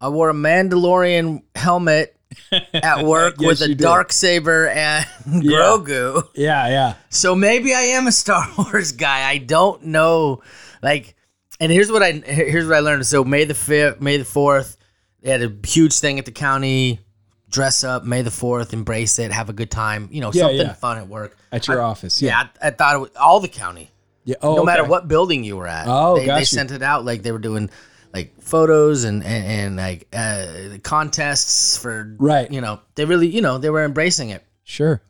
I 0.00 0.08
wore 0.10 0.30
a 0.30 0.34
Mandalorian 0.34 1.42
helmet 1.56 2.14
at 2.74 3.04
work 3.04 3.36
Yes, 3.38 3.60
with 3.60 3.70
a 3.70 3.74
dark 3.74 4.12
saber 4.12 4.68
and 4.68 5.06
Yeah. 5.26 5.50
Grogu. 5.50 6.28
Yeah. 6.34 6.68
Yeah. 6.68 6.94
So 7.08 7.34
maybe 7.34 7.74
I 7.74 7.80
am 7.80 8.06
a 8.06 8.12
Star 8.12 8.46
Wars 8.58 8.92
guy. 8.92 9.28
I 9.28 9.38
don't 9.38 9.84
know. 9.86 10.42
Like, 10.82 11.16
and 11.60 11.72
here's 11.72 11.90
what 11.90 12.02
I 12.02 12.12
here's 12.12 12.66
what 12.66 12.76
I 12.76 12.80
learned. 12.80 13.06
So 13.06 13.24
May 13.24 13.44
the 13.44 13.54
fifth, 13.54 14.00
May 14.00 14.16
the 14.16 14.24
fourth, 14.24 14.76
they 15.22 15.30
had 15.30 15.42
a 15.42 15.52
huge 15.66 15.94
thing 15.98 16.18
at 16.18 16.24
the 16.24 16.32
county. 16.32 17.00
Dress 17.50 17.82
up, 17.82 18.04
May 18.04 18.20
the 18.22 18.30
fourth, 18.30 18.74
embrace 18.74 19.18
it, 19.18 19.32
have 19.32 19.48
a 19.48 19.54
good 19.54 19.70
time. 19.70 20.08
You 20.12 20.20
know, 20.20 20.30
Yeah, 20.32 20.42
something 20.42 20.58
yeah. 20.58 20.72
fun 20.74 20.98
at 20.98 21.08
work. 21.08 21.36
At 21.50 21.66
your 21.66 21.80
office. 21.80 22.20
Yeah, 22.20 22.42
Yeah. 22.42 22.48
I, 22.62 22.68
I 22.68 22.70
thought 22.70 22.96
it 22.96 22.98
was 22.98 23.10
all 23.18 23.40
the 23.40 23.48
county 23.48 23.90
Yeah. 24.24 24.36
Oh, 24.42 24.56
no 24.56 24.64
matter 24.64 24.82
okay. 24.82 24.90
what 24.90 25.08
building 25.08 25.44
you 25.44 25.56
were 25.56 25.66
at. 25.66 25.86
Oh, 25.88 26.18
they, 26.18 26.26
got 26.26 26.34
they 26.34 26.40
you. 26.40 26.44
sent 26.46 26.72
it 26.72 26.82
out 26.82 27.06
like 27.06 27.22
they 27.22 27.32
were 27.32 27.38
doing 27.38 27.70
like 28.12 28.38
photos 28.42 29.04
and 29.04 29.24
and, 29.24 29.46
and 29.46 29.76
like 29.76 30.08
uh, 30.12 30.76
contests 30.82 31.78
for 31.78 32.14
Right. 32.18 32.50
You 32.50 32.60
know, 32.60 32.80
they 32.96 33.04
really 33.06 33.28
you 33.28 33.40
know 33.40 33.56
they 33.58 33.70
were 33.70 33.84
embracing 33.84 34.28
it. 34.30 34.44
Sure. 34.64 35.00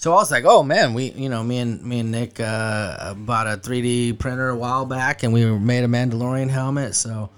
So 0.00 0.12
I 0.12 0.16
was 0.16 0.30
like, 0.30 0.44
oh 0.44 0.62
man, 0.62 0.94
we 0.94 1.10
you 1.10 1.28
know 1.28 1.42
me 1.42 1.58
and 1.58 1.82
me 1.84 1.98
and 1.98 2.12
Nick 2.12 2.38
uh, 2.38 3.14
bought 3.14 3.48
a 3.48 3.56
3D 3.56 4.18
printer 4.20 4.48
a 4.50 4.56
while 4.56 4.86
back 4.86 5.24
and 5.24 5.32
we 5.32 5.44
made 5.44 5.82
a 5.82 5.88
Mandalorian 5.88 6.48
helmet. 6.48 6.94
So 6.94 7.30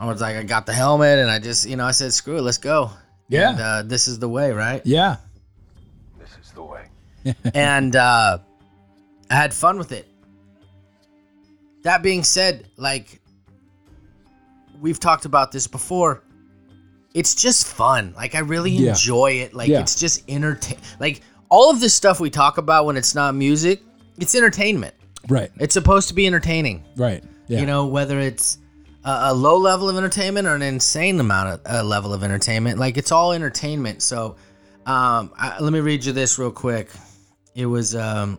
I 0.00 0.06
was 0.06 0.20
like, 0.20 0.34
I 0.34 0.42
got 0.42 0.66
the 0.66 0.72
helmet 0.72 1.20
and 1.20 1.30
I 1.30 1.38
just 1.38 1.68
you 1.68 1.76
know 1.76 1.86
I 1.86 1.92
said 1.92 2.12
screw 2.12 2.38
it, 2.38 2.42
let's 2.42 2.58
go. 2.58 2.90
Yeah. 3.28 3.50
And, 3.50 3.60
uh, 3.60 3.82
this 3.84 4.08
is 4.08 4.18
the 4.18 4.28
way, 4.28 4.50
right? 4.50 4.82
Yeah. 4.84 5.18
This 6.18 6.36
is 6.42 6.50
the 6.50 6.64
way. 6.64 6.86
and 7.54 7.94
uh, 7.94 8.38
I 9.30 9.34
had 9.34 9.54
fun 9.54 9.78
with 9.78 9.92
it. 9.92 10.08
That 11.82 12.02
being 12.02 12.24
said, 12.24 12.66
like 12.76 13.20
we've 14.80 14.98
talked 14.98 15.26
about 15.26 15.52
this 15.52 15.68
before, 15.68 16.24
it's 17.14 17.36
just 17.36 17.68
fun. 17.68 18.14
Like 18.16 18.34
I 18.34 18.40
really 18.40 18.72
Yeah. 18.72 18.90
enjoy 18.90 19.32
it. 19.42 19.54
Like 19.54 19.68
Yeah. 19.68 19.78
it's 19.80 19.94
just 19.94 20.28
entertain. 20.28 20.78
Like 20.98 21.20
all 21.50 21.70
of 21.70 21.80
this 21.80 21.92
stuff 21.94 22.20
we 22.20 22.30
talk 22.30 22.56
about 22.58 22.86
when 22.86 22.96
it's 22.96 23.14
not 23.14 23.34
music, 23.34 23.82
it's 24.18 24.34
entertainment. 24.34 24.94
Right. 25.28 25.50
It's 25.58 25.74
supposed 25.74 26.08
to 26.08 26.14
be 26.14 26.26
entertaining. 26.26 26.84
Right. 26.96 27.22
Yeah. 27.48 27.60
You 27.60 27.66
know, 27.66 27.86
whether 27.86 28.18
it's 28.18 28.58
a, 29.04 29.18
a 29.24 29.34
low 29.34 29.58
level 29.58 29.88
of 29.88 29.96
entertainment 29.96 30.46
or 30.46 30.54
an 30.54 30.62
insane 30.62 31.18
amount 31.20 31.48
of 31.66 31.72
uh, 31.72 31.82
level 31.82 32.14
of 32.14 32.22
entertainment, 32.22 32.78
like 32.78 32.96
it's 32.96 33.12
all 33.12 33.32
entertainment. 33.32 34.02
So, 34.02 34.36
um, 34.86 35.32
I, 35.36 35.56
let 35.60 35.72
me 35.72 35.80
read 35.80 36.04
you 36.04 36.12
this 36.12 36.38
real 36.38 36.50
quick. 36.50 36.88
It 37.54 37.66
was 37.66 37.94
um, 37.94 38.38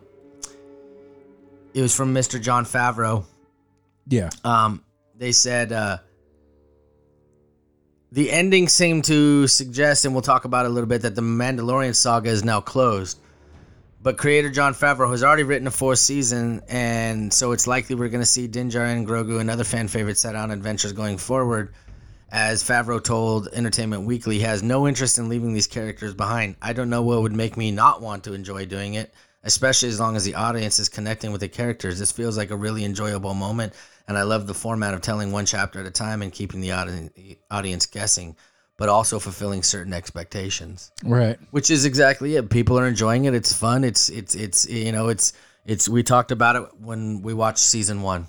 it 1.74 1.82
was 1.82 1.94
from 1.94 2.14
Mr. 2.14 2.40
Jon 2.40 2.64
Favreau. 2.64 3.24
Yeah. 4.08 4.30
Um, 4.44 4.82
they 5.16 5.32
said 5.32 5.72
uh, 5.72 5.98
the 8.12 8.30
ending 8.30 8.68
seemed 8.68 9.04
to 9.06 9.46
suggest, 9.46 10.04
and 10.04 10.14
we'll 10.14 10.20
talk 10.20 10.44
about 10.44 10.66
it 10.66 10.68
a 10.68 10.72
little 10.72 10.88
bit, 10.88 11.00
that 11.00 11.14
the 11.14 11.22
Mandalorian 11.22 11.96
saga 11.96 12.28
is 12.28 12.44
now 12.44 12.60
closed. 12.60 13.18
But 14.02 14.18
creator 14.18 14.50
Jon 14.50 14.74
Favreau 14.74 15.10
has 15.12 15.24
already 15.24 15.44
written 15.44 15.66
a 15.66 15.70
fourth 15.70 15.98
season, 15.98 16.60
and 16.68 17.32
so 17.32 17.52
it's 17.52 17.66
likely 17.66 17.94
we're 17.94 18.10
going 18.10 18.20
to 18.20 18.26
see 18.26 18.46
Din 18.46 18.68
Djarin, 18.68 18.98
and 18.98 19.06
Grogu, 19.08 19.40
and 19.40 19.48
other 19.48 19.64
fan 19.64 19.88
favorites 19.88 20.20
set 20.20 20.36
on 20.36 20.50
adventures 20.50 20.92
going 20.92 21.16
forward. 21.16 21.72
As 22.30 22.62
Favreau 22.62 23.02
told 23.02 23.48
Entertainment 23.48 24.04
Weekly, 24.04 24.36
he 24.36 24.44
has 24.44 24.62
no 24.62 24.86
interest 24.86 25.18
in 25.18 25.30
leaving 25.30 25.54
these 25.54 25.66
characters 25.66 26.12
behind. 26.12 26.56
I 26.60 26.74
don't 26.74 26.90
know 26.90 27.02
what 27.02 27.22
would 27.22 27.32
make 27.32 27.56
me 27.56 27.70
not 27.70 28.02
want 28.02 28.24
to 28.24 28.34
enjoy 28.34 28.66
doing 28.66 28.92
it, 28.94 29.14
especially 29.42 29.88
as 29.88 30.00
long 30.00 30.16
as 30.16 30.24
the 30.24 30.34
audience 30.34 30.78
is 30.78 30.90
connecting 30.90 31.32
with 31.32 31.40
the 31.40 31.48
characters. 31.48 31.98
This 31.98 32.12
feels 32.12 32.36
like 32.36 32.50
a 32.50 32.56
really 32.56 32.84
enjoyable 32.84 33.32
moment, 33.32 33.72
and 34.08 34.18
I 34.18 34.22
love 34.22 34.46
the 34.46 34.54
format 34.54 34.94
of 34.94 35.00
telling 35.00 35.32
one 35.32 35.46
chapter 35.46 35.80
at 35.80 35.86
a 35.86 35.90
time 35.90 36.22
and 36.22 36.32
keeping 36.32 36.60
the 36.60 36.72
audi- 36.72 37.38
audience 37.50 37.86
guessing, 37.86 38.36
but 38.78 38.88
also 38.88 39.18
fulfilling 39.18 39.62
certain 39.62 39.92
expectations 39.92 40.90
Right. 41.04 41.38
which 41.50 41.70
is 41.70 41.84
exactly 41.84 42.36
it. 42.36 42.50
People 42.50 42.78
are 42.78 42.86
enjoying 42.86 43.24
it. 43.26 43.34
It's 43.34 43.52
fun. 43.52 43.84
It's 43.84 44.08
it's 44.08 44.34
it's 44.34 44.68
you 44.68 44.92
know 44.92 45.08
it's 45.08 45.32
it's 45.64 45.88
we 45.88 46.02
talked 46.02 46.32
about 46.32 46.56
it 46.56 46.62
when 46.80 47.22
we 47.22 47.34
watched 47.34 47.58
season 47.60 48.02
one. 48.02 48.26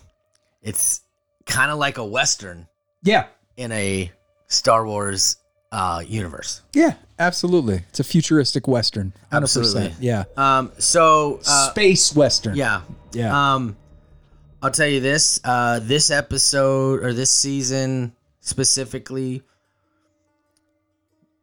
It's 0.61 1.01
kind 1.45 1.71
of 1.71 1.77
like 1.79 1.97
a 1.97 2.05
western 2.05 2.67
Yeah. 3.03 3.25
in 3.57 3.71
a 3.71 4.11
Star 4.47 4.85
Wars 4.85 5.37
uh, 5.71 6.03
universe. 6.05 6.61
Yeah. 6.73 6.93
Absolutely. 7.17 7.83
It's 7.89 7.99
a 7.99 8.03
futuristic 8.03 8.67
western. 8.67 9.13
100%. 9.31 9.37
Absolutely. 9.43 9.93
Yeah. 9.99 10.25
Um. 10.37 10.71
So 10.77 11.39
uh, 11.47 11.69
Space 11.71 12.15
western. 12.15 12.55
yeah. 12.55 12.81
Yeah. 13.13 13.53
Um, 13.55 13.75
I'll 14.63 14.71
tell 14.71 14.87
you 14.87 15.01
this. 15.01 15.41
Uh, 15.43 15.79
this 15.83 16.09
episode 16.09 17.03
or 17.03 17.11
this 17.11 17.29
season 17.29 18.15
specifically 18.39 19.43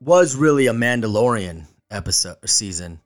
was 0.00 0.34
really 0.34 0.68
a 0.68 0.72
Mandalorian 0.72 1.66
episode 1.90 2.36
or 2.42 2.46
season. 2.46 2.98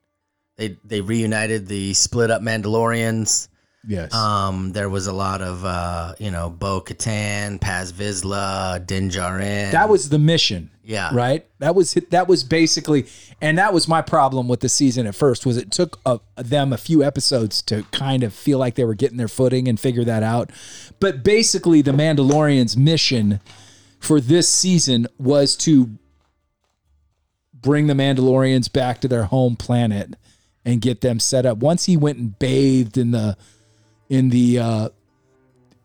They 0.55 0.77
they 0.85 1.01
reunited 1.01 1.67
the 1.67 1.93
split 1.93 2.31
up 2.31 2.41
Mandalorians. 2.41 3.49
Yes. 3.87 4.13
Um, 4.13 4.71
there 4.71 4.89
was 4.89 5.07
a 5.07 5.13
lot 5.13 5.41
of 5.41 5.63
uh, 5.65 6.15
you 6.19 6.31
know, 6.31 6.49
Bo 6.49 6.81
Katan, 6.81 7.59
Paz 7.59 7.91
Vizsla, 7.93 8.85
Din 8.85 9.09
Djarin. 9.09 9.71
that 9.71 9.89
was 9.89 10.09
the 10.09 10.19
mission. 10.19 10.71
yeah, 10.83 11.09
right 11.13 11.45
that 11.59 11.73
was 11.73 11.93
that 12.11 12.27
was 12.27 12.43
basically 12.43 13.07
and 13.41 13.57
that 13.57 13.73
was 13.73 13.87
my 13.87 14.01
problem 14.01 14.47
with 14.47 14.59
the 14.59 14.69
season 14.69 15.07
at 15.07 15.15
first 15.15 15.45
was 15.45 15.57
it 15.57 15.71
took 15.71 15.99
a, 16.05 16.19
them 16.37 16.71
a 16.71 16.77
few 16.77 17.03
episodes 17.03 17.61
to 17.63 17.83
kind 17.91 18.23
of 18.23 18.33
feel 18.33 18.59
like 18.59 18.75
they 18.75 18.85
were 18.85 18.93
getting 18.93 19.17
their 19.17 19.27
footing 19.27 19.67
and 19.67 19.79
figure 19.79 20.03
that 20.03 20.21
out 20.21 20.51
but 20.99 21.23
basically 21.23 21.81
the 21.81 21.91
mandalorian's 21.91 22.77
mission 22.77 23.39
for 23.99 24.21
this 24.21 24.47
season 24.47 25.07
was 25.17 25.55
to 25.55 25.89
bring 27.53 27.87
the 27.87 27.93
mandalorians 27.95 28.71
back 28.71 29.01
to 29.01 29.07
their 29.07 29.23
home 29.23 29.55
planet 29.55 30.13
and 30.63 30.81
get 30.81 31.01
them 31.01 31.19
set 31.19 31.45
up 31.45 31.57
once 31.57 31.85
he 31.85 31.97
went 31.97 32.17
and 32.19 32.37
bathed 32.37 32.95
in 32.97 33.09
the 33.11 33.35
in 34.09 34.29
the 34.29 34.59
uh 34.59 34.89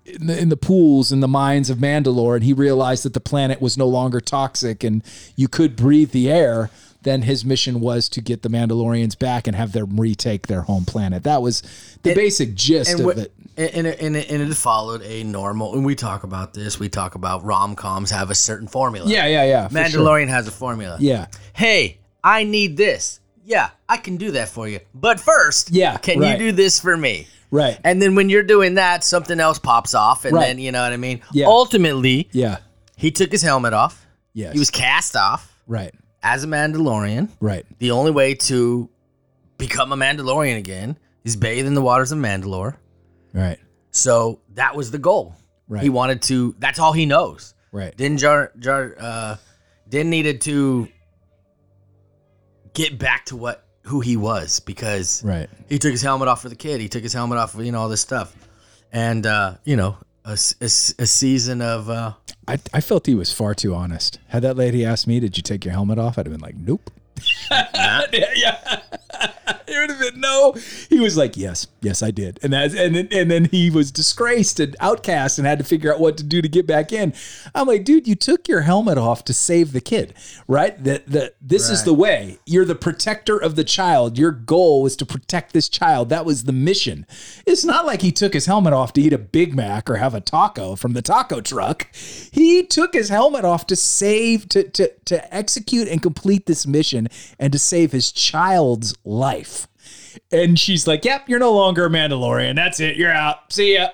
in 0.07 0.27
the, 0.27 0.39
in 0.41 0.49
the 0.49 0.57
pools 0.57 1.13
and 1.13 1.23
the 1.23 1.29
mines 1.29 1.71
of 1.71 1.79
Mandalore, 1.79 2.35
and 2.35 2.43
he 2.45 2.53
realized 2.53 3.05
that 3.05 3.15
the 3.15 3.21
planet 3.21 3.61
was 3.61 3.79
no 3.79 3.87
longer 3.87 4.21
toxic 4.21 4.83
and 4.83 5.03
you 5.37 5.47
could 5.47 5.77
breathe 5.77 6.11
the 6.11 6.31
air. 6.31 6.71
Then 7.03 7.23
his 7.23 7.45
mission 7.47 7.81
was 7.81 8.09
to 8.11 8.21
get 8.21 8.43
the 8.43 8.49
Mandalorians 8.51 9.19
back 9.19 9.47
and 9.47 9.57
have 9.57 9.73
them 9.73 9.99
retake 9.99 10.49
their 10.49 10.63
home 10.63 10.85
planet. 10.85 11.23
That 11.23 11.41
was 11.41 11.63
the 12.03 12.15
basic 12.15 12.55
gist 12.55 12.99
of 12.99 13.05
what- 13.07 13.19
it. 13.19 13.33
and, 13.57 13.71
and, 13.75 13.87
it- 13.87 14.01
and, 14.01 14.17
and 14.17 14.51
it 14.51 14.55
followed 14.55 15.01
a 15.03 15.23
normal. 15.25 15.75
And 15.75 15.85
we 15.85 15.95
talk 15.95 16.25
about 16.25 16.53
this. 16.55 16.79
We 16.79 16.89
talk 16.91 17.15
about 17.15 17.43
rom 17.45 17.75
coms 17.77 18.11
have 18.11 18.31
a 18.31 18.35
certain 18.35 18.69
formula. 18.69 19.09
Yeah, 19.09 19.27
yeah, 19.27 19.45
yeah. 19.45 19.69
for 19.69 19.75
sure. 19.89 20.01
Mandalorian 20.03 20.29
has 20.29 20.47
a 20.47 20.51
formula. 20.51 20.99
Yeah, 21.01 21.27
Hey, 21.55 21.99
I 22.23 22.45
need 22.45 22.77
this. 22.77 23.21
Yeah, 23.47 23.71
I 23.89 23.97
can 23.97 24.17
do 24.19 24.33
that 24.33 24.49
for 24.51 24.69
you. 24.69 24.81
But 24.95 25.21
first, 25.21 25.71
Yeah, 25.71 25.97
can 25.99 26.19
right. 26.21 26.33
you 26.39 26.51
do 26.51 26.53
this 26.53 26.81
for 26.81 26.97
me? 26.97 27.29
Right. 27.51 27.79
And 27.85 28.01
then 28.01 28.15
when 28.15 28.29
you're 28.29 28.43
doing 28.43 28.75
that, 28.75 29.05
something 29.05 29.39
else 29.41 29.59
pops 29.59 29.95
off, 29.95 30.25
and 30.25 30.35
Right. 30.35 30.47
then 30.47 30.59
you 30.59 30.73
know 30.73 30.83
what 30.83 30.93
I 30.93 30.97
mean. 30.97 31.21
Yeah. 31.33 31.47
Ultimately, 31.47 32.29
yeah, 32.33 32.59
he 32.97 33.11
took 33.11 33.31
his 33.33 33.43
helmet 33.43 33.73
off. 33.73 34.07
yes. 34.33 34.53
He 34.53 34.59
was 34.59 34.71
cast 34.71 35.17
off 35.17 35.53
right, 35.67 35.95
as 36.23 36.45
a 36.45 36.47
Mandalorian. 36.47 37.29
right, 37.41 37.65
The 37.79 37.91
only 37.93 38.11
way 38.13 38.35
to 38.35 38.89
become 39.59 39.93
a 39.93 39.97
Mandalorian 39.97 40.57
again 40.59 40.97
is 41.25 41.37
bathe 41.37 41.67
in 41.67 41.75
the 41.75 41.83
waters 41.83 42.13
of 42.13 42.19
Mandalore. 42.19 42.77
right, 43.35 43.59
So 43.91 44.41
that 44.55 44.75
was 44.77 44.91
the 44.91 44.99
goal. 44.99 45.35
Right. 45.69 45.83
He 45.83 45.89
wanted 45.89 46.23
to. 46.23 46.55
That's 46.59 46.79
all 46.81 46.93
he 46.93 47.07
knows. 47.07 47.55
right. 47.73 47.97
Din 47.97 48.17
Jar 48.19 48.51
Jar 48.59 48.97
uh, 48.99 49.37
Din 49.89 50.11
needed 50.11 50.41
to 50.43 50.89
get 52.75 52.99
back 52.99 53.27
to 53.27 53.37
what 53.37 53.65
who 53.83 54.01
he 54.01 54.17
was 54.17 54.61
because 54.61 55.23
Right. 55.25 55.49
he 55.69 55.79
took 55.79 55.91
his 55.93 56.03
helmet 56.03 56.29
off 56.29 56.43
for 56.43 56.49
the 56.49 56.57
kid. 56.57 56.81
He 56.81 56.89
took 56.89 57.03
his 57.03 57.13
helmet 57.13 57.39
off 57.39 57.53
for 57.53 57.63
you 57.63 57.73
know 57.73 57.81
all 57.81 57.89
this 57.89 58.01
stuff, 58.01 58.35
and 58.93 59.27
uh, 59.27 59.55
you 59.65 59.77
know 59.77 59.97
a 60.25 60.37
season 60.37 61.61
of 61.63 61.89
uh, 61.91 62.13
I, 62.47 62.59
I 62.75 62.81
felt 62.81 63.07
he 63.07 63.15
was 63.15 63.33
far 63.33 63.55
too 63.55 63.75
honest. 63.75 64.19
Had 64.29 64.43
that 64.43 64.57
lady 64.57 64.85
asked 64.85 65.07
me, 65.07 65.19
"Did 65.21 65.37
you 65.37 65.43
take 65.43 65.65
your 65.65 65.73
helmet 65.73 65.99
off?" 65.99 66.19
I'd 66.19 66.27
have 66.27 66.33
been 66.33 66.41
like, 66.41 66.57
"Nope." 66.57 66.91
yeah, 67.51 68.03
yeah. 68.13 68.83
it 69.77 69.81
would 69.81 69.91
have 69.91 70.01
been 70.01 70.21
no. 70.21 70.55
He 70.89 71.01
was 71.01 71.17
like, 71.17 71.37
"Yes, 71.37 71.67
yes, 71.81 72.03
I 72.03 72.11
did," 72.11 72.39
and 72.43 72.53
that, 72.53 72.75
and 72.75 72.95
then, 72.95 73.09
and 73.13 73.31
then 73.31 73.45
he 73.47 73.71
was 73.71 73.91
disgraced 73.93 74.61
and 74.61 74.77
outcast 74.81 75.39
and 75.39 75.47
had 75.47 75.59
to 75.59 75.65
figure 75.65 75.93
out 75.93 76.01
what 76.01 76.17
to 76.19 76.25
do 76.25 76.43
to 76.43 76.49
get 76.49 76.67
back 76.67 76.93
in. 76.93 77.15
I'm 77.55 77.69
like, 77.69 77.85
dude, 77.85 78.09
you 78.09 78.15
took 78.15 78.49
your 78.49 78.63
helmet 78.63 78.99
off 78.99 79.25
to 79.25 79.33
save 79.33 79.73
the 79.73 79.81
kid, 79.81 80.15
right? 80.49 80.83
That 80.83 81.07
that 81.09 81.37
this 81.41 81.71
is 81.71 81.85
the 81.85 81.95
way. 81.95 82.39
You're 82.47 82.65
the 82.65 82.75
protector 82.75 83.39
of 83.39 83.57
the 83.57 83.65
child. 83.65 84.19
Your 84.19 84.33
goal 84.33 84.83
was 84.83 84.97
to 84.97 85.07
protect 85.07 85.53
this 85.53 85.69
child. 85.69 86.09
That 86.09 86.25
was 86.25 86.45
the 86.45 86.53
mission. 86.53 87.07
It's 87.47 87.65
not 87.65 87.87
like 87.87 88.03
he 88.03 88.13
took 88.13 88.33
his 88.33 88.47
helmet 88.47 88.73
off 88.73 88.93
to 88.95 89.01
eat 89.01 89.13
a 89.13 89.19
Big 89.19 89.55
Mac 89.55 89.89
or 89.89 89.97
have 89.97 90.15
a 90.15 90.21
taco 90.21 90.77
from 90.77 90.93
the 90.95 91.03
taco 91.03 91.41
truck. 91.41 91.95
He 91.95 92.65
took 92.65 92.95
his 92.95 93.09
helmet 93.09 93.45
off 93.45 93.67
to 93.69 93.77
save, 93.77 94.49
to 94.51 94.65
to 94.71 94.93
to 95.07 95.35
execute 95.35 95.89
and 95.89 96.03
complete 96.03 96.47
this 96.47 96.67
mission 96.67 97.09
and 97.39 97.53
to 97.53 97.59
save 97.59 97.93
his 97.93 98.13
child's 98.13 98.95
life. 99.05 99.60
And 100.33 100.59
she's 100.59 100.87
like, 100.87 101.05
"Yep, 101.05 101.29
you're 101.29 101.39
no 101.39 101.53
longer 101.53 101.87
a 101.87 101.91
Mandalorian. 101.91 102.55
That's 102.55 102.81
it. 102.81 102.97
You're 102.97 103.13
out. 103.13 103.53
See 103.53 103.75
ya." 103.75 103.89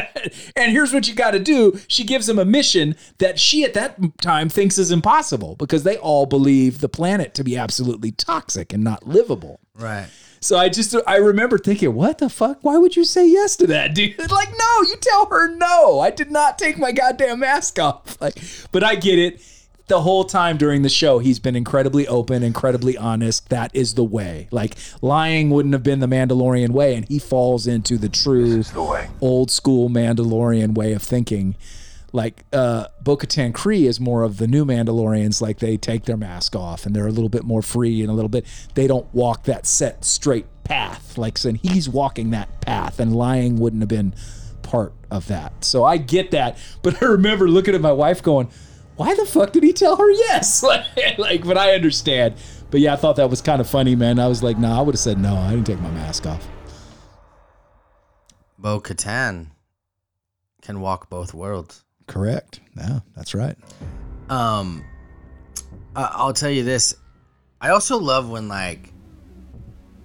and 0.56 0.72
here's 0.72 0.92
what 0.92 1.08
you 1.08 1.14
got 1.14 1.32
to 1.32 1.38
do. 1.38 1.78
She 1.88 2.04
gives 2.04 2.28
him 2.28 2.38
a 2.38 2.44
mission 2.44 2.96
that 3.18 3.38
she 3.38 3.64
at 3.64 3.74
that 3.74 3.98
time 4.20 4.48
thinks 4.48 4.78
is 4.78 4.90
impossible 4.90 5.56
because 5.56 5.82
they 5.82 5.96
all 5.96 6.26
believe 6.26 6.80
the 6.80 6.88
planet 6.88 7.34
to 7.34 7.44
be 7.44 7.56
absolutely 7.56 8.12
toxic 8.12 8.72
and 8.72 8.82
not 8.82 9.06
livable. 9.06 9.60
right. 9.74 10.08
So 10.38 10.58
I 10.58 10.68
just 10.68 10.94
I 11.08 11.16
remember 11.16 11.58
thinking, 11.58 11.94
what 11.94 12.18
the 12.18 12.28
fuck? 12.28 12.58
Why 12.62 12.76
would 12.76 12.94
you 12.94 13.04
say 13.04 13.26
yes 13.26 13.56
to 13.56 13.66
that, 13.68 13.94
dude? 13.94 14.16
Like, 14.30 14.50
no, 14.50 14.82
you 14.82 14.94
tell 15.00 15.26
her 15.26 15.48
no. 15.48 15.98
I 15.98 16.10
did 16.10 16.30
not 16.30 16.58
take 16.58 16.78
my 16.78 16.92
goddamn 16.92 17.40
mask 17.40 17.78
off. 17.80 18.20
Like, 18.20 18.38
but 18.70 18.84
I 18.84 18.94
get 18.96 19.18
it. 19.18 19.40
The 19.88 20.00
whole 20.00 20.24
time 20.24 20.56
during 20.56 20.82
the 20.82 20.88
show, 20.88 21.20
he's 21.20 21.38
been 21.38 21.54
incredibly 21.54 22.08
open, 22.08 22.42
incredibly 22.42 22.96
honest. 22.96 23.48
That 23.50 23.70
is 23.72 23.94
the 23.94 24.02
way. 24.02 24.48
Like 24.50 24.74
lying 25.00 25.50
wouldn't 25.50 25.74
have 25.74 25.84
been 25.84 26.00
the 26.00 26.08
Mandalorian 26.08 26.70
way, 26.70 26.96
and 26.96 27.06
he 27.08 27.20
falls 27.20 27.68
into 27.68 27.96
the 27.96 28.08
true 28.08 28.64
the 28.64 29.08
old 29.20 29.50
school 29.50 29.88
Mandalorian 29.88 30.74
way 30.74 30.92
of 30.92 31.02
thinking. 31.02 31.54
Like 32.12 32.44
uh 32.52 32.86
Bo 33.02 33.16
Katan 33.16 33.52
Kree 33.52 33.82
is 33.82 34.00
more 34.00 34.22
of 34.22 34.38
the 34.38 34.48
new 34.48 34.64
Mandalorians, 34.64 35.40
like 35.40 35.58
they 35.58 35.76
take 35.76 36.04
their 36.04 36.16
mask 36.16 36.56
off 36.56 36.86
and 36.86 36.96
they're 36.96 37.06
a 37.06 37.12
little 37.12 37.28
bit 37.28 37.44
more 37.44 37.62
free 37.62 38.00
and 38.00 38.10
a 38.10 38.14
little 38.14 38.28
bit 38.28 38.46
they 38.74 38.86
don't 38.86 39.12
walk 39.14 39.44
that 39.44 39.66
set 39.66 40.04
straight 40.04 40.46
path. 40.64 41.16
Like 41.18 41.38
saying 41.38 41.60
he's 41.62 41.88
walking 41.88 42.30
that 42.30 42.60
path 42.60 42.98
and 42.98 43.14
lying 43.14 43.56
wouldn't 43.56 43.82
have 43.82 43.88
been 43.88 44.14
part 44.62 44.94
of 45.10 45.28
that. 45.28 45.64
So 45.64 45.84
I 45.84 45.96
get 45.96 46.32
that. 46.32 46.58
But 46.82 47.02
I 47.02 47.06
remember 47.06 47.48
looking 47.48 47.74
at 47.74 47.80
my 47.80 47.92
wife 47.92 48.22
going, 48.22 48.48
why 48.96 49.14
the 49.14 49.26
fuck 49.26 49.52
did 49.52 49.62
he 49.62 49.72
tell 49.72 49.96
her 49.96 50.10
yes? 50.10 50.62
Like, 50.96 51.18
like, 51.18 51.44
but 51.44 51.56
I 51.58 51.74
understand. 51.74 52.34
But 52.70 52.80
yeah, 52.80 52.92
I 52.94 52.96
thought 52.96 53.16
that 53.16 53.30
was 53.30 53.40
kind 53.40 53.60
of 53.60 53.68
funny, 53.68 53.94
man. 53.94 54.18
I 54.18 54.26
was 54.26 54.42
like, 54.42 54.58
nah, 54.58 54.78
I 54.78 54.82
would 54.82 54.94
have 54.94 55.00
said 55.00 55.18
no. 55.18 55.34
I 55.36 55.50
didn't 55.50 55.66
take 55.66 55.80
my 55.80 55.90
mask 55.90 56.26
off. 56.26 56.46
Bo 58.58 58.80
Katan 58.80 59.48
can 60.62 60.80
walk 60.80 61.08
both 61.10 61.32
worlds. 61.34 61.84
Correct. 62.06 62.60
Yeah, 62.76 63.00
that's 63.14 63.34
right. 63.34 63.56
Um, 64.28 64.84
I- 65.94 66.10
I'll 66.14 66.32
tell 66.32 66.50
you 66.50 66.64
this. 66.64 66.96
I 67.60 67.70
also 67.70 67.98
love 67.98 68.28
when 68.28 68.48
like 68.48 68.92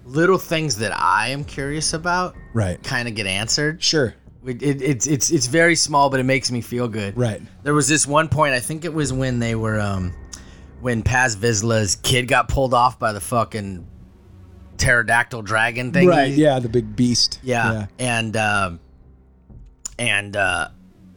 little 0.04 0.38
things 0.38 0.76
that 0.76 0.92
I 0.96 1.28
am 1.28 1.44
curious 1.44 1.92
about 1.92 2.34
Right. 2.54 2.82
kind 2.82 3.08
of 3.08 3.14
get 3.14 3.26
answered. 3.26 3.82
Sure. 3.82 4.14
It, 4.44 4.62
it, 4.62 4.82
it's 4.82 5.06
it's 5.06 5.30
it's 5.30 5.46
very 5.46 5.76
small, 5.76 6.10
but 6.10 6.18
it 6.20 6.24
makes 6.24 6.50
me 6.50 6.60
feel 6.62 6.88
good. 6.88 7.16
Right. 7.16 7.40
There 7.62 7.74
was 7.74 7.86
this 7.88 8.06
one 8.06 8.28
point. 8.28 8.54
I 8.54 8.60
think 8.60 8.84
it 8.84 8.92
was 8.92 9.12
when 9.12 9.38
they 9.38 9.54
were 9.54 9.78
um 9.80 10.12
when 10.80 11.02
Paz 11.02 11.36
Vizsla's 11.36 11.96
kid 11.96 12.26
got 12.26 12.48
pulled 12.48 12.74
off 12.74 12.98
by 12.98 13.12
the 13.12 13.20
fucking 13.20 13.86
pterodactyl 14.78 15.42
dragon 15.42 15.92
thing. 15.92 16.08
Right. 16.08 16.32
Yeah, 16.32 16.58
the 16.58 16.68
big 16.68 16.96
beast. 16.96 17.38
Yeah. 17.42 17.86
And 17.98 18.36
um 18.36 18.80
and 19.98 20.36
uh 20.36 20.68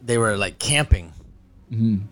they 0.03 0.17
were 0.17 0.37
like 0.37 0.59
camping 0.59 1.11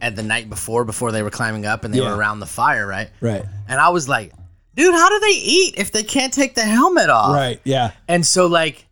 at 0.02 0.16
the 0.18 0.24
night 0.24 0.50
before 0.50 0.84
before 0.84 1.14
they 1.14 1.22
were 1.24 1.30
climbing 1.30 1.66
up 1.66 1.86
and 1.86 1.94
they 1.94 2.00
Mm-hmm. 2.00 2.06
Yeah. 2.08 2.12
were 2.14 2.18
around 2.20 2.40
the 2.42 2.46
fire, 2.46 2.86
right? 2.86 3.10
Right. 3.22 3.46
And 3.70 3.80
I 3.80 3.90
was 3.90 4.10
like, 4.10 4.34
dude, 4.76 4.94
how 4.94 5.08
do 5.10 5.20
they 5.22 5.38
eat 5.40 5.76
if 5.78 5.92
they 5.94 6.04
can't 6.04 6.34
take 6.34 6.56
the 6.56 6.64
helmet 6.64 7.10
off? 7.10 7.34
Right. 7.34 7.62
Yeah. 7.64 7.92
And 8.10 8.26
so 8.26 8.48
like 8.48 8.88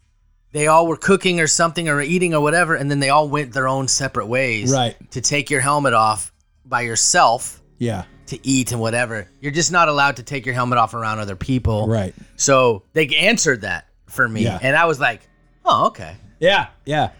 they 0.52 0.68
all 0.68 0.88
were 0.88 0.98
cooking 0.98 1.40
or 1.40 1.48
something 1.48 1.88
or 1.90 2.02
eating 2.02 2.34
or 2.34 2.42
whatever, 2.42 2.76
and 2.76 2.90
then 2.92 3.00
they 3.00 3.10
all 3.10 3.28
went 3.30 3.54
their 3.54 3.68
own 3.68 3.88
separate 3.88 4.28
ways. 4.28 4.72
Right. 4.72 4.96
To 5.12 5.22
take 5.22 5.50
your 5.50 5.62
helmet 5.62 5.94
off 5.94 6.32
by 6.66 6.82
yourself 6.82 7.62
Yeah. 7.80 8.04
to 8.28 8.40
eat 8.48 8.72
and 8.72 8.80
whatever. 8.82 9.28
You're 9.40 9.52
just 9.52 9.72
not 9.72 9.88
allowed 9.90 10.18
to 10.18 10.24
take 10.24 10.46
your 10.46 10.56
helmet 10.56 10.78
off 10.78 10.94
around 10.94 11.20
other 11.20 11.36
people. 11.36 11.88
Right. 11.88 12.14
So 12.36 12.84
they 12.94 13.08
answered 13.08 13.62
that 13.62 13.88
for 14.08 14.28
me. 14.28 14.44
Yeah. 14.44 14.60
And 14.62 14.76
I 14.76 14.86
was 14.86 15.00
like, 15.00 15.22
oh, 15.66 15.88
okay. 15.88 16.16
Yeah, 16.40 16.68
yeah, 16.86 17.12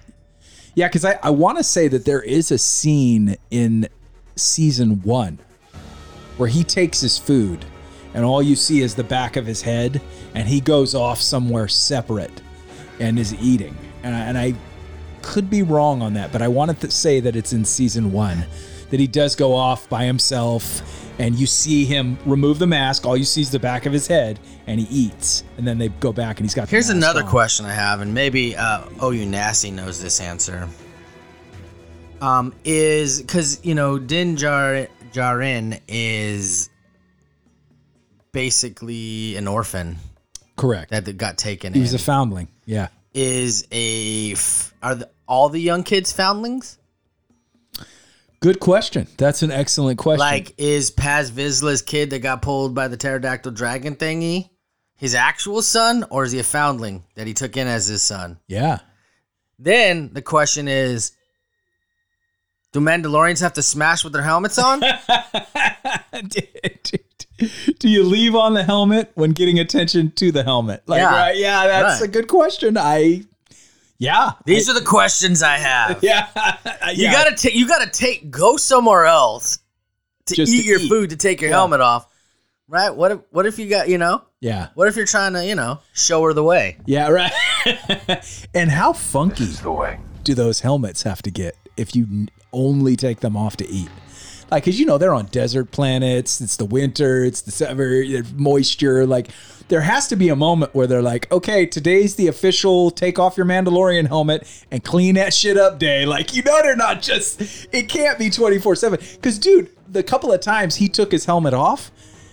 yeah. 0.76 0.88
Because 0.88 1.06
I, 1.06 1.20
I 1.22 1.30
want 1.30 1.58
to 1.60 1.64
say 1.64 1.88
that 1.88 2.06
there 2.06 2.22
is 2.24 2.50
a 2.52 2.58
scene 2.58 3.36
in 3.52 3.88
season 4.36 5.02
one 5.04 5.38
where 6.38 6.50
he 6.50 6.64
takes 6.64 7.02
his 7.02 7.18
food, 7.20 7.64
and 8.16 8.26
all 8.26 8.42
you 8.42 8.56
see 8.56 8.82
is 8.82 8.96
the 8.96 9.04
back 9.04 9.36
of 9.36 9.46
his 9.46 9.62
head, 9.62 10.02
and 10.34 10.48
he 10.48 10.60
goes 10.60 10.96
off 10.96 11.22
somewhere 11.22 11.68
separate 11.68 12.42
and 13.02 13.20
is 13.20 13.34
eating. 13.42 13.76
And 14.04 14.16
I, 14.16 14.20
and 14.20 14.38
I 14.38 14.54
could 15.22 15.50
be 15.50 15.64
wrong 15.64 16.02
on 16.02 16.14
that, 16.14 16.32
but 16.32 16.42
I 16.42 16.48
wanted 16.48 16.80
to 16.82 16.92
say 16.92 17.20
that 17.20 17.36
it's 17.36 17.54
in 17.54 17.66
season 17.66 18.12
one 18.12 18.46
that 18.90 19.00
he 19.00 19.08
does 19.08 19.36
go 19.36 19.54
off 19.56 19.90
by 19.90 20.06
himself. 20.06 20.82
And 21.20 21.36
you 21.36 21.46
see 21.46 21.86
him 21.86 22.18
remove 22.26 22.58
the 22.58 22.66
mask. 22.68 23.06
All 23.06 23.16
you 23.16 23.26
see 23.26 23.42
is 23.42 23.52
the 23.52 23.60
back 23.60 23.86
of 23.86 23.94
his 23.94 24.08
head, 24.08 24.40
and 24.66 24.80
he 24.80 24.88
eats. 24.88 25.44
And 25.58 25.68
then 25.68 25.78
they 25.78 25.90
go 25.90 26.12
back, 26.12 26.40
and 26.40 26.46
he's 26.46 26.56
got. 26.56 26.68
Here's 26.68 26.90
another 26.90 27.22
on. 27.22 27.30
question 27.30 27.66
I 27.66 27.74
have, 27.74 28.02
and 28.02 28.12
maybe 28.14 28.56
uh, 28.56 28.86
Oh 29.00 29.12
You 29.12 29.26
Nasty 29.28 29.70
knows 29.70 30.02
this 30.02 30.20
answer. 30.20 30.68
Um, 32.22 32.54
is 32.64 33.22
because 33.22 33.64
you 33.64 33.76
know 33.76 34.00
Din 34.00 34.38
is 35.88 36.70
basically 38.32 39.36
an 39.36 39.48
orphan 39.48 39.98
Correct. 40.56 40.92
that 40.92 41.18
got 41.18 41.38
taken. 41.38 41.74
He 41.74 41.82
was 41.82 41.94
in. 41.94 42.00
a 42.00 42.04
foundling. 42.04 42.48
Yeah. 42.66 42.88
is 43.14 43.68
a 43.72 44.34
f- 44.34 44.74
are 44.82 44.96
the, 44.96 45.10
all 45.28 45.50
the 45.50 45.60
young 45.60 45.84
kids 45.84 46.12
foundlings? 46.12 46.78
Good 48.40 48.60
question. 48.60 49.08
That's 49.18 49.44
an 49.44 49.52
excellent 49.52 50.00
question. 50.00 50.20
Like, 50.20 50.56
is 50.58 50.90
Paz 50.90 51.30
Vizsla's 51.30 51.82
kid 51.82 52.10
that 52.10 52.20
got 52.20 52.42
pulled 52.42 52.74
by 52.74 52.88
the 52.88 52.98
pterodactyl 52.98 53.52
dragon 53.52 53.96
thingy 53.96 54.50
his 55.02 55.16
actual 55.16 55.64
son, 55.64 56.06
or 56.12 56.24
is 56.26 56.32
he 56.32 56.38
a 56.38 56.44
foundling 56.44 57.04
that 57.16 57.26
he 57.26 57.34
took 57.34 57.58
in 57.58 57.68
as 57.68 57.88
his 57.88 58.04
son? 58.04 58.40
yeah. 58.48 58.80
Then 59.58 60.10
the 60.14 60.22
question 60.24 60.68
is, 60.68 61.12
do 62.72 62.80
Mandalorians 62.80 63.42
have 63.42 63.54
to 63.54 63.64
smash 63.64 64.04
with 64.04 64.14
their 64.14 64.22
helmets 64.24 64.58
on? 64.58 64.82
Do 67.80 67.90
you 67.90 68.04
leave 68.04 68.36
on 68.36 68.54
the 68.54 68.64
helmet 68.64 69.12
when 69.16 69.32
getting 69.32 69.58
attention 69.60 70.12
to 70.12 70.32
the 70.32 70.44
helmet? 70.44 70.84
Like, 70.86 71.00
Yeah. 71.00 71.16
right? 71.16 71.36
Yeah, 71.38 71.66
that's 71.68 72.00
Right. 72.02 72.08
a 72.10 72.12
good 72.12 72.28
question. 72.28 72.78
I, 72.78 73.24
yeah, 73.98 74.32
These 74.46 74.70
are 74.70 74.74
the 74.76 74.82
questions 74.86 75.42
I 75.42 75.58
have. 75.58 76.00
yeah, 76.04 76.28
You 76.94 77.10
gotta 77.12 77.36
take. 77.36 77.56
You 77.56 77.68
gotta 77.68 77.90
take. 77.90 78.30
Go 78.30 78.58
somewhere 78.58 79.06
else 79.06 79.58
to 80.28 80.36
Just 80.36 80.54
eat 80.54 80.62
to 80.62 80.68
your 80.68 80.80
eat. 80.80 80.90
food 80.90 81.10
to 81.10 81.16
take 81.16 81.42
your 81.42 81.50
Yeah. 81.50 81.58
helmet 81.58 81.82
off. 81.82 82.06
Right? 82.68 82.96
What 82.96 83.12
if? 83.12 83.20
What 83.32 83.46
if 83.48 83.58
you 83.60 83.68
got? 83.70 83.90
You 83.90 83.98
know? 83.98 84.22
yeah, 84.40 84.68
What 84.76 84.88
if 84.88 84.96
you're 84.96 85.06
trying 85.08 85.34
to? 85.34 85.44
You 85.46 85.56
know? 85.56 85.80
Show 85.94 86.24
her 86.24 86.34
the 86.34 86.44
way. 86.44 86.78
yeah, 86.86 87.10
right. 87.10 87.32
and 88.54 88.70
how 88.72 88.94
funky 88.94 89.44
is 89.46 89.60
the 89.62 89.72
way. 89.72 90.00
do 90.24 90.34
those 90.36 90.60
helmets 90.62 91.02
have 91.04 91.22
to 91.24 91.32
get 91.32 91.56
if 91.78 91.96
you 91.96 92.28
only 92.54 92.96
take 92.96 93.20
them 93.20 93.36
off 93.36 93.58
to 93.58 93.68
eat? 93.68 93.90
Like, 94.52 94.66
cause 94.66 94.78
you 94.78 94.86
know 94.86 94.98
they're 94.98 95.14
on 95.14 95.28
desert 95.28 95.72
planets. 95.72 96.42
It's 96.42 96.58
the 96.58 96.66
winter. 96.66 97.24
It's 97.24 97.42
the 97.42 97.52
summer. 97.52 98.04
Moisture. 98.36 99.08
Like, 99.08 99.30
there 99.70 99.80
has 99.80 100.10
to 100.10 100.18
be 100.18 100.28
a 100.28 100.36
moment 100.36 100.76
where 100.76 100.88
they're 100.88 101.02
like, 101.02 101.32
okay, 101.32 101.66
today's 101.66 102.16
the 102.16 102.28
official 102.28 102.92
take 102.92 103.18
off 103.18 103.38
your 103.38 103.46
Mandalorian 103.46 104.08
helmet 104.08 104.46
and 104.70 104.84
clean 104.84 105.16
that 105.16 105.34
shit 105.34 105.56
up 105.56 105.80
day. 105.80 106.06
Like, 106.06 106.36
you 106.36 106.44
know, 106.44 106.62
they're 106.62 106.76
not 106.76 107.02
just. 107.02 107.68
It 107.72 107.88
can't 107.88 108.20
be 108.20 108.30
twenty 108.30 108.60
four 108.60 108.76
seven. 108.76 109.00
Cause, 109.22 109.40
dude, 109.40 109.70
the 109.88 110.04
couple 110.04 110.34
of 110.34 110.42
times 110.42 110.76
he 110.76 110.90
took 110.90 111.14
his 111.14 111.24
helmet 111.24 111.54
off. 111.54 111.90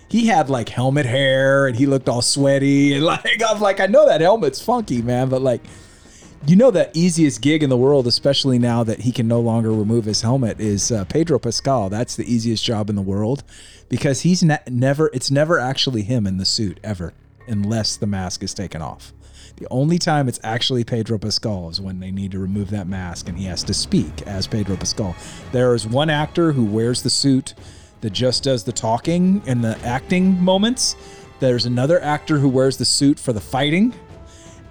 He 0.09 0.25
had 0.25 0.49
like 0.49 0.67
helmet 0.69 1.05
hair 1.05 1.67
and 1.67 1.77
he 1.77 1.85
looked 1.85 2.09
all 2.09 2.21
sweaty 2.21 2.95
and 2.95 3.05
like 3.05 3.41
I'm 3.47 3.61
like 3.61 3.79
I 3.79 3.85
know 3.85 4.07
that 4.07 4.21
helmet's 4.21 4.59
funky 4.59 5.03
man 5.03 5.29
but 5.29 5.41
like 5.41 5.61
you 6.45 6.55
know 6.55 6.71
the 6.71 6.89
easiest 6.93 7.41
gig 7.41 7.63
in 7.63 7.69
the 7.69 7.77
world, 7.77 8.07
especially 8.07 8.59
now 8.59 8.83
that 8.83 9.01
he 9.01 9.11
can 9.11 9.27
no 9.27 9.39
longer 9.39 9.71
remove 9.71 10.05
his 10.05 10.21
helmet, 10.21 10.59
is 10.59 10.91
uh, 10.91 11.05
Pedro 11.05 11.37
Pascal. 11.39 11.89
That's 11.89 12.15
the 12.15 12.31
easiest 12.31 12.63
job 12.63 12.89
in 12.89 12.95
the 12.95 13.01
world 13.01 13.43
because 13.89 14.21
he's 14.21 14.43
ne- 14.43 14.59
never. 14.67 15.09
It's 15.13 15.29
never 15.29 15.59
actually 15.59 16.03
him 16.03 16.25
in 16.25 16.37
the 16.37 16.45
suit 16.45 16.79
ever, 16.83 17.13
unless 17.47 17.97
the 17.97 18.07
mask 18.07 18.43
is 18.43 18.53
taken 18.53 18.81
off. 18.81 19.13
The 19.57 19.67
only 19.69 19.99
time 19.99 20.29
it's 20.29 20.39
actually 20.41 20.85
Pedro 20.85 21.17
Pascal 21.17 21.69
is 21.69 21.81
when 21.81 21.99
they 21.99 22.11
need 22.11 22.31
to 22.31 22.39
remove 22.39 22.69
that 22.69 22.87
mask 22.87 23.27
and 23.27 23.37
he 23.37 23.45
has 23.45 23.61
to 23.63 23.73
speak 23.73 24.21
as 24.21 24.47
Pedro 24.47 24.77
Pascal. 24.77 25.15
There 25.51 25.75
is 25.75 25.85
one 25.85 26.09
actor 26.09 26.53
who 26.53 26.63
wears 26.63 27.03
the 27.03 27.09
suit 27.09 27.55
that 27.99 28.11
just 28.11 28.43
does 28.43 28.63
the 28.63 28.71
talking 28.71 29.41
and 29.45 29.61
the 29.61 29.77
acting 29.83 30.41
moments. 30.41 30.95
There's 31.41 31.65
another 31.65 32.01
actor 32.01 32.37
who 32.37 32.47
wears 32.47 32.77
the 32.77 32.85
suit 32.85 33.19
for 33.19 33.33
the 33.33 33.41
fighting. 33.41 33.93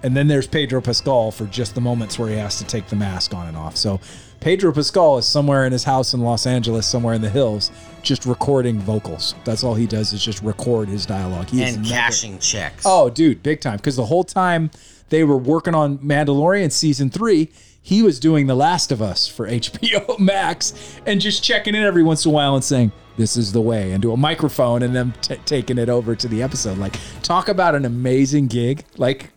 And 0.03 0.15
then 0.15 0.27
there's 0.27 0.47
Pedro 0.47 0.81
Pascal 0.81 1.31
for 1.31 1.45
just 1.45 1.75
the 1.75 1.81
moments 1.81 2.17
where 2.17 2.29
he 2.29 2.35
has 2.35 2.57
to 2.59 2.65
take 2.65 2.87
the 2.87 2.95
mask 2.95 3.33
on 3.33 3.47
and 3.47 3.57
off. 3.57 3.75
So 3.75 3.99
Pedro 4.39 4.71
Pascal 4.71 5.17
is 5.17 5.25
somewhere 5.25 5.65
in 5.65 5.71
his 5.73 5.83
house 5.83 6.13
in 6.13 6.21
Los 6.21 6.45
Angeles, 6.47 6.87
somewhere 6.87 7.13
in 7.13 7.21
the 7.21 7.29
hills, 7.29 7.71
just 8.01 8.25
recording 8.25 8.79
vocals. 8.79 9.35
That's 9.43 9.63
all 9.63 9.75
he 9.75 9.85
does 9.85 10.13
is 10.13 10.23
just 10.23 10.41
record 10.41 10.87
his 10.87 11.05
dialogue. 11.05 11.49
He 11.49 11.61
is 11.63 11.75
and 11.75 11.83
never- 11.83 11.93
cashing 11.95 12.39
checks. 12.39 12.83
Oh, 12.85 13.09
dude, 13.09 13.43
big 13.43 13.59
time. 13.59 13.75
Because 13.77 13.97
the 13.97 14.05
whole 14.05 14.23
time 14.23 14.71
they 15.09 15.23
were 15.25 15.37
working 15.37 15.75
on 15.75 15.97
Mandalorian 15.97 16.71
season 16.71 17.09
three, 17.09 17.49
he 17.81 18.01
was 18.01 18.19
doing 18.19 18.47
The 18.47 18.55
Last 18.55 18.91
of 18.93 19.01
Us 19.01 19.27
for 19.27 19.47
HBO 19.49 20.17
Max 20.19 20.73
and 21.05 21.19
just 21.19 21.43
checking 21.43 21.75
in 21.75 21.83
every 21.83 22.03
once 22.03 22.23
in 22.25 22.31
a 22.31 22.33
while 22.33 22.55
and 22.55 22.63
saying, 22.63 22.93
This 23.17 23.35
is 23.35 23.51
the 23.51 23.61
way, 23.61 23.91
into 23.91 24.13
a 24.13 24.17
microphone 24.17 24.83
and 24.83 24.95
then 24.95 25.13
t- 25.21 25.35
taking 25.45 25.77
it 25.77 25.89
over 25.89 26.15
to 26.15 26.27
the 26.29 26.41
episode. 26.41 26.77
Like, 26.77 26.95
talk 27.23 27.49
about 27.49 27.75
an 27.75 27.83
amazing 27.83 28.47
gig. 28.47 28.85
Like, 28.95 29.31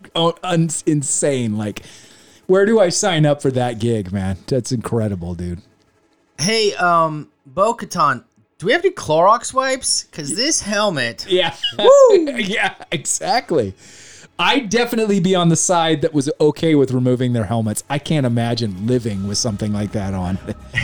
insane. 0.85 1.57
Like, 1.57 1.83
where 2.47 2.65
do 2.65 2.79
I 2.79 2.89
sign 2.89 3.25
up 3.25 3.41
for 3.41 3.51
that 3.51 3.79
gig, 3.79 4.11
man? 4.11 4.37
That's 4.47 4.71
incredible, 4.71 5.35
dude. 5.35 5.61
Hey, 6.39 6.73
um, 6.75 7.29
Bo 7.45 7.73
Katan, 7.73 8.23
do 8.57 8.67
we 8.67 8.71
have 8.71 8.83
any 8.83 8.93
Clorox 8.93 9.53
wipes? 9.53 10.03
Because 10.03 10.35
this 10.35 10.61
helmet. 10.61 11.25
Yeah. 11.27 11.55
yeah, 12.11 12.75
exactly. 12.91 13.75
I'd 14.39 14.69
definitely 14.69 15.19
be 15.19 15.35
on 15.35 15.49
the 15.49 15.55
side 15.55 16.01
that 16.01 16.13
was 16.13 16.29
okay 16.41 16.73
with 16.73 16.91
removing 16.91 17.33
their 17.33 17.43
helmets. 17.45 17.83
I 17.89 17.99
can't 17.99 18.25
imagine 18.25 18.87
living 18.87 19.27
with 19.27 19.37
something 19.37 19.71
like 19.71 19.91
that 19.91 20.13
on. 20.13 20.39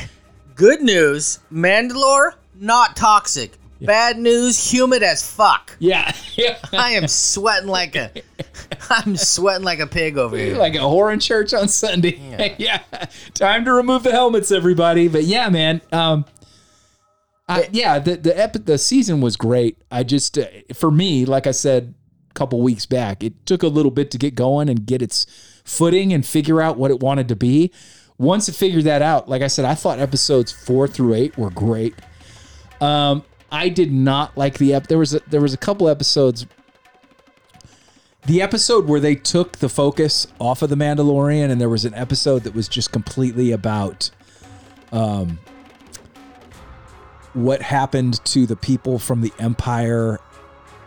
Good 0.55 0.81
news, 0.81 1.39
Mandalore, 1.51 2.33
not 2.55 2.95
toxic. 2.95 3.53
Bad 3.81 4.17
news, 4.17 4.71
humid 4.71 5.03
as 5.03 5.29
fuck. 5.29 5.75
yeah. 5.79 6.13
yeah. 6.35 6.57
I 6.73 6.91
am 6.91 7.07
sweating 7.07 7.69
like 7.69 7.95
a, 7.95 8.11
I'm 8.89 9.15
sweating 9.15 9.63
like 9.63 9.79
a 9.79 9.87
pig 9.87 10.17
over 10.17 10.37
here. 10.37 10.57
Like 10.57 10.75
a 10.75 10.79
whore 10.79 11.13
in 11.13 11.19
church 11.19 11.53
on 11.53 11.67
Sunday. 11.67 12.19
Yeah. 12.57 12.81
Time 13.33 13.65
to 13.65 13.71
remove 13.73 14.03
the 14.03 14.11
helmets, 14.11 14.51
everybody. 14.51 15.07
But 15.07 15.23
yeah, 15.23 15.49
man. 15.49 15.81
Um, 15.91 16.25
I, 17.47 17.67
yeah, 17.71 17.97
the 17.97 18.15
the 18.15 18.37
epi- 18.37 18.59
the 18.59 18.77
season 18.77 19.21
was 19.21 19.35
great. 19.35 19.77
I 19.89 20.03
just 20.03 20.37
uh, 20.37 20.45
for 20.73 20.91
me, 20.91 21.25
like 21.25 21.47
I 21.47 21.51
said 21.51 21.95
a 22.29 22.33
couple 22.33 22.61
weeks 22.61 22.85
back, 22.85 23.23
it 23.23 23.45
took 23.47 23.63
a 23.63 23.67
little 23.67 23.89
bit 23.91 24.11
to 24.11 24.19
get 24.19 24.35
going 24.35 24.69
and 24.69 24.85
get 24.85 25.01
its 25.01 25.25
footing 25.63 26.13
and 26.13 26.23
figure 26.25 26.61
out 26.61 26.77
what 26.77 26.91
it 26.91 26.99
wanted 26.99 27.27
to 27.29 27.35
be. 27.35 27.71
Once 28.19 28.49
it 28.49 28.53
figured 28.53 28.83
that 28.83 29.01
out, 29.01 29.27
like 29.29 29.41
I 29.41 29.47
said, 29.47 29.65
I 29.65 29.73
thought 29.73 29.97
episodes 29.97 30.51
four 30.51 30.87
through 30.87 31.15
eight 31.15 31.37
were 31.37 31.49
great. 31.49 31.95
Um, 32.81 33.23
I 33.51 33.69
did 33.69 33.91
not 33.91 34.37
like 34.37 34.57
the 34.57 34.73
ep. 34.73 34.87
There 34.87 34.97
was 34.97 35.15
a, 35.15 35.21
there 35.27 35.41
was 35.41 35.53
a 35.53 35.57
couple 35.57 35.89
episodes. 35.89 36.45
The 38.25 38.41
episode 38.41 38.87
where 38.87 38.99
they 38.99 39.15
took 39.15 39.57
the 39.57 39.69
focus 39.69 40.27
off 40.39 40.61
of 40.61 40.69
the 40.69 40.75
Mandalorian, 40.75 41.49
and 41.49 41.59
there 41.59 41.69
was 41.69 41.85
an 41.85 41.93
episode 41.95 42.43
that 42.43 42.53
was 42.53 42.67
just 42.67 42.91
completely 42.91 43.51
about, 43.51 44.11
um, 44.91 45.39
what 47.33 47.61
happened 47.61 48.23
to 48.25 48.45
the 48.45 48.55
people 48.55 48.99
from 48.99 49.21
the 49.21 49.31
Empire. 49.39 50.19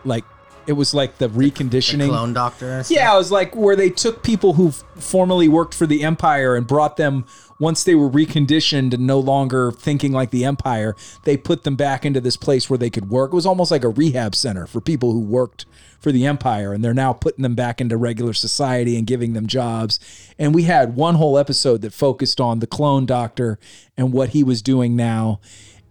Like 0.05 0.23
it 0.67 0.73
was 0.73 0.93
like 0.93 1.17
the 1.17 1.29
reconditioning. 1.29 2.07
Clone 2.07 2.33
Doctor. 2.33 2.83
Yeah, 2.89 3.13
it 3.13 3.17
was 3.17 3.31
like 3.31 3.55
where 3.55 3.75
they 3.75 3.89
took 3.89 4.23
people 4.23 4.53
who 4.53 4.71
formerly 4.71 5.47
worked 5.47 5.73
for 5.73 5.85
the 5.85 6.03
Empire 6.03 6.55
and 6.55 6.65
brought 6.65 6.97
them 6.97 7.25
once 7.59 7.83
they 7.83 7.95
were 7.95 8.09
reconditioned 8.09 8.93
and 8.93 9.07
no 9.07 9.19
longer 9.19 9.71
thinking 9.71 10.11
like 10.11 10.31
the 10.31 10.45
Empire, 10.45 10.95
they 11.23 11.37
put 11.37 11.63
them 11.63 11.75
back 11.75 12.05
into 12.05 12.21
this 12.21 12.37
place 12.37 12.69
where 12.69 12.77
they 12.77 12.89
could 12.89 13.09
work. 13.09 13.31
It 13.31 13.35
was 13.35 13.45
almost 13.45 13.71
like 13.71 13.83
a 13.83 13.89
rehab 13.89 14.35
center 14.35 14.67
for 14.67 14.81
people 14.81 15.11
who 15.11 15.19
worked 15.19 15.65
for 15.99 16.11
the 16.11 16.25
Empire 16.25 16.73
and 16.73 16.83
they're 16.83 16.93
now 16.93 17.13
putting 17.13 17.43
them 17.43 17.55
back 17.55 17.79
into 17.79 17.95
regular 17.95 18.33
society 18.33 18.97
and 18.97 19.07
giving 19.07 19.33
them 19.33 19.47
jobs. 19.47 19.99
And 20.37 20.53
we 20.53 20.63
had 20.63 20.95
one 20.95 21.15
whole 21.15 21.37
episode 21.37 21.81
that 21.81 21.93
focused 21.93 22.41
on 22.41 22.59
the 22.59 22.67
clone 22.67 23.05
doctor 23.05 23.57
and 23.95 24.11
what 24.11 24.29
he 24.29 24.43
was 24.43 24.61
doing 24.61 24.95
now 24.95 25.39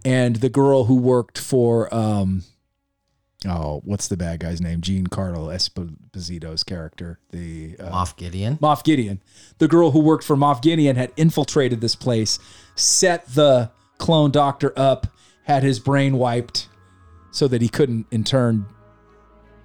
and 0.05 0.37
the 0.37 0.49
girl 0.49 0.85
who 0.85 0.95
worked 0.95 1.37
for 1.37 1.93
um 1.93 2.43
oh, 3.45 3.81
what's 3.85 4.07
the 4.07 4.17
bad 4.17 4.39
guy's 4.39 4.61
name? 4.61 4.81
Giancarlo 4.81 5.53
Esposito's 5.53 6.63
character, 6.63 7.19
the 7.31 7.75
uh, 7.79 7.89
Moff 7.89 8.15
Gideon. 8.15 8.57
Moff 8.57 8.83
Gideon. 8.83 9.21
The 9.57 9.67
girl 9.67 9.91
who 9.91 9.99
worked 9.99 10.23
for 10.23 10.35
Moff 10.35 10.61
Gideon 10.61 10.95
had 10.95 11.11
infiltrated 11.17 11.81
this 11.81 11.95
place, 11.95 12.39
set 12.75 13.27
the 13.27 13.71
clone 13.97 14.31
doctor 14.31 14.73
up, 14.77 15.07
had 15.43 15.63
his 15.63 15.79
brain 15.79 16.17
wiped 16.17 16.67
so 17.31 17.47
that 17.47 17.61
he 17.61 17.69
couldn't 17.69 18.05
in 18.11 18.23
turn 18.23 18.65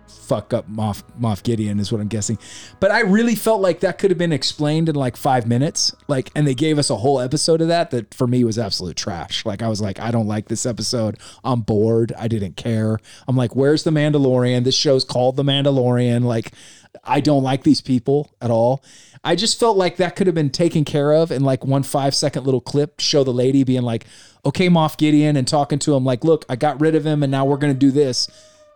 fuck 0.09 0.53
up 0.53 0.71
Moff 0.71 1.03
Moff 1.21 1.43
Gideon 1.43 1.79
is 1.79 1.93
what 1.93 2.01
I'm 2.01 2.09
guessing. 2.09 2.39
But 2.81 2.91
I 2.91 3.01
really 3.01 3.35
felt 3.35 3.61
like 3.61 3.81
that 3.81 3.99
could 3.99 4.11
have 4.11 4.19
been 4.19 4.33
explained 4.33 4.89
in 4.89 4.95
like 4.95 5.17
5 5.17 5.47
minutes. 5.47 5.95
Like 6.09 6.31
and 6.35 6.47
they 6.47 6.55
gave 6.55 6.79
us 6.79 6.91
a 6.91 6.97
whole 6.97 7.21
episode 7.21 7.61
of 7.61 7.69
that 7.69 7.91
that 7.91 8.15
for 8.15 8.27
me 8.27 8.45
was 8.45 8.59
absolute 8.59 8.97
trash. 8.97 9.45
Like 9.45 9.63
I 9.63 9.69
was 9.69 9.81
like 9.81 10.01
I 10.01 10.11
don't 10.11 10.27
like 10.27 10.49
this 10.49 10.67
episode. 10.67 11.19
I'm 11.45 11.61
bored. 11.61 12.13
I 12.19 12.29
didn't 12.29 12.57
care. 12.57 12.99
I'm 13.27 13.37
like 13.37 13.55
where's 13.55 13.85
the 13.85 13.91
Mandalorian? 13.91 14.65
This 14.65 14.77
show's 14.77 15.05
called 15.05 15.37
The 15.37 15.45
Mandalorian. 15.45 16.25
Like 16.25 16.53
I 17.05 17.21
don't 17.21 17.43
like 17.43 17.63
these 17.63 17.81
people 17.81 18.35
at 18.41 18.51
all. 18.51 18.83
I 19.25 19.35
just 19.35 19.59
felt 19.59 19.77
like 19.77 19.97
that 19.97 20.17
could 20.17 20.27
have 20.27 20.35
been 20.35 20.51
taken 20.51 20.85
care 20.85 21.13
of 21.13 21.31
in 21.31 21.43
like 21.43 21.65
one 21.65 21.83
five 21.83 22.15
second 22.15 22.45
little 22.45 22.61
clip 22.61 23.01
show 23.01 23.25
the 23.25 23.33
lady 23.33 23.65
being 23.65 23.83
like, 23.83 24.07
okay, 24.45 24.69
Moff 24.69 24.97
Gideon, 24.97 25.37
and 25.37 25.47
talking 25.47 25.79
to 25.81 25.95
him 25.95 26.05
like, 26.05 26.25
look, 26.25 26.45
I 26.49 26.57
got 26.57 26.81
rid 26.81 26.95
of 26.95 27.05
him 27.05 27.23
and 27.23 27.31
now 27.31 27.45
we're 27.45 27.57
going 27.57 27.73
to 27.73 27.79
do 27.79 27.91
this. 27.91 28.29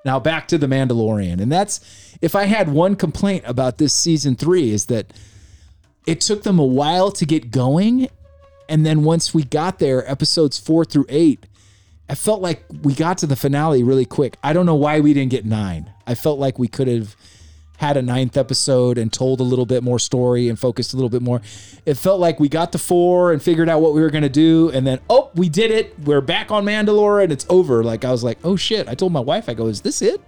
Now 0.04 0.18
back 0.18 0.48
to 0.48 0.58
the 0.58 0.66
Mandalorian. 0.66 1.40
And 1.40 1.50
that's, 1.50 1.80
if 2.20 2.34
I 2.34 2.44
had 2.44 2.68
one 2.68 2.96
complaint 2.96 3.44
about 3.46 3.78
this 3.78 3.94
season 3.94 4.34
three, 4.36 4.70
is 4.70 4.86
that 4.86 5.12
it 6.06 6.20
took 6.20 6.42
them 6.42 6.58
a 6.58 6.64
while 6.64 7.12
to 7.12 7.24
get 7.24 7.50
going. 7.50 8.08
And 8.68 8.84
then 8.84 9.04
once 9.04 9.32
we 9.32 9.44
got 9.44 9.78
there, 9.78 10.08
episodes 10.10 10.58
four 10.58 10.84
through 10.84 11.06
eight, 11.08 11.46
I 12.08 12.14
felt 12.14 12.42
like 12.42 12.64
we 12.82 12.94
got 12.94 13.18
to 13.18 13.26
the 13.26 13.36
finale 13.36 13.82
really 13.82 14.04
quick. 14.04 14.36
I 14.42 14.52
don't 14.52 14.66
know 14.66 14.74
why 14.74 15.00
we 15.00 15.14
didn't 15.14 15.30
get 15.30 15.44
nine. 15.44 15.92
I 16.06 16.14
felt 16.14 16.38
like 16.38 16.58
we 16.58 16.68
could 16.68 16.88
have 16.88 17.16
had 17.82 17.96
a 17.96 18.02
ninth 18.02 18.36
episode 18.36 18.96
and 18.96 19.12
told 19.12 19.40
a 19.40 19.42
little 19.42 19.66
bit 19.66 19.82
more 19.82 19.98
story 19.98 20.48
and 20.48 20.56
focused 20.56 20.92
a 20.92 20.96
little 20.96 21.08
bit 21.08 21.20
more. 21.20 21.42
It 21.84 21.94
felt 21.94 22.20
like 22.20 22.38
we 22.38 22.48
got 22.48 22.70
to 22.72 22.78
four 22.78 23.32
and 23.32 23.42
figured 23.42 23.68
out 23.68 23.82
what 23.82 23.92
we 23.92 24.00
were 24.00 24.10
going 24.10 24.22
to 24.22 24.28
do. 24.28 24.70
And 24.70 24.86
then, 24.86 25.00
oh, 25.10 25.32
we 25.34 25.48
did 25.48 25.72
it. 25.72 25.98
We're 25.98 26.20
back 26.20 26.52
on 26.52 26.64
Mandalore 26.64 27.24
and 27.24 27.32
it's 27.32 27.44
over. 27.48 27.82
Like, 27.82 28.04
I 28.04 28.12
was 28.12 28.22
like, 28.22 28.38
oh 28.44 28.54
shit. 28.54 28.88
I 28.88 28.94
told 28.94 29.10
my 29.10 29.18
wife, 29.18 29.48
I 29.48 29.54
go, 29.54 29.66
is 29.66 29.80
this 29.80 30.00
it? 30.00 30.20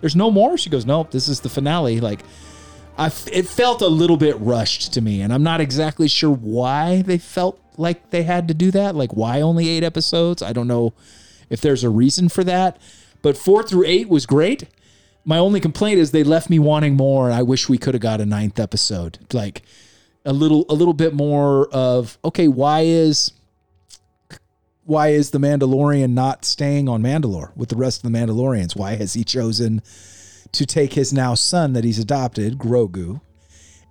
There's 0.00 0.16
no 0.16 0.28
more? 0.28 0.58
She 0.58 0.70
goes, 0.70 0.84
nope, 0.84 1.12
this 1.12 1.28
is 1.28 1.38
the 1.38 1.48
finale. 1.48 2.00
Like, 2.00 2.22
I 2.96 3.06
f- 3.06 3.28
it 3.30 3.46
felt 3.46 3.80
a 3.80 3.86
little 3.86 4.16
bit 4.16 4.36
rushed 4.40 4.92
to 4.94 5.00
me. 5.00 5.22
And 5.22 5.32
I'm 5.32 5.44
not 5.44 5.60
exactly 5.60 6.08
sure 6.08 6.34
why 6.34 7.02
they 7.02 7.18
felt 7.18 7.60
like 7.76 8.10
they 8.10 8.24
had 8.24 8.48
to 8.48 8.54
do 8.54 8.72
that. 8.72 8.96
Like, 8.96 9.12
why 9.12 9.40
only 9.40 9.68
eight 9.68 9.84
episodes? 9.84 10.42
I 10.42 10.52
don't 10.52 10.66
know 10.66 10.94
if 11.48 11.60
there's 11.60 11.84
a 11.84 11.90
reason 11.90 12.28
for 12.28 12.42
that. 12.42 12.76
But 13.22 13.36
four 13.36 13.62
through 13.62 13.84
eight 13.86 14.08
was 14.08 14.26
great 14.26 14.64
my 15.28 15.36
only 15.36 15.60
complaint 15.60 15.98
is 15.98 16.10
they 16.10 16.24
left 16.24 16.48
me 16.48 16.58
wanting 16.58 16.96
more. 16.96 17.30
I 17.30 17.42
wish 17.42 17.68
we 17.68 17.76
could 17.76 17.92
have 17.92 18.00
got 18.00 18.22
a 18.22 18.24
ninth 18.24 18.58
episode. 18.58 19.18
Like 19.34 19.60
a 20.24 20.32
little 20.32 20.64
a 20.70 20.74
little 20.74 20.94
bit 20.94 21.12
more 21.12 21.68
of 21.68 22.16
okay 22.24 22.48
why 22.48 22.80
is 22.80 23.32
why 24.84 25.08
is 25.08 25.30
the 25.30 25.38
mandalorian 25.38 26.14
not 26.14 26.46
staying 26.46 26.88
on 26.88 27.02
mandalore 27.02 27.54
with 27.54 27.68
the 27.68 27.76
rest 27.76 28.02
of 28.02 28.10
the 28.10 28.18
mandalorians? 28.18 28.74
Why 28.74 28.96
has 28.96 29.12
he 29.12 29.22
chosen 29.22 29.82
to 30.52 30.64
take 30.64 30.94
his 30.94 31.12
now 31.12 31.34
son 31.34 31.74
that 31.74 31.84
he's 31.84 31.98
adopted 31.98 32.56
grogu 32.56 33.20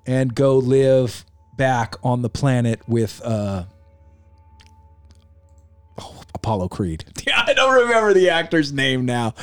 and 0.07 0.33
go 0.33 0.57
live 0.57 1.23
back 1.55 1.97
on 2.01 2.23
the 2.23 2.29
planet 2.29 2.81
with 2.87 3.21
uh 3.23 3.65
oh, 5.99 6.23
Apollo 6.33 6.69
Creed. 6.69 7.05
Yeah, 7.27 7.46
don't 7.57 7.73
remember 7.73 8.13
the 8.13 8.29
actor's 8.29 8.71
name 8.71 9.05
now. 9.05 9.33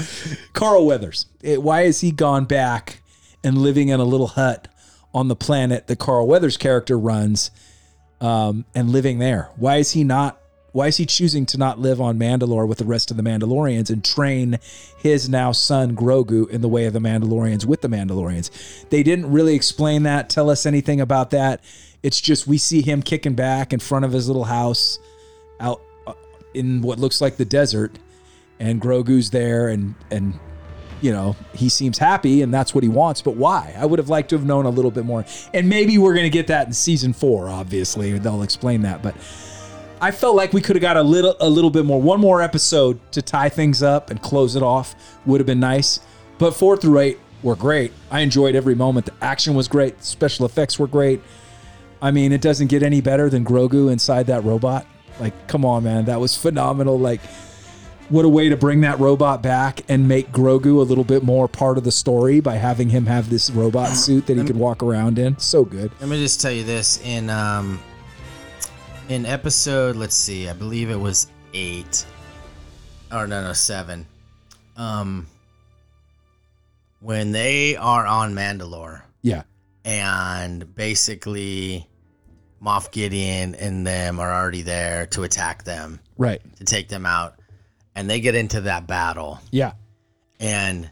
Carl 0.53 0.87
Weathers. 0.87 1.27
It- 1.43 1.63
why 1.63 1.83
has 1.83 2.01
he 2.01 2.11
gone 2.13 2.45
back 2.47 3.03
and 3.43 3.59
living 3.59 3.89
in 3.89 4.01
a 4.01 4.05
little 4.05 4.29
hut 4.29 4.69
on 5.13 5.29
the 5.29 5.37
planet 5.37 5.87
that 5.89 5.99
Carl 5.99 6.27
Weathers' 6.27 6.57
character 6.57 6.99
runs 6.99 7.51
um, 8.21 8.65
and 8.75 8.91
living 8.91 9.19
there? 9.19 9.51
Why 9.57 9.77
is 9.77 9.91
he 9.93 10.05
not? 10.05 10.41
Why 10.73 10.89
is 10.89 10.97
he 10.97 11.07
choosing 11.07 11.47
to 11.47 11.59
not 11.59 11.79
live 11.79 12.01
on 12.01 12.19
Mandalore 12.19 12.67
with 12.67 12.79
the 12.79 12.85
rest 12.85 13.13
of 13.13 13.17
the 13.17 13.23
Mandalorians 13.23 13.91
and 13.91 14.05
train 14.05 14.59
his 14.99 15.29
now 15.29 15.53
son 15.53 15.95
Grogu 15.95 16.51
in 16.51 16.63
the 16.63 16.69
way 16.69 16.87
of 16.87 16.93
the 16.93 16.99
Mandalorians 16.99 17.65
with 17.65 17.81
the 17.81 17.89
Mandalorians? 17.89 18.89
They 18.91 19.05
didn't 19.05 19.31
really 19.31 19.55
explain 19.55 20.03
that, 20.03 20.29
tell 20.29 20.51
us 20.51 20.67
anything 20.67 21.01
about 21.01 21.31
that. 21.31 21.63
It's 22.03 22.21
just 22.21 22.49
we 22.49 22.59
see 22.59 22.83
him 22.83 23.03
kicking 23.03 23.35
back 23.35 23.73
in 23.73 23.79
front 23.79 24.05
of 24.05 24.11
his 24.11 24.27
little 24.27 24.45
house 24.45 24.99
out 25.61 25.81
uh, 26.09 26.15
in 26.55 26.83
what 26.83 26.99
looks 26.99 27.21
like 27.21 27.37
the 27.37 27.45
desert 27.45 27.93
and 28.59 28.81
Grogu's 28.81 29.31
there 29.31 29.69
and 29.69 29.95
and 30.11 30.39
you 31.01 31.13
know 31.13 31.37
he 31.55 31.69
seems 31.69 31.99
happy 31.99 32.43
and 32.43 32.53
that's 32.53 32.75
what 32.75 32.85
he 32.85 32.89
wants 32.89 33.23
but 33.23 33.37
why? 33.37 33.75
I 33.77 33.87
would 33.87 33.99
have 33.99 34.09
liked 34.09 34.31
to 34.31 34.37
have 34.37 34.47
known 34.47 34.67
a 34.67 34.71
little 34.71 34.91
bit 34.91 35.05
more. 35.05 35.25
And 35.53 35.69
maybe 35.69 35.99
we're 35.99 36.15
going 36.15 36.25
to 36.25 36.31
get 36.31 36.47
that 36.49 36.67
in 36.67 36.73
season 36.73 37.13
4 37.13 37.49
obviously 37.49 38.19
they'll 38.19 38.43
explain 38.43 38.83
that 38.83 39.03
but 39.03 39.15
I 40.01 40.11
felt 40.11 40.37
like 40.37 40.53
we 40.53 40.61
could 40.61 40.77
have 40.77 40.83
got 40.83 40.97
a 40.97 41.03
little 41.03 41.37
a 41.41 41.49
little 41.49 41.71
bit 41.71 41.85
more. 41.85 42.01
One 42.01 42.21
more 42.21 42.43
episode 42.43 43.01
to 43.13 43.23
tie 43.23 43.49
things 43.49 43.83
up 43.83 44.11
and 44.11 44.21
close 44.21 44.55
it 44.57 44.63
off 44.63 44.95
would 45.25 45.41
have 45.41 45.47
been 45.47 45.61
nice 45.61 46.01
but 46.39 46.53
4 46.53 46.77
through 46.77 46.99
8 46.99 47.19
were 47.43 47.55
great. 47.55 47.93
I 48.11 48.21
enjoyed 48.21 48.55
every 48.55 48.75
moment. 48.75 49.07
The 49.07 49.15
action 49.21 49.55
was 49.55 49.69
great. 49.69 50.03
Special 50.03 50.47
effects 50.47 50.79
were 50.79 50.87
great. 50.89 51.21
I 52.03 52.11
mean, 52.11 52.33
it 52.33 52.41
doesn't 52.41 52.67
get 52.67 52.83
any 52.83 53.01
better 53.01 53.31
than 53.31 53.45
Grogu 53.45 53.93
inside 53.93 54.27
that 54.27 54.45
robot. 54.45 54.87
Like, 55.21 55.47
come 55.47 55.65
on, 55.65 55.85
man, 55.85 56.07
that 56.07 56.19
was 56.21 56.37
phenomenal. 56.37 56.99
Like, 56.99 57.21
what 58.11 58.25
a 58.25 58.29
way 58.29 58.49
to 58.49 58.57
bring 58.57 58.83
that 58.83 58.99
robot 59.01 59.43
back 59.43 59.81
and 59.89 60.07
make 60.07 60.31
Grogu 60.31 60.77
a 60.79 60.83
little 60.83 61.05
bit 61.05 61.23
more 61.23 61.49
part 61.49 61.79
of 61.79 61.85
the 61.85 61.91
story 61.93 62.41
by 62.41 62.57
having 62.57 62.89
him 62.91 63.07
have 63.07 63.31
this 63.31 63.51
robot 63.51 63.91
suit 63.91 64.27
that 64.27 64.37
he 64.37 64.45
could 64.45 64.57
walk 64.57 64.83
around 64.83 65.19
in. 65.19 65.39
So 65.39 65.65
good. 65.65 65.91
Let 66.01 66.09
me 66.11 66.19
just 66.23 66.41
tell 66.41 66.53
you 66.53 66.65
this 66.65 67.01
in 67.05 67.31
um 67.31 67.81
in 69.09 69.27
episode 69.27 69.97
let's 69.97 70.15
see, 70.15 70.49
I 70.49 70.53
believe 70.53 70.91
it 70.91 70.97
was 71.01 71.29
8 71.55 72.07
or 73.13 73.27
no 73.27 73.43
no 73.43 73.53
7. 73.53 74.07
Um 74.77 75.27
when 77.01 77.33
they 77.33 77.77
are 77.77 78.07
on 78.07 78.35
Mandalore 78.35 79.03
Yeah. 79.23 79.43
and 79.85 80.75
basically 80.75 81.87
Moff 82.63 82.91
Gideon 82.93 83.55
and 83.57 83.87
them 83.87 84.19
are 84.21 84.33
already 84.33 84.63
there 84.63 85.05
to 85.09 85.23
attack 85.25 85.65
them, 85.65 86.01
Right. 86.17 86.41
to 86.57 86.65
take 86.65 86.89
them 86.89 87.05
out. 87.05 87.35
And 87.95 88.09
they 88.11 88.21
get 88.21 88.35
into 88.35 88.63
that 88.63 88.87
battle 88.87 89.41
Yeah. 89.51 89.73
and 90.41 90.91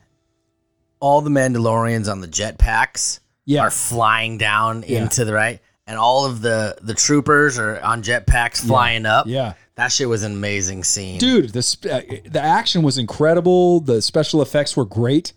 all 1.00 1.20
the 1.20 1.30
Mandalorians 1.30 2.11
on 2.11 2.20
the 2.20 2.28
jetpacks 2.28 3.18
Yeah. 3.44 3.62
are 3.62 3.70
flying 3.70 4.38
down 4.38 4.84
Yeah. 4.86 5.03
into 5.03 5.24
the 5.24 5.32
right, 5.32 5.61
and 5.86 5.98
all 5.98 6.26
of 6.26 6.42
the 6.42 6.76
the 6.80 6.94
troopers 6.94 7.59
are 7.59 7.80
on 7.80 8.03
jetpacks 8.03 8.59
flying 8.59 9.05
up. 9.07 9.26
Yeah. 9.26 9.55
that 9.74 9.90
shit 9.90 10.07
was 10.09 10.22
an 10.22 10.32
amazing 10.32 10.84
scene, 10.84 11.18
Dude, 11.18 11.50
the 11.55 11.62
sp- 11.64 11.86
uh, 11.90 12.00
the 12.30 12.40
action 12.42 12.82
was 12.82 12.98
incredible. 12.98 13.80
The 13.80 14.03
special 14.03 14.42
effects 14.42 14.76
were 14.76 14.84
great. 14.84 15.32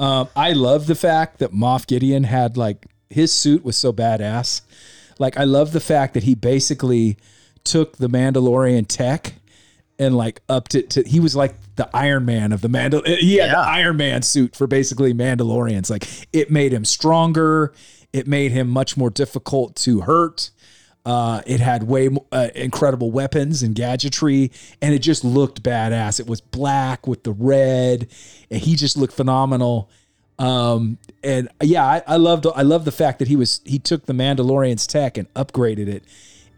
Um, 0.00 0.28
I 0.34 0.52
love 0.52 0.88
the 0.88 0.96
fact 0.96 1.38
that 1.38 1.52
Moff 1.52 1.86
Gideon 1.86 2.24
had 2.24 2.56
like 2.56 2.86
his 3.08 3.32
suit 3.32 3.64
was 3.64 3.76
so 3.76 3.92
badass. 3.92 4.62
Like 5.20 5.38
I 5.38 5.44
love 5.44 5.70
the 5.72 5.80
fact 5.80 6.12
that 6.14 6.24
he 6.24 6.34
basically 6.34 7.16
took 7.62 7.96
the 7.98 8.08
Mandalorian 8.08 8.86
tech 8.88 9.34
and 10.02 10.16
like 10.16 10.40
upped 10.48 10.74
it 10.74 10.90
to 10.90 11.02
he 11.02 11.20
was 11.20 11.36
like 11.36 11.54
the 11.76 11.88
Iron 11.94 12.24
Man 12.24 12.52
of 12.52 12.60
the 12.60 12.68
Mandal. 12.68 13.06
He 13.06 13.36
had 13.36 13.50
the 13.50 13.58
Iron 13.58 13.96
Man 13.96 14.22
suit 14.22 14.56
for 14.56 14.66
basically 14.66 15.14
Mandalorians. 15.14 15.90
Like 15.90 16.06
it 16.32 16.50
made 16.50 16.72
him 16.72 16.84
stronger. 16.84 17.72
It 18.12 18.26
made 18.26 18.52
him 18.52 18.68
much 18.68 18.96
more 18.96 19.10
difficult 19.10 19.76
to 19.76 20.02
hurt. 20.02 20.50
Uh, 21.04 21.42
it 21.46 21.58
had 21.58 21.84
way 21.84 22.08
uh, 22.30 22.48
incredible 22.54 23.10
weapons 23.10 23.62
and 23.62 23.74
gadgetry, 23.74 24.52
and 24.80 24.94
it 24.94 25.00
just 25.00 25.24
looked 25.24 25.62
badass. 25.62 26.20
It 26.20 26.26
was 26.26 26.40
black 26.40 27.06
with 27.06 27.24
the 27.24 27.32
red, 27.32 28.08
and 28.50 28.60
he 28.60 28.76
just 28.76 28.96
looked 28.96 29.14
phenomenal. 29.14 29.90
Um, 30.38 30.98
and 31.24 31.48
yeah, 31.60 31.84
I, 31.84 32.02
I 32.06 32.16
loved 32.16 32.46
I 32.54 32.62
love 32.62 32.84
the 32.84 32.92
fact 32.92 33.18
that 33.18 33.28
he 33.28 33.36
was 33.36 33.60
he 33.64 33.78
took 33.78 34.06
the 34.06 34.12
Mandalorian's 34.12 34.86
tech 34.86 35.16
and 35.16 35.32
upgraded 35.34 35.88
it, 35.88 36.04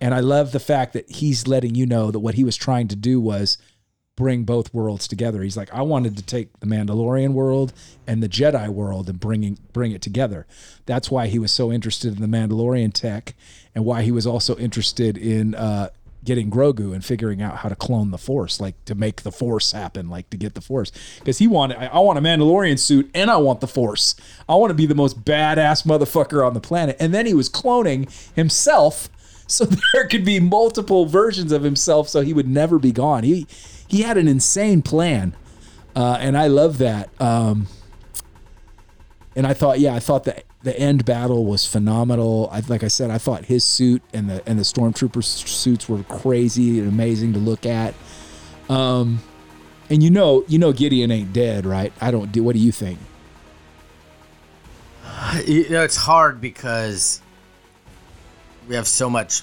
and 0.05 0.15
I 0.15 0.21
love 0.21 0.53
the 0.53 0.61
fact 0.61 0.93
that 0.93 1.11
he's 1.11 1.47
letting 1.47 1.75
you 1.75 1.87
know 1.87 2.11
that 2.11 2.19
what 2.19 2.35
he 2.35 2.45
was 2.45 2.57
trying 2.59 2.89
to 2.89 2.97
do 2.97 3.19
was 3.19 3.57
bring 4.17 4.45
both 4.45 4.75
worlds 4.75 5.09
together. 5.09 5.41
He's 5.41 5.57
like, 5.57 5.73
I 5.73 5.81
wanted 5.81 6.19
to 6.19 6.23
take 6.23 6.61
the 6.61 6.67
Mandalorian 6.67 7.33
world 7.33 7.73
and 8.07 8.23
the 8.23 8.29
Jedi 8.29 8.69
world 8.69 9.09
and 9.09 9.19
bringing 9.19 9.59
bring 9.73 9.93
it 9.93 10.03
together. 10.03 10.47
That's 10.85 11.11
why 11.11 11.29
he 11.29 11.39
was 11.39 11.53
so 11.53 11.73
interested 11.73 12.15
in 12.15 12.21
the 12.21 12.37
Mandalorian 12.37 12.93
tech, 12.93 13.35
and 13.75 13.87
why 13.87 14.03
he 14.03 14.13
was 14.13 14.27
also 14.27 14.59
interested 14.59 15.17
in 15.17 15.55
uh, 15.55 15.89
getting 16.23 16.51
Grogu 16.51 16.93
and 16.93 17.03
figuring 17.03 17.41
out 17.41 17.57
how 17.57 17.71
to 17.71 17.75
clone 17.75 18.11
the 18.11 18.19
Force, 18.19 18.61
like 18.61 18.83
to 18.85 18.95
make 18.95 19.23
the 19.23 19.33
Force 19.33 19.73
happen, 19.73 20.11
like 20.11 20.29
to 20.29 20.37
get 20.37 20.53
the 20.53 20.61
Force. 20.61 20.93
Because 21.19 21.39
he 21.39 21.49
wanted, 21.49 21.79
I, 21.79 21.87
I 21.87 21.99
want 22.01 22.19
a 22.19 22.23
Mandalorian 22.23 22.79
suit 22.79 23.11
and 23.15 23.31
I 23.31 23.39
want 23.39 23.63
the 23.63 23.67
Force. 23.67 24.17
I 24.47 24.55
want 24.57 24.69
to 24.69 24.75
be 24.75 24.85
the 24.85 24.95
most 24.95 25.25
badass 25.25 25.87
motherfucker 25.87 26.47
on 26.47 26.53
the 26.53 26.61
planet. 26.61 26.99
And 27.01 27.15
then 27.15 27.25
he 27.25 27.33
was 27.33 27.49
cloning 27.49 28.11
himself 28.35 29.09
so 29.47 29.64
there 29.92 30.07
could 30.07 30.24
be 30.24 30.40
multiple 30.40 31.07
versions 31.07 31.53
of 31.53 31.62
himself 31.62 32.09
so 32.09 32.20
he 32.20 32.32
would 32.32 32.49
never 32.49 32.78
be 32.78 32.92
gone. 32.92 33.24
He 33.24 33.47
he 33.86 34.03
had 34.03 34.16
an 34.16 34.28
insane 34.28 34.82
plan 34.82 35.34
uh, 35.97 36.18
and 36.20 36.36
i 36.36 36.47
love 36.47 36.78
that. 36.78 37.09
Um, 37.20 37.68
and 39.36 39.47
i 39.47 39.53
thought 39.53 39.80
yeah 39.80 39.95
i 39.95 39.99
thought 39.99 40.24
the 40.24 40.42
the 40.62 40.78
end 40.78 41.05
battle 41.05 41.45
was 41.45 41.66
phenomenal. 41.66 42.49
I, 42.51 42.62
like 42.68 42.82
i 42.82 42.88
said 42.88 43.11
i 43.11 43.18
thought 43.18 43.45
his 43.45 43.64
suit 43.64 44.03
and 44.12 44.30
the 44.30 44.42
and 44.49 44.59
the 44.59 44.62
stormtrooper 44.62 45.22
suits 45.22 45.88
were 45.88 46.03
crazy 46.05 46.78
and 46.78 46.88
amazing 46.88 47.32
to 47.34 47.38
look 47.38 47.66
at. 47.66 47.95
Um 48.68 49.20
and 49.90 50.03
you 50.03 50.11
know 50.11 50.45
you 50.49 50.59
know 50.59 50.72
gideon 50.72 51.11
ain't 51.11 51.32
dead 51.32 51.66
right? 51.66 51.92
I 52.01 52.11
don't 52.11 52.32
do 52.32 52.42
what 52.42 52.55
do 52.55 52.61
you 52.61 52.72
think? 52.72 52.99
You 55.47 55.68
know, 55.70 55.82
it's 55.82 55.97
hard 55.97 56.40
because 56.40 57.20
we 58.69 58.75
have 58.75 58.89
so 58.89 59.11
much 59.11 59.43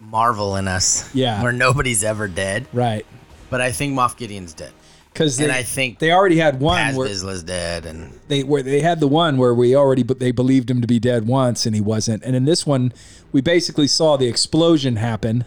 Marvel 0.00 0.56
in 0.56 0.68
us. 0.68 1.14
Yeah. 1.14 1.42
Where 1.42 1.52
nobody's 1.52 2.04
ever 2.04 2.28
dead. 2.28 2.66
right 2.72 3.06
But 3.50 3.60
I 3.60 3.72
think 3.72 3.94
Moff 3.94 4.16
Gideon's 4.16 4.52
dead. 4.54 4.72
because 5.12 5.38
And 5.40 5.52
I 5.52 5.62
think 5.62 5.98
they 5.98 6.12
already 6.12 6.38
had 6.38 6.60
one 6.60 6.76
Paz 6.76 6.96
where, 6.96 7.08
Vizsla's 7.08 7.42
dead. 7.42 7.86
And 7.86 8.18
they 8.28 8.42
where 8.42 8.62
they 8.62 8.80
had 8.80 9.00
the 9.00 9.08
one 9.08 9.36
where 9.36 9.54
we 9.54 9.76
already 9.76 10.02
but 10.02 10.18
they 10.18 10.32
believed 10.32 10.70
him 10.70 10.80
to 10.80 10.86
be 10.86 10.98
dead 10.98 11.26
once 11.26 11.66
and 11.66 11.74
he 11.74 11.80
wasn't 11.80 12.22
and 12.24 12.34
in 12.34 12.44
this 12.44 12.66
one 12.66 12.92
we 13.30 13.40
basically 13.40 13.86
saw 13.86 14.16
the 14.16 14.26
explosion 14.26 14.96
happen 14.96 15.44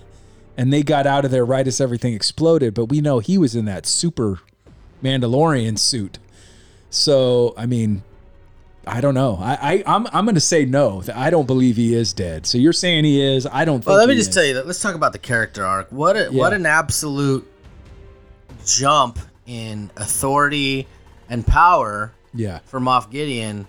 and 0.57 0.71
they 0.71 0.83
got 0.83 1.05
out 1.05 1.25
of 1.25 1.31
there 1.31 1.45
right 1.45 1.67
as 1.67 1.81
everything 1.81 2.13
exploded 2.13 2.73
but 2.73 2.85
we 2.85 3.01
know 3.01 3.19
he 3.19 3.37
was 3.37 3.55
in 3.55 3.65
that 3.65 3.85
super 3.85 4.39
mandalorian 5.03 5.77
suit 5.77 6.17
so 6.89 7.53
i 7.57 7.65
mean 7.65 8.03
i 8.87 9.01
don't 9.01 9.13
know 9.13 9.37
i, 9.41 9.53
I 9.73 9.83
i'm 9.85 10.07
i'm 10.13 10.25
gonna 10.25 10.39
say 10.39 10.65
no 10.65 11.03
i 11.13 11.29
don't 11.29 11.45
believe 11.47 11.75
he 11.75 11.93
is 11.93 12.13
dead 12.13 12.45
so 12.45 12.57
you're 12.57 12.73
saying 12.73 13.03
he 13.03 13.21
is 13.21 13.45
i 13.47 13.65
don't 13.65 13.79
think 13.79 13.87
well, 13.87 13.97
let 13.97 14.09
me 14.09 14.15
just 14.15 14.29
is. 14.29 14.35
tell 14.35 14.45
you 14.45 14.53
that. 14.55 14.67
Let's 14.67 14.81
talk 14.81 14.95
about 14.95 15.11
the 15.13 15.19
character 15.19 15.65
arc. 15.65 15.91
What 15.91 16.15
a, 16.15 16.29
what 16.29 16.53
an 16.53 16.65
absolute 16.65 17.47
jump 18.65 19.19
in 19.45 19.91
authority 19.97 20.87
and 21.29 21.45
power 21.45 22.11
yeah 22.33 22.59
for 22.65 22.79
Moff 22.79 23.09
Gideon 23.09 23.67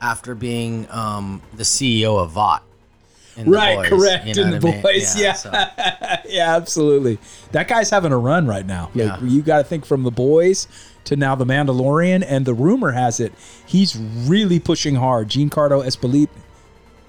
after 0.00 0.34
being 0.34 0.86
um, 0.90 1.42
the 1.54 1.62
CEO 1.64 2.18
of 2.18 2.36
in 3.36 3.50
right 3.50 3.76
Boys, 3.76 3.88
correct 3.88 4.26
you 4.26 4.34
know 4.34 4.42
in 4.42 4.50
the 4.50 4.56
I 4.68 4.72
mean? 4.72 4.82
boys 4.82 5.20
yeah 5.20 5.32
so- 5.34 5.50
yeah, 6.28 6.56
absolutely. 6.56 7.18
That 7.52 7.68
guy's 7.68 7.90
having 7.90 8.12
a 8.12 8.18
run 8.18 8.46
right 8.46 8.66
now. 8.66 8.90
Like 8.94 9.20
Yeah. 9.20 9.22
you 9.22 9.42
got 9.42 9.58
to 9.58 9.64
think 9.64 9.84
from 9.84 10.02
the 10.02 10.10
boys 10.10 10.66
to 11.04 11.16
now 11.16 11.34
the 11.34 11.46
Mandalorian, 11.46 12.24
and 12.26 12.46
the 12.46 12.54
rumor 12.54 12.92
has 12.92 13.20
it 13.20 13.32
he's 13.66 13.96
really 13.96 14.58
pushing 14.58 14.96
hard. 14.96 15.28
Giancarlo 15.28 15.84
Esposito, 15.84 16.28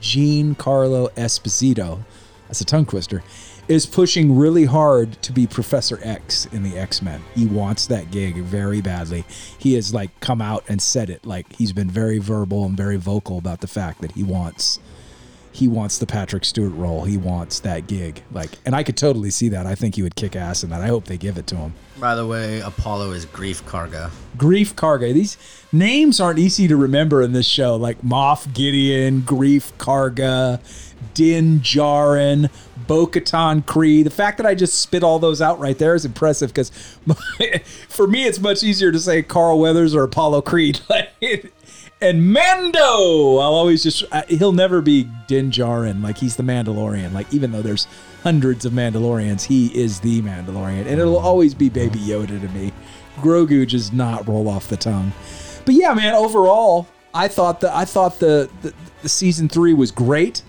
Giancarlo 0.02 1.12
Esposito, 1.14 2.00
that's 2.48 2.62
a 2.62 2.66
tongue 2.66 2.86
twister, 2.86 3.24
is 3.68 3.86
pushing 3.86 4.36
really 4.36 4.66
hard 4.66 5.22
to 5.22 5.32
be 5.32 5.48
Professor 5.48 6.00
X 6.04 6.46
in 6.48 6.64
the 6.64 6.78
X 6.78 7.02
Men. 7.02 7.22
He 7.36 7.46
wants 7.46 7.88
that 7.88 8.12
gig 8.12 8.36
very 8.38 8.82
badly. 8.82 9.24
He 9.58 9.76
has 9.76 9.94
like 9.94 10.20
come 10.20 10.42
out 10.42 10.64
and 10.68 10.82
said 10.82 11.10
it. 11.10 11.26
Like 11.26 11.54
he's 11.56 11.74
been 11.74 11.90
very 11.90 12.18
verbal 12.18 12.66
and 12.66 12.76
very 12.76 12.98
vocal 12.98 13.38
about 13.38 13.62
the 13.62 13.68
fact 13.68 14.02
that 14.02 14.14
he 14.14 14.24
wants 14.24 14.80
he 15.54 15.68
wants 15.68 15.98
the 15.98 16.06
Patrick 16.06 16.46
Stewart 16.46 16.74
role. 16.74 17.04
He 17.04 17.18
wants 17.18 17.60
that 17.62 17.88
gig. 17.88 18.24
Like, 18.32 18.52
and 18.66 18.74
I 18.76 18.84
could 18.84 18.96
totally 18.98 19.30
see 19.30 19.50
that. 19.50 19.66
I 19.66 19.76
think 19.76 19.96
he 19.96 20.04
would 20.04 20.16
kick 20.16 20.36
ass 20.36 20.64
in 20.64 20.70
that. 20.70 20.82
I 20.82 20.88
hope 20.88 21.06
they 21.06 21.18
give 21.18 21.38
it 21.38 21.48
to 21.48 21.56
him. 21.56 21.74
By 22.00 22.16
the 22.16 22.26
way, 22.26 22.62
Apollo 22.62 23.12
is 23.12 23.26
Greef 23.26 23.62
Karga. 23.64 24.10
Greef 24.38 24.74
Karga. 24.74 25.14
These 25.14 25.38
names 25.72 26.20
aren't 26.20 26.40
easy 26.40 26.68
to 26.68 26.78
remember 26.78 27.22
in 27.22 27.34
this 27.34 27.46
show. 27.46 27.76
Like 27.76 28.02
Moff 28.02 28.52
Gideon, 28.54 29.22
Greef 29.22 29.74
Karga, 29.74 30.60
Din 31.14 31.60
Djarin, 31.60 32.50
Bo-Katan 32.88 33.64
Kree. 33.64 34.04
The 34.04 34.10
fact 34.10 34.38
that 34.38 34.46
I 34.46 34.56
just 34.56 34.80
spit 34.80 35.04
all 35.04 35.20
those 35.20 35.42
out 35.42 35.60
right 35.60 35.78
there 35.78 35.96
is 35.96 36.06
impressive 36.06 36.50
because 36.54 36.70
for 37.90 38.08
me, 38.08 38.26
it's 38.26 38.40
much 38.40 38.64
easier 38.64 38.92
to 38.92 39.00
say 39.00 39.22
Carl 39.22 39.60
Weathers 39.60 39.94
or 39.94 40.04
Apollo 40.04 40.42
Creed. 40.44 40.80
Like, 40.90 41.54
and 42.02 42.32
Mando. 42.34 42.80
I'll 43.38 43.54
always 43.54 43.84
just 43.84 44.04
I- 44.12 44.26
he'll 44.28 44.52
never 44.52 44.82
be 44.82 45.10
Din 45.28 45.52
Djarin 45.52 46.04
like 46.04 46.18
he's 46.18 46.36
the 46.36 46.44
Mandalorian. 46.44 47.14
Like 47.14 47.32
even 47.34 47.52
though 47.52 47.62
there's 47.62 47.88
hundreds 48.24 48.66
of 48.66 48.74
Mandalorians, 48.74 49.44
he 49.44 49.68
is 49.80 50.00
the 50.00 50.22
Mandalorian, 50.22 50.86
and 50.88 51.00
it'll 51.00 51.18
always 51.18 51.54
be 51.54 51.70
Baby 51.70 52.00
Yoda 52.00 52.40
to 52.42 52.48
me. 52.50 52.72
Grogu 53.18 53.70
does 53.70 53.92
not 53.92 54.28
roll 54.28 54.48
off 54.48 54.68
the 54.70 54.78
tongue. 54.78 55.12
But 55.66 55.76
yeah, 55.76 55.94
man. 55.94 56.14
Overall, 56.14 56.88
I 57.14 57.28
thought 57.28 57.62
that 57.62 57.76
I 57.76 57.86
thought 57.86 58.20
the 58.20 58.50
the, 58.62 58.74
the 59.04 59.10
season 59.10 59.48
three 59.50 59.74
was 59.74 59.92
great. 59.92 60.42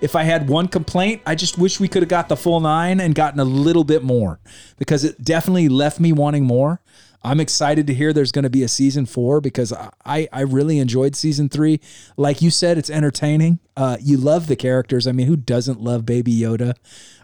If 0.00 0.14
I 0.14 0.22
had 0.22 0.48
one 0.48 0.68
complaint, 0.68 1.22
I 1.26 1.34
just 1.34 1.58
wish 1.58 1.80
we 1.80 1.88
could 1.88 2.02
have 2.02 2.08
got 2.08 2.28
the 2.28 2.36
full 2.36 2.60
nine 2.60 3.00
and 3.00 3.16
gotten 3.16 3.40
a 3.40 3.44
little 3.44 3.82
bit 3.82 4.04
more 4.04 4.38
because 4.78 5.02
it 5.02 5.24
definitely 5.24 5.68
left 5.68 5.98
me 5.98 6.12
wanting 6.12 6.44
more. 6.44 6.80
I'm 7.22 7.40
excited 7.40 7.86
to 7.88 7.94
hear 7.94 8.12
there's 8.12 8.32
going 8.32 8.44
to 8.44 8.50
be 8.50 8.62
a 8.62 8.68
season 8.68 9.04
four 9.04 9.40
because 9.40 9.72
I, 10.04 10.28
I 10.32 10.40
really 10.42 10.78
enjoyed 10.78 11.16
season 11.16 11.48
three. 11.48 11.80
Like 12.16 12.40
you 12.40 12.50
said, 12.50 12.78
it's 12.78 12.90
entertaining. 12.90 13.58
Uh, 13.76 13.96
you 14.00 14.16
love 14.16 14.46
the 14.46 14.56
characters. 14.56 15.06
I 15.06 15.12
mean, 15.12 15.26
who 15.26 15.36
doesn't 15.36 15.80
love 15.80 16.06
Baby 16.06 16.32
Yoda? 16.32 16.74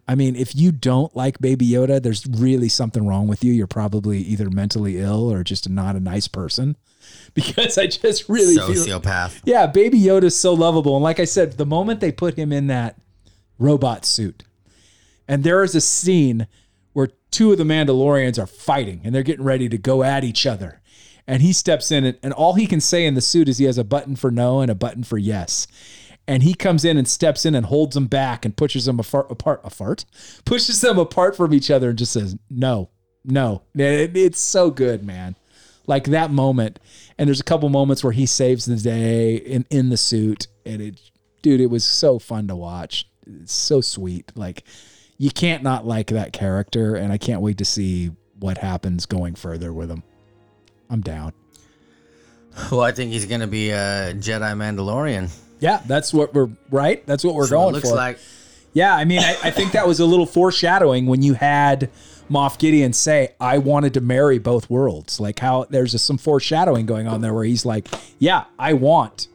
I 0.06 0.14
mean, 0.14 0.36
if 0.36 0.54
you 0.54 0.72
don't 0.72 1.14
like 1.16 1.38
Baby 1.38 1.66
Yoda, 1.68 2.02
there's 2.02 2.26
really 2.26 2.68
something 2.68 3.06
wrong 3.06 3.26
with 3.28 3.42
you. 3.44 3.52
You're 3.52 3.66
probably 3.66 4.18
either 4.18 4.50
mentally 4.50 4.98
ill 4.98 5.32
or 5.32 5.42
just 5.44 5.68
not 5.68 5.96
a 5.96 6.00
nice 6.00 6.28
person. 6.28 6.76
Because 7.34 7.76
I 7.78 7.86
just 7.88 8.28
really 8.28 8.54
feel 8.54 8.68
Sociopath. 9.00 9.40
yeah, 9.44 9.66
Baby 9.66 10.00
Yoda's 10.00 10.38
so 10.38 10.54
lovable. 10.54 10.94
And 10.96 11.02
like 11.02 11.18
I 11.18 11.24
said, 11.24 11.52
the 11.54 11.66
moment 11.66 12.00
they 12.00 12.12
put 12.12 12.38
him 12.38 12.52
in 12.52 12.68
that 12.68 12.96
robot 13.58 14.04
suit, 14.04 14.44
and 15.26 15.42
there 15.42 15.62
is 15.64 15.74
a 15.74 15.80
scene 15.80 16.46
two 17.34 17.50
of 17.50 17.58
the 17.58 17.64
Mandalorians 17.64 18.38
are 18.38 18.46
fighting 18.46 19.00
and 19.04 19.12
they're 19.14 19.22
getting 19.24 19.44
ready 19.44 19.68
to 19.68 19.76
go 19.76 20.02
at 20.04 20.22
each 20.22 20.46
other. 20.46 20.80
And 21.26 21.42
he 21.42 21.52
steps 21.52 21.90
in 21.90 22.04
and, 22.04 22.18
and 22.22 22.32
all 22.32 22.54
he 22.54 22.66
can 22.66 22.80
say 22.80 23.04
in 23.04 23.14
the 23.14 23.20
suit 23.20 23.48
is 23.48 23.58
he 23.58 23.64
has 23.64 23.78
a 23.78 23.84
button 23.84 24.14
for 24.14 24.30
no 24.30 24.60
and 24.60 24.70
a 24.70 24.74
button 24.74 25.02
for 25.02 25.18
yes. 25.18 25.66
And 26.28 26.42
he 26.42 26.54
comes 26.54 26.84
in 26.84 26.96
and 26.96 27.08
steps 27.08 27.44
in 27.44 27.54
and 27.54 27.66
holds 27.66 27.94
them 27.94 28.06
back 28.06 28.44
and 28.44 28.56
pushes 28.56 28.84
them 28.84 28.98
afar, 29.00 29.26
apart, 29.28 29.60
a 29.64 29.70
fart, 29.70 30.04
pushes 30.44 30.80
them 30.80 30.98
apart 30.98 31.36
from 31.36 31.52
each 31.52 31.70
other 31.70 31.90
and 31.90 31.98
just 31.98 32.12
says, 32.12 32.36
no, 32.48 32.90
no. 33.24 33.62
It- 33.74 34.16
it's 34.16 34.40
so 34.40 34.70
good, 34.70 35.04
man 35.04 35.34
like 35.86 36.04
that 36.04 36.30
moment 36.30 36.78
and 37.18 37.28
there's 37.28 37.40
a 37.40 37.44
couple 37.44 37.68
moments 37.68 38.02
where 38.02 38.12
he 38.14 38.24
saves 38.24 38.64
the 38.64 38.76
day 38.76 39.34
in 39.34 39.66
in 39.68 39.90
the 39.90 39.98
suit 39.98 40.46
and 40.64 40.80
it 40.80 40.98
dude 41.42 41.60
it 41.60 41.66
was 41.66 41.84
so 41.84 42.18
fun 42.18 42.48
to 42.48 42.56
watch 42.56 43.06
it's 43.26 43.52
so 43.52 43.82
sweet 43.82 44.32
like 44.34 44.64
you 45.18 45.30
can't 45.30 45.62
not 45.62 45.86
like 45.86 46.08
that 46.08 46.32
character 46.32 46.94
and 46.96 47.12
i 47.12 47.18
can't 47.18 47.40
wait 47.40 47.58
to 47.58 47.64
see 47.64 48.10
what 48.38 48.58
happens 48.58 49.06
going 49.06 49.34
further 49.34 49.72
with 49.72 49.90
him. 49.90 50.02
I'm 50.90 51.00
down. 51.00 51.32
Well, 52.70 52.82
I 52.82 52.92
think 52.92 53.10
he's 53.12 53.24
gonna 53.26 53.46
be 53.46 53.70
a 53.70 54.12
Jedi 54.14 54.52
Mandalorian. 54.54 55.30
yeah 55.60 55.80
that's 55.86 56.12
what 56.12 56.34
we're 56.34 56.50
right? 56.70 57.04
That's 57.06 57.24
what 57.24 57.34
we're 57.34 57.46
So 57.46 57.56
it 57.56 57.58
going 57.62 57.74
looks 57.74 57.88
for. 57.90 57.96
like. 57.96 58.18
Yeah, 58.74 58.94
I 58.94 59.04
mean, 59.04 59.20
I, 59.20 59.36
I 59.44 59.50
think 59.50 59.72
that 59.72 59.86
was 59.86 60.00
a 60.00 60.04
little 60.04 60.26
foreshadowing 60.26 61.06
when 61.06 61.22
you 61.22 61.34
had 61.34 61.90
Moff 62.28 62.58
Gideon 62.58 62.92
say, 62.92 63.34
"I 63.40 63.58
wanted 63.58 63.94
to 63.94 64.00
marry 64.00 64.38
both 64.40 64.68
worlds." 64.68 65.20
Like 65.20 65.38
how 65.38 65.64
there's 65.70 66.00
some 66.02 66.18
foreshadowing 66.18 66.84
going 66.86 67.06
on 67.06 67.20
there, 67.20 67.32
where 67.32 67.44
he's 67.44 67.64
like, 67.64 67.86
"Yeah, 68.18 68.44
I 68.58 68.72
want 68.72 69.28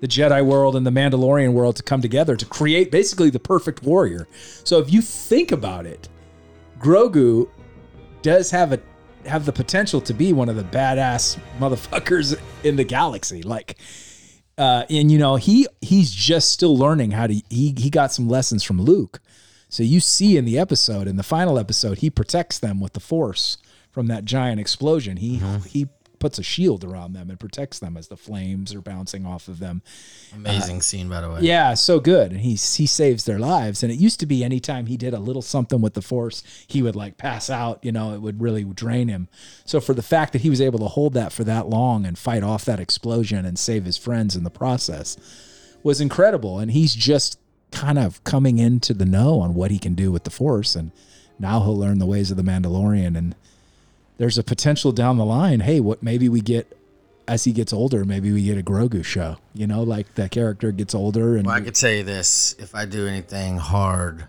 the 0.00 0.08
Jedi 0.08 0.44
world 0.44 0.76
and 0.76 0.86
the 0.86 0.90
Mandalorian 0.90 1.52
world 1.52 1.76
to 1.76 1.82
come 1.82 2.00
together 2.00 2.36
to 2.36 2.46
create 2.46 2.90
basically 2.90 3.30
the 3.30 3.40
perfect 3.40 3.82
warrior." 3.82 4.28
So 4.64 4.78
if 4.78 4.92
you 4.92 5.02
think 5.02 5.52
about 5.52 5.86
it, 5.86 6.08
Grogu 6.78 7.48
does 8.22 8.50
have 8.50 8.72
a 8.72 8.80
have 9.26 9.44
the 9.44 9.52
potential 9.52 10.00
to 10.00 10.14
be 10.14 10.32
one 10.32 10.48
of 10.48 10.56
the 10.56 10.64
badass 10.64 11.38
motherfuckers 11.58 12.38
in 12.62 12.76
the 12.76 12.84
galaxy. 12.84 13.42
Like 13.42 13.76
uh, 14.58 14.84
and 14.88 15.10
you 15.10 15.18
know 15.18 15.36
he 15.36 15.66
he's 15.80 16.10
just 16.10 16.50
still 16.50 16.76
learning 16.76 17.10
how 17.10 17.26
to. 17.26 17.34
He 17.50 17.74
he 17.76 17.90
got 17.90 18.12
some 18.12 18.28
lessons 18.28 18.62
from 18.62 18.80
Luke. 18.80 19.20
So 19.68 19.82
you 19.82 20.00
see 20.00 20.36
in 20.36 20.44
the 20.44 20.58
episode, 20.58 21.08
in 21.08 21.16
the 21.16 21.22
final 21.22 21.58
episode, 21.58 21.98
he 21.98 22.08
protects 22.08 22.58
them 22.58 22.80
with 22.80 22.92
the 22.92 23.00
Force 23.00 23.58
from 23.90 24.06
that 24.06 24.24
giant 24.24 24.60
explosion. 24.60 25.18
He 25.18 25.40
he 25.66 25.88
puts 26.26 26.40
a 26.40 26.42
shield 26.42 26.82
around 26.82 27.12
them 27.12 27.30
and 27.30 27.38
protects 27.38 27.78
them 27.78 27.96
as 27.96 28.08
the 28.08 28.16
flames 28.16 28.74
are 28.74 28.80
bouncing 28.80 29.24
off 29.24 29.46
of 29.46 29.60
them. 29.60 29.80
Amazing 30.34 30.78
uh, 30.78 30.80
scene, 30.80 31.08
by 31.08 31.20
the 31.20 31.30
way. 31.30 31.38
Yeah, 31.42 31.74
so 31.74 32.00
good. 32.00 32.32
And 32.32 32.40
he 32.40 32.56
he 32.56 32.84
saves 32.84 33.26
their 33.26 33.38
lives. 33.38 33.84
And 33.84 33.92
it 33.92 34.00
used 34.00 34.18
to 34.18 34.26
be 34.26 34.42
anytime 34.42 34.86
he 34.86 34.96
did 34.96 35.14
a 35.14 35.20
little 35.20 35.40
something 35.40 35.80
with 35.80 35.94
the 35.94 36.02
force, 36.02 36.42
he 36.66 36.82
would 36.82 36.96
like 36.96 37.16
pass 37.16 37.48
out, 37.48 37.78
you 37.84 37.92
know, 37.92 38.12
it 38.12 38.20
would 38.22 38.42
really 38.42 38.64
drain 38.64 39.06
him. 39.06 39.28
So 39.64 39.80
for 39.80 39.94
the 39.94 40.02
fact 40.02 40.32
that 40.32 40.42
he 40.42 40.50
was 40.50 40.60
able 40.60 40.80
to 40.80 40.88
hold 40.88 41.14
that 41.14 41.32
for 41.32 41.44
that 41.44 41.68
long 41.68 42.04
and 42.04 42.18
fight 42.18 42.42
off 42.42 42.64
that 42.64 42.80
explosion 42.80 43.46
and 43.46 43.56
save 43.56 43.84
his 43.84 43.96
friends 43.96 44.34
in 44.34 44.42
the 44.42 44.50
process 44.50 45.16
was 45.84 46.00
incredible. 46.00 46.58
And 46.58 46.72
he's 46.72 46.92
just 46.92 47.38
kind 47.70 48.00
of 48.00 48.24
coming 48.24 48.58
into 48.58 48.92
the 48.92 49.06
know 49.06 49.38
on 49.38 49.54
what 49.54 49.70
he 49.70 49.78
can 49.78 49.94
do 49.94 50.10
with 50.10 50.24
the 50.24 50.30
force 50.30 50.74
and 50.74 50.90
now 51.38 51.60
he'll 51.60 51.78
learn 51.78 52.00
the 52.00 52.06
ways 52.06 52.32
of 52.32 52.36
the 52.36 52.42
Mandalorian 52.42 53.16
and 53.16 53.36
there's 54.18 54.38
a 54.38 54.44
potential 54.44 54.92
down 54.92 55.18
the 55.18 55.24
line, 55.24 55.60
hey, 55.60 55.80
what 55.80 56.02
maybe 56.02 56.28
we 56.28 56.40
get 56.40 56.76
as 57.28 57.44
he 57.44 57.52
gets 57.52 57.72
older, 57.72 58.04
maybe 58.04 58.32
we 58.32 58.44
get 58.44 58.58
a 58.58 58.62
Grogu 58.62 59.04
show. 59.04 59.36
You 59.54 59.66
know, 59.66 59.82
like 59.82 60.14
the 60.14 60.28
character 60.28 60.72
gets 60.72 60.94
older 60.94 61.36
and 61.36 61.46
Well, 61.46 61.56
I 61.56 61.60
could 61.60 61.74
tell 61.74 61.90
you 61.90 62.04
this: 62.04 62.54
if 62.58 62.74
I 62.74 62.84
do 62.84 63.06
anything 63.06 63.58
hard, 63.58 64.28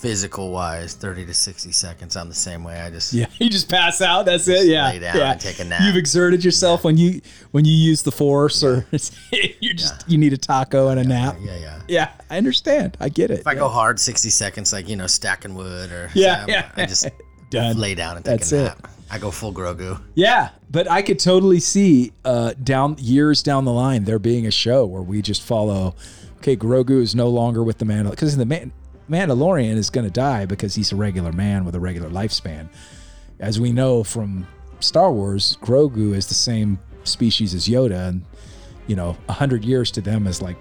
physical 0.00 0.50
wise, 0.50 0.94
thirty 0.94 1.26
to 1.26 1.34
sixty 1.34 1.72
seconds, 1.72 2.16
I'm 2.16 2.28
the 2.28 2.34
same 2.34 2.64
way. 2.64 2.80
I 2.80 2.90
just 2.90 3.12
Yeah, 3.12 3.26
you 3.38 3.50
just 3.50 3.68
pass 3.68 4.00
out. 4.00 4.24
That's 4.24 4.48
it. 4.48 4.66
Yeah, 4.66 4.88
lay 4.88 4.98
down 4.98 5.16
yeah. 5.16 5.32
and 5.32 5.40
take 5.40 5.58
a 5.58 5.64
nap. 5.64 5.82
You've 5.82 5.96
exerted 5.96 6.44
yourself 6.44 6.82
when 6.82 6.96
you 6.96 7.20
when 7.50 7.64
you 7.64 7.74
use 7.74 8.02
the 8.02 8.12
force, 8.12 8.64
or 8.64 8.86
you 9.60 9.74
just 9.74 10.08
you 10.08 10.16
need 10.18 10.32
a 10.32 10.38
taco 10.38 10.88
and 10.88 10.98
a 10.98 11.04
nap. 11.04 11.36
yeah, 11.40 11.56
yeah. 11.58 11.82
Yeah, 11.88 12.12
I 12.30 12.36
understand. 12.36 12.96
I 13.00 13.08
get 13.08 13.30
it. 13.30 13.40
If 13.40 13.46
I 13.46 13.54
go 13.54 13.68
hard, 13.68 14.00
sixty 14.00 14.30
seconds, 14.30 14.72
like 14.72 14.88
you 14.88 14.96
know, 14.96 15.06
stacking 15.06 15.54
wood 15.54 15.92
or 15.92 16.10
Yeah, 16.14 16.46
yeah. 16.48 16.70
I 16.76 16.86
just 16.86 17.08
Done. 17.50 17.78
lay 17.78 17.94
down 17.94 18.16
and 18.16 18.24
take 18.24 18.38
That's 18.40 18.52
a 18.52 18.56
it. 18.58 18.62
nap. 18.64 18.90
I 19.10 19.18
go 19.18 19.30
full 19.30 19.54
Grogu. 19.54 20.00
Yeah, 20.14 20.50
but 20.70 20.90
I 20.90 21.00
could 21.00 21.18
totally 21.18 21.60
see 21.60 22.12
uh, 22.24 22.52
down 22.62 22.96
years 22.98 23.42
down 23.42 23.64
the 23.64 23.72
line 23.72 24.04
there 24.04 24.18
being 24.18 24.46
a 24.46 24.50
show 24.50 24.84
where 24.84 25.00
we 25.02 25.22
just 25.22 25.40
follow. 25.42 25.94
Okay, 26.38 26.56
Grogu 26.56 27.00
is 27.00 27.14
no 27.14 27.28
longer 27.28 27.64
with 27.64 27.78
the 27.78 27.84
Mandal 27.86 28.10
because 28.10 28.36
the 28.36 28.44
Man- 28.44 28.70
Mandalorian 29.10 29.76
is 29.76 29.88
going 29.88 30.04
to 30.06 30.10
die 30.12 30.44
because 30.44 30.74
he's 30.74 30.92
a 30.92 30.96
regular 30.96 31.32
man 31.32 31.64
with 31.64 31.74
a 31.74 31.80
regular 31.80 32.10
lifespan. 32.10 32.68
As 33.40 33.58
we 33.58 33.72
know 33.72 34.04
from 34.04 34.46
Star 34.80 35.10
Wars, 35.10 35.56
Grogu 35.62 36.14
is 36.14 36.26
the 36.26 36.34
same 36.34 36.78
species 37.04 37.54
as 37.54 37.66
Yoda, 37.66 38.08
and 38.08 38.24
you 38.86 38.94
know, 38.94 39.16
a 39.28 39.32
hundred 39.32 39.64
years 39.64 39.90
to 39.92 40.00
them 40.02 40.26
is 40.26 40.42
like 40.42 40.56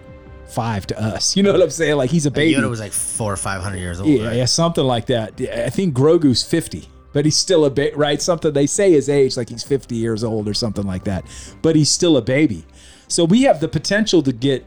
five 0.47 0.87
to 0.87 1.01
us. 1.01 1.35
You 1.35 1.43
know 1.43 1.51
what 1.51 1.61
I'm 1.61 1.69
saying? 1.69 1.95
Like 1.97 2.09
he's 2.09 2.25
a 2.25 2.31
baby. 2.31 2.59
Yoda 2.59 2.69
was 2.69 2.79
like 2.79 2.91
four 2.91 3.31
or 3.31 3.37
five 3.37 3.61
hundred 3.61 3.79
years 3.79 3.99
old. 3.99 4.09
Yeah, 4.09 4.27
right? 4.27 4.37
yeah, 4.37 4.45
something 4.45 4.83
like 4.83 5.07
that. 5.07 5.39
I 5.41 5.69
think 5.69 5.95
Grogu's 5.95 6.43
50, 6.43 6.87
but 7.13 7.25
he's 7.25 7.37
still 7.37 7.65
a 7.65 7.69
bit 7.69 7.95
right. 7.97 8.21
Something 8.21 8.53
they 8.53 8.67
say 8.67 8.91
his 8.91 9.09
age, 9.09 9.37
like 9.37 9.49
he's 9.49 9.63
50 9.63 9.95
years 9.95 10.23
old 10.23 10.47
or 10.47 10.53
something 10.53 10.85
like 10.85 11.03
that, 11.05 11.25
but 11.61 11.75
he's 11.75 11.89
still 11.89 12.17
a 12.17 12.21
baby. 12.21 12.65
So 13.07 13.23
we 13.23 13.43
have 13.43 13.59
the 13.59 13.67
potential 13.67 14.21
to 14.23 14.33
get 14.33 14.65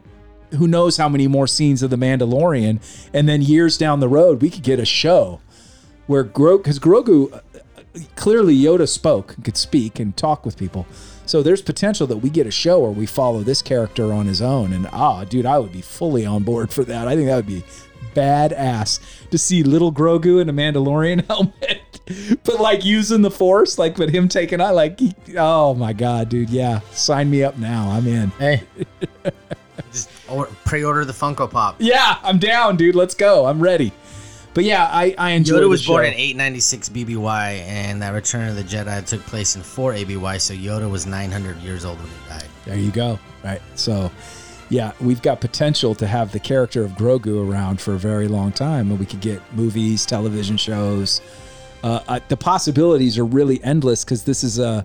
who 0.57 0.67
knows 0.67 0.97
how 0.97 1.09
many 1.09 1.29
more 1.29 1.47
scenes 1.47 1.83
of 1.83 1.91
the 1.91 1.97
Mandalorian, 1.97 2.81
and 3.15 3.29
then 3.29 3.43
years 3.43 3.79
down 3.79 4.01
the 4.01 4.09
road, 4.09 4.43
we 4.43 4.51
could 4.51 4.63
get 4.63 4.81
a 4.81 4.85
show 4.85 5.41
where 6.07 6.25
Grogu, 6.25 6.59
because 6.59 6.79
Grogu 6.79 7.33
uh, 7.33 7.41
clearly 8.17 8.57
Yoda 8.57 8.89
spoke, 8.89 9.37
could 9.45 9.57
speak 9.57 10.01
and 10.01 10.17
talk 10.17 10.45
with 10.45 10.57
people. 10.57 10.87
So 11.31 11.45
there's 11.45 11.63
potential 11.63 12.09
that 12.09 12.17
we 12.17 12.29
get 12.29 12.49
a 12.49 12.51
show 12.51 12.81
where 12.81 12.91
we 12.91 13.07
follow 13.07 13.45
this 13.45 13.63
character 13.63 14.13
on 14.13 14.27
his 14.27 14.43
own. 14.43 14.73
And 14.73 14.89
ah, 14.93 15.23
dude, 15.23 15.47
I 15.47 15.61
would 15.61 15.71
be 15.71 15.81
fully 15.81 16.27
on 16.27 16.43
board 16.43 16.73
for 16.73 16.83
that. 16.83 17.07
I 17.07 17.15
think 17.15 17.29
that 17.29 17.37
would 17.37 17.47
be 17.47 17.63
badass 18.17 18.99
to 19.31 19.39
see 19.39 19.63
little 19.63 19.93
Grogu 19.93 20.43
in 20.43 20.49
a 20.49 20.53
Mandalorian 20.53 21.25
helmet, 21.29 22.01
but 22.43 22.59
like 22.59 22.85
using 22.85 23.23
the 23.23 23.31
Force, 23.31 23.79
like 23.79 23.97
with 23.97 24.11
him 24.11 24.27
taking 24.29 24.61
out, 24.61 24.75
like, 24.75 24.99
he- 24.99 25.15
oh 25.39 25.73
my 25.75 25.93
god, 25.93 26.31
dude, 26.31 26.51
yeah, 26.51 26.81
sign 26.91 27.31
me 27.31 27.45
up 27.45 27.57
now. 27.59 27.89
I'm 27.91 28.09
in. 28.09 28.33
Hey, 28.41 28.65
just 29.93 30.11
pre-order 30.65 31.05
the 31.05 31.13
Funko 31.13 31.49
Pop. 31.49 31.77
Yeah, 31.79 32.19
I'm 32.25 32.39
down, 32.39 32.77
dude. 32.77 32.97
Let's 32.97 33.15
go. 33.15 33.47
I'm 33.47 33.61
ready. 33.61 33.93
But 34.53 34.65
yeah, 34.65 34.89
I 34.91 35.15
I 35.17 35.31
enjoyed 35.31 35.63
Yoda 35.63 35.69
was 35.69 35.87
born 35.87 36.05
in 36.05 36.13
896 36.13 36.89
BBY, 36.89 37.61
and 37.61 38.03
that 38.03 38.11
Return 38.11 38.49
of 38.49 38.57
the 38.57 38.63
Jedi 38.63 39.07
took 39.07 39.21
place 39.23 39.55
in 39.55 39.63
4 39.63 39.95
ABY. 39.95 40.39
So 40.39 40.55
Yoda 40.55 40.91
was 40.91 41.07
900 41.07 41.59
years 41.59 41.85
old 41.85 41.99
when 41.99 42.09
he 42.09 42.29
died. 42.29 42.49
There 42.65 42.77
you 42.77 42.91
go. 42.91 43.19
Right. 43.45 43.63
So, 43.75 44.11
yeah, 44.69 44.93
we've 45.01 45.23
got 45.23 45.41
potential 45.41 45.95
to 45.95 46.07
have 46.07 46.33
the 46.33 46.41
character 46.41 46.85
of 46.85 46.93
Grogu 46.93 47.49
around 47.49 47.81
for 47.81 47.95
a 47.95 47.99
very 47.99 48.29
long 48.29 48.53
time, 48.53 48.91
and 48.91 48.99
we 48.99 49.07
could 49.07 49.21
get 49.21 49.41
movies, 49.55 50.05
television 50.05 50.57
shows. 50.57 51.21
Uh, 51.83 52.01
uh, 52.09 52.21
the 52.29 52.37
possibilities 52.37 53.19
are 53.19 53.25
really 53.25 53.63
endless 53.65 54.05
because 54.05 54.25
this 54.25 54.45
is 54.45 54.59
a 54.59 54.85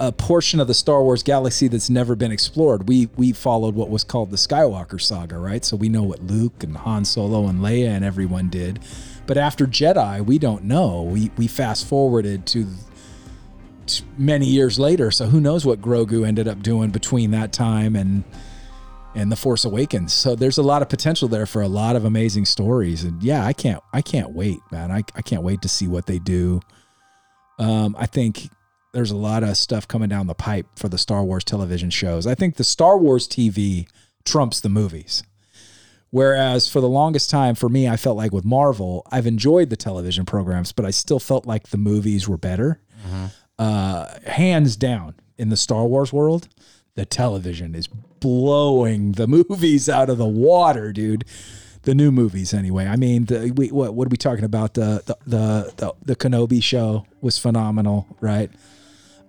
a 0.00 0.10
portion 0.10 0.60
of 0.60 0.66
the 0.66 0.72
Star 0.72 1.02
Wars 1.02 1.22
galaxy 1.22 1.68
that's 1.68 1.90
never 1.90 2.16
been 2.16 2.32
explored. 2.32 2.88
We 2.88 3.10
we 3.16 3.32
followed 3.32 3.74
what 3.74 3.90
was 3.90 4.02
called 4.02 4.30
the 4.30 4.38
Skywalker 4.38 5.00
saga, 5.00 5.36
right? 5.36 5.62
So 5.62 5.76
we 5.76 5.90
know 5.90 6.02
what 6.02 6.22
Luke 6.22 6.64
and 6.64 6.74
Han 6.78 7.04
Solo 7.04 7.46
and 7.46 7.60
Leia 7.60 7.88
and 7.88 8.04
everyone 8.04 8.48
did. 8.48 8.80
But 9.26 9.36
after 9.36 9.66
Jedi, 9.66 10.24
we 10.24 10.38
don't 10.38 10.64
know. 10.64 11.02
We 11.02 11.30
we 11.36 11.46
fast 11.46 11.86
forwarded 11.86 12.46
to 12.46 12.66
many 14.16 14.46
years 14.46 14.78
later, 14.78 15.10
so 15.10 15.26
who 15.26 15.40
knows 15.40 15.66
what 15.66 15.82
Grogu 15.82 16.26
ended 16.26 16.48
up 16.48 16.62
doing 16.62 16.90
between 16.90 17.30
that 17.32 17.52
time 17.52 17.94
and 17.94 18.24
and 19.14 19.30
the 19.30 19.36
Force 19.36 19.66
Awakens. 19.66 20.14
So 20.14 20.34
there's 20.34 20.56
a 20.56 20.62
lot 20.62 20.80
of 20.80 20.88
potential 20.88 21.28
there 21.28 21.44
for 21.44 21.60
a 21.60 21.68
lot 21.68 21.94
of 21.94 22.06
amazing 22.06 22.46
stories. 22.46 23.04
And 23.04 23.22
yeah, 23.22 23.44
I 23.44 23.52
can't 23.52 23.82
I 23.92 24.00
can't 24.00 24.30
wait, 24.30 24.60
man. 24.72 24.90
I, 24.90 25.02
I 25.14 25.20
can't 25.20 25.42
wait 25.42 25.60
to 25.60 25.68
see 25.68 25.88
what 25.88 26.06
they 26.06 26.18
do. 26.18 26.62
Um, 27.58 27.94
I 27.98 28.06
think 28.06 28.48
there's 28.92 29.10
a 29.10 29.16
lot 29.16 29.42
of 29.42 29.56
stuff 29.56 29.86
coming 29.86 30.08
down 30.08 30.26
the 30.26 30.34
pipe 30.34 30.66
for 30.76 30.88
the 30.88 30.98
Star 30.98 31.22
Wars 31.22 31.44
television 31.44 31.90
shows. 31.90 32.26
I 32.26 32.34
think 32.34 32.56
the 32.56 32.64
Star 32.64 32.98
Wars 32.98 33.28
TV 33.28 33.88
trumps 34.24 34.60
the 34.60 34.68
movies. 34.68 35.22
Whereas 36.10 36.68
for 36.68 36.80
the 36.80 36.88
longest 36.88 37.30
time, 37.30 37.54
for 37.54 37.68
me, 37.68 37.88
I 37.88 37.96
felt 37.96 38.16
like 38.16 38.32
with 38.32 38.44
Marvel, 38.44 39.06
I've 39.12 39.28
enjoyed 39.28 39.70
the 39.70 39.76
television 39.76 40.26
programs, 40.26 40.72
but 40.72 40.84
I 40.84 40.90
still 40.90 41.20
felt 41.20 41.46
like 41.46 41.68
the 41.68 41.78
movies 41.78 42.28
were 42.28 42.36
better. 42.36 42.80
Uh, 43.58 44.18
hands 44.26 44.74
down 44.74 45.14
in 45.38 45.50
the 45.50 45.56
Star 45.56 45.84
Wars 45.86 46.12
world, 46.12 46.48
the 46.94 47.04
television 47.04 47.74
is 47.74 47.86
blowing 47.86 49.12
the 49.12 49.26
movies 49.48 49.88
out 49.88 50.10
of 50.10 50.18
the 50.18 50.26
water, 50.26 50.92
dude. 50.92 51.24
The 51.82 51.94
new 51.94 52.10
movies, 52.10 52.52
anyway. 52.52 52.86
I 52.86 52.96
mean, 52.96 53.24
the 53.26 53.52
we, 53.56 53.68
what 53.68 53.94
what 53.94 54.06
are 54.06 54.10
we 54.10 54.18
talking 54.18 54.44
about? 54.44 54.74
The 54.74 55.02
the 55.06 55.16
the 55.26 55.72
the, 55.76 55.94
the 56.04 56.16
Kenobi 56.16 56.62
show 56.62 57.06
was 57.22 57.38
phenomenal, 57.38 58.06
right? 58.20 58.50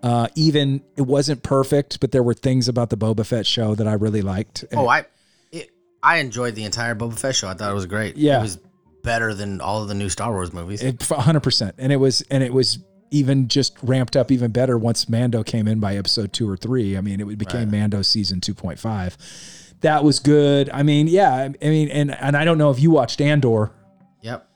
Uh, 0.03 0.27
even 0.35 0.81
it 0.95 1.03
wasn't 1.03 1.43
perfect, 1.43 1.99
but 1.99 2.11
there 2.11 2.23
were 2.23 2.33
things 2.33 2.67
about 2.67 2.89
the 2.89 2.97
Boba 2.97 3.25
Fett 3.25 3.45
show 3.45 3.75
that 3.75 3.87
I 3.87 3.93
really 3.93 4.21
liked. 4.21 4.65
Oh, 4.73 4.87
I 4.87 5.05
it, 5.51 5.69
I 6.01 6.17
enjoyed 6.17 6.55
the 6.55 6.63
entire 6.63 6.95
Boba 6.95 7.17
Fett 7.19 7.35
show. 7.35 7.47
I 7.47 7.53
thought 7.53 7.71
it 7.71 7.75
was 7.75 7.85
great. 7.85 8.17
Yeah. 8.17 8.39
it 8.39 8.41
was 8.41 8.59
better 9.03 9.33
than 9.33 9.61
all 9.61 9.81
of 9.81 9.87
the 9.87 9.93
new 9.93 10.09
Star 10.09 10.31
Wars 10.31 10.53
movies. 10.53 10.81
100%. 10.81 11.73
And 11.77 11.91
it 11.91 11.97
was 11.97 12.21
and 12.31 12.43
it 12.43 12.53
was 12.53 12.79
even 13.11 13.47
just 13.47 13.77
ramped 13.83 14.15
up 14.15 14.31
even 14.31 14.51
better 14.51 14.77
once 14.77 15.09
Mando 15.09 15.43
came 15.43 15.67
in 15.67 15.79
by 15.79 15.97
episode 15.97 16.31
2 16.33 16.49
or 16.49 16.55
3. 16.57 16.97
I 16.97 17.01
mean, 17.01 17.19
it 17.19 17.37
became 17.37 17.69
Mando 17.69 18.01
season 18.01 18.39
2.5. 18.39 19.73
That 19.81 20.03
was 20.03 20.19
good. 20.19 20.69
I 20.71 20.83
mean, 20.83 21.07
yeah, 21.07 21.33
I 21.33 21.43
I 21.45 21.69
mean 21.69 21.89
and 21.89 22.11
and 22.11 22.37
I 22.37 22.45
don't 22.45 22.57
know 22.57 22.71
if 22.71 22.79
you 22.79 22.89
watched 22.91 23.19
Andor. 23.21 23.71
yep. 24.21 24.47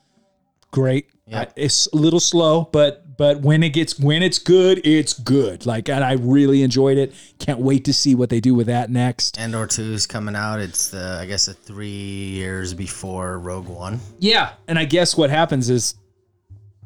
Great. 0.72 1.08
Yeah. 1.28 1.41
Uh, 1.41 1.46
It's 1.56 1.88
a 1.88 1.96
little 1.96 2.20
slow, 2.20 2.70
but 2.72 3.05
but 3.18 3.41
when 3.41 3.63
it 3.63 3.70
gets 3.70 3.99
when 3.99 4.24
it's 4.24 4.39
good, 4.39 4.86
it's 4.86 5.13
good. 5.13 5.66
Like 5.66 5.89
and 5.89 6.03
I 6.03 6.13
really 6.13 6.63
enjoyed 6.63 6.97
it. 6.97 7.13
Can't 7.39 7.59
wait 7.59 7.86
to 7.86 7.93
see 7.93 8.16
what 8.16 8.30
they 8.30 8.39
do 8.39 8.53
with 8.53 8.68
that 8.68 8.89
next. 8.89 9.39
Andor 9.39 9.68
two 9.68 9.93
is 9.93 10.07
coming 10.07 10.36
out. 10.36 10.59
It's 10.59 10.89
the 10.89 11.18
I 11.22 11.26
guess 11.26 11.45
the 11.45 11.53
three 11.53 11.89
years 11.89 12.74
before 12.74 13.39
Rogue 13.39 13.68
One. 13.68 13.99
Yeah, 14.20 14.53
and 14.68 14.78
I 14.80 14.86
guess 14.86 15.18
what 15.18 15.30
happens 15.30 15.70
is 15.70 15.95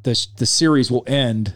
the 0.03 0.27
the 0.37 0.45
series 0.45 0.91
will 0.91 1.03
end 1.07 1.53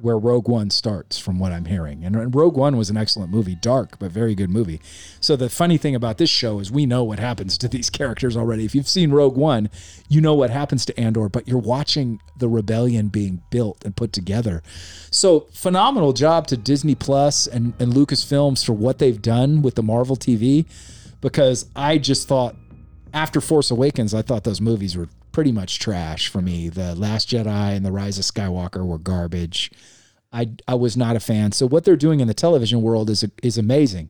where 0.00 0.18
Rogue 0.18 0.48
One 0.48 0.70
starts, 0.70 1.18
from 1.18 1.38
what 1.38 1.52
I'm 1.52 1.64
hearing. 1.66 2.04
And, 2.04 2.34
Rogue 2.34 2.56
One 2.56 2.76
was 2.76 2.90
an 2.90 2.96
excellent 2.96 3.30
movie, 3.30 3.54
dark 3.54 3.98
but 3.98 4.10
very 4.10 4.34
good 4.34 4.50
movie. 4.50 4.80
So 5.20 5.36
the 5.36 5.48
funny 5.48 5.76
thing 5.78 5.94
about 5.94 6.18
this 6.18 6.30
show 6.30 6.58
is 6.58 6.70
we 6.70 6.86
know 6.86 7.04
what 7.04 7.18
happens 7.18 7.58
to 7.58 7.68
these 7.68 7.90
characters 7.98 8.36
already. 8.36 8.64
If 8.64 8.74
you've 8.74 8.88
seen 8.88 9.10
Rogue 9.10 9.36
One, 9.36 9.70
you 10.08 10.20
know 10.20 10.34
what 10.34 10.50
happens 10.50 10.84
to 10.86 11.00
Andor, 11.00 11.28
but 11.28 11.48
you're 11.48 11.58
watching 11.58 12.20
the 12.38 12.48
rebellion 12.48 13.08
being 13.08 13.42
built 13.50 13.84
and 13.84 13.96
put 13.96 14.12
together. 14.12 14.62
So 15.10 15.40
phenomenal 15.52 16.12
job 16.12 16.46
to 16.48 16.56
Disney 16.56 16.94
Plus 16.94 17.46
and 17.46 17.74
and 17.78 17.92
Lucasfilms 17.92 18.64
for 18.64 18.72
what 18.72 18.98
they've 18.98 19.20
done 19.20 19.62
with 19.62 19.74
the 19.74 19.82
Marvel 19.82 20.16
TV, 20.16 20.66
because 21.20 21.66
I 21.74 21.98
just 21.98 22.28
thought 22.28 22.56
after 23.12 23.40
Force 23.40 23.70
Awakens, 23.70 24.12
I 24.12 24.22
thought 24.22 24.44
those 24.44 24.60
movies 24.60 24.96
were 24.96 25.08
pretty 25.36 25.52
much 25.52 25.78
trash 25.78 26.28
for 26.28 26.40
me. 26.40 26.70
The 26.70 26.94
Last 26.94 27.28
Jedi 27.28 27.76
and 27.76 27.84
The 27.84 27.92
Rise 27.92 28.18
of 28.18 28.24
Skywalker 28.24 28.86
were 28.86 28.96
garbage. 28.96 29.70
I 30.32 30.52
I 30.66 30.76
was 30.76 30.96
not 30.96 31.14
a 31.14 31.20
fan. 31.20 31.52
So 31.52 31.68
what 31.68 31.84
they're 31.84 31.94
doing 31.94 32.20
in 32.20 32.26
the 32.26 32.32
television 32.32 32.80
world 32.80 33.10
is 33.10 33.22
is 33.42 33.58
amazing. 33.58 34.08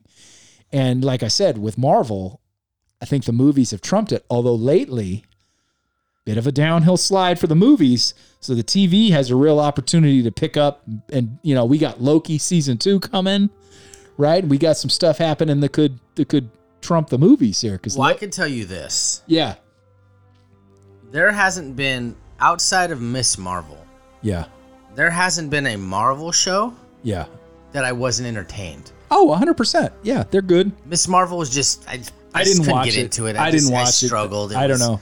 And 0.71 1.03
like 1.03 1.23
I 1.23 1.27
said, 1.27 1.57
with 1.57 1.77
Marvel, 1.77 2.39
I 3.01 3.05
think 3.05 3.25
the 3.25 3.33
movies 3.33 3.71
have 3.71 3.81
trumped 3.81 4.13
it. 4.13 4.25
Although 4.29 4.55
lately, 4.55 5.25
bit 6.23 6.37
of 6.37 6.47
a 6.47 6.51
downhill 6.53 6.95
slide 6.95 7.39
for 7.39 7.47
the 7.47 7.55
movies. 7.55 8.13
So 8.39 8.55
the 8.55 8.63
TV 8.63 9.09
has 9.09 9.29
a 9.29 9.35
real 9.35 9.59
opportunity 9.59 10.23
to 10.23 10.31
pick 10.31 10.55
up. 10.55 10.83
And 11.11 11.39
you 11.41 11.53
know, 11.53 11.65
we 11.65 11.77
got 11.77 12.01
Loki 12.01 12.37
season 12.37 12.77
two 12.77 13.01
coming, 13.01 13.49
right? 14.15 14.45
We 14.45 14.57
got 14.57 14.77
some 14.77 14.89
stuff 14.89 15.17
happening 15.17 15.59
that 15.59 15.73
could 15.73 15.99
that 16.15 16.29
could 16.29 16.49
trump 16.79 17.09
the 17.09 17.17
movies 17.17 17.59
here. 17.59 17.73
Because 17.73 17.97
Well, 17.97 18.07
I 18.07 18.13
can 18.13 18.31
tell 18.31 18.47
you 18.47 18.63
this: 18.63 19.23
yeah, 19.27 19.55
there 21.11 21.31
hasn't 21.31 21.75
been 21.75 22.15
outside 22.39 22.91
of 22.91 23.01
Miss 23.01 23.37
Marvel, 23.37 23.77
yeah, 24.21 24.45
there 24.95 25.09
hasn't 25.09 25.49
been 25.49 25.67
a 25.67 25.77
Marvel 25.77 26.31
show 26.31 26.73
yeah. 27.03 27.25
that 27.71 27.83
I 27.85 27.91
wasn't 27.91 28.27
entertained. 28.27 28.91
Oh, 29.09 29.25
100 29.25 29.53
percent. 29.55 29.93
Yeah, 30.03 30.23
they're 30.29 30.41
good. 30.41 30.71
Miss 30.85 31.07
Marvel 31.07 31.37
was 31.37 31.49
just 31.49 31.87
I. 31.87 32.01
I 32.33 32.43
just 32.43 32.57
didn't 32.61 32.71
watch 32.71 32.85
get 32.85 32.97
it. 32.97 33.01
into 33.05 33.25
it. 33.25 33.35
I, 33.35 33.51
just- 33.51 33.65
didn't 33.65 33.73
watch 33.73 33.85
I 33.85 33.89
it. 33.89 33.93
struggled. 33.93 34.53
I 34.53 34.67
don't 34.67 34.79
know. 34.79 34.99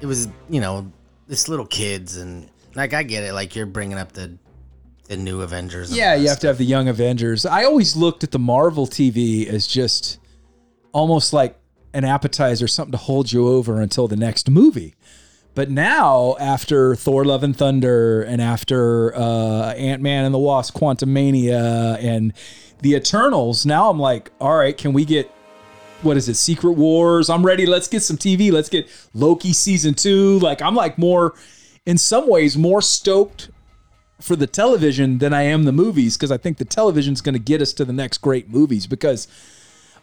It 0.00 0.06
was 0.06 0.28
you 0.48 0.60
know 0.60 0.90
this 1.26 1.48
little 1.48 1.66
kids 1.66 2.16
and 2.16 2.48
like 2.74 2.94
I 2.94 3.02
get 3.02 3.24
it. 3.24 3.32
Like 3.34 3.56
you're 3.56 3.66
bringing 3.66 3.98
up 3.98 4.12
the 4.12 4.38
the 5.08 5.16
new 5.16 5.42
Avengers. 5.42 5.94
Yeah, 5.94 6.14
you 6.14 6.28
have 6.28 6.38
to 6.40 6.46
have 6.46 6.56
the 6.58 6.64
Young 6.64 6.88
Avengers. 6.88 7.44
I 7.44 7.64
always 7.64 7.96
looked 7.96 8.22
at 8.22 8.30
the 8.30 8.38
Marvel 8.38 8.86
TV 8.86 9.46
as 9.46 9.66
just 9.66 10.18
almost 10.92 11.32
like 11.32 11.58
an 11.92 12.04
appetizer, 12.04 12.68
something 12.68 12.92
to 12.92 12.98
hold 12.98 13.32
you 13.32 13.48
over 13.48 13.80
until 13.80 14.06
the 14.06 14.16
next 14.16 14.48
movie. 14.48 14.94
But 15.54 15.70
now, 15.70 16.36
after 16.38 16.94
Thor: 16.94 17.24
Love 17.24 17.42
and 17.42 17.56
Thunder, 17.56 18.22
and 18.22 18.40
after 18.40 19.14
uh, 19.14 19.72
Ant 19.72 20.02
Man 20.02 20.24
and 20.24 20.34
the 20.34 20.38
Wasp: 20.38 20.74
Quantumania, 20.74 22.02
and 22.02 22.32
the 22.82 22.94
Eternals, 22.94 23.66
now 23.66 23.90
I'm 23.90 23.98
like, 23.98 24.30
all 24.40 24.56
right, 24.56 24.76
can 24.76 24.92
we 24.92 25.04
get 25.04 25.30
what 26.02 26.16
is 26.16 26.28
it? 26.28 26.34
Secret 26.34 26.72
Wars. 26.72 27.28
I'm 27.28 27.44
ready. 27.44 27.66
Let's 27.66 27.88
get 27.88 28.02
some 28.02 28.16
TV. 28.16 28.50
Let's 28.50 28.68
get 28.68 28.88
Loki 29.14 29.52
season 29.52 29.94
two. 29.94 30.38
Like 30.38 30.62
I'm 30.62 30.74
like 30.74 30.98
more, 30.98 31.34
in 31.86 31.98
some 31.98 32.28
ways, 32.28 32.56
more 32.56 32.82
stoked 32.82 33.50
for 34.20 34.36
the 34.36 34.46
television 34.46 35.18
than 35.18 35.32
I 35.32 35.42
am 35.42 35.64
the 35.64 35.72
movies 35.72 36.16
because 36.16 36.30
I 36.30 36.36
think 36.36 36.58
the 36.58 36.64
television's 36.64 37.20
going 37.20 37.34
to 37.34 37.40
get 37.40 37.62
us 37.62 37.72
to 37.74 37.84
the 37.84 37.92
next 37.92 38.18
great 38.18 38.50
movies 38.50 38.86
because 38.86 39.28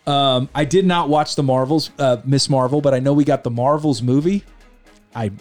um, 0.05 0.49
I 0.55 0.65
did 0.65 0.85
not 0.85 1.09
watch 1.09 1.35
the 1.35 1.43
Marvels, 1.43 1.91
uh, 1.99 2.17
Miss 2.25 2.49
Marvel, 2.49 2.81
but 2.81 2.93
I 2.93 2.99
know 2.99 3.13
we 3.13 3.23
got 3.23 3.43
the 3.43 3.51
Marvels 3.51 4.01
movie. 4.01 4.43
I 5.17 5.31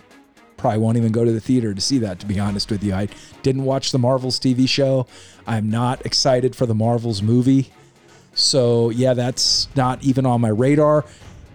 probably 0.57 0.79
won't 0.79 0.97
even 0.97 1.13
go 1.13 1.25
to 1.25 1.33
the 1.33 1.41
theater 1.41 1.75
to 1.75 1.81
see 1.81 1.99
that, 1.99 2.19
to 2.21 2.27
be 2.27 2.41
honest 2.41 2.71
with 2.71 2.83
you. 2.83 2.95
I 2.95 3.09
didn't 3.43 3.65
watch 3.65 3.93
the 3.93 3.99
Marvels 3.99 4.41
TV 4.41 4.67
show. 4.69 5.07
I'm 5.47 5.71
not 5.71 6.05
excited 6.07 6.57
for 6.57 6.65
the 6.65 6.75
Marvels 6.75 7.23
movie. 7.23 7.71
So, 8.35 8.91
yeah, 8.91 9.15
that's 9.15 9.69
not 9.77 10.03
even 10.03 10.25
on 10.25 10.41
my 10.41 10.49
radar. 10.49 11.05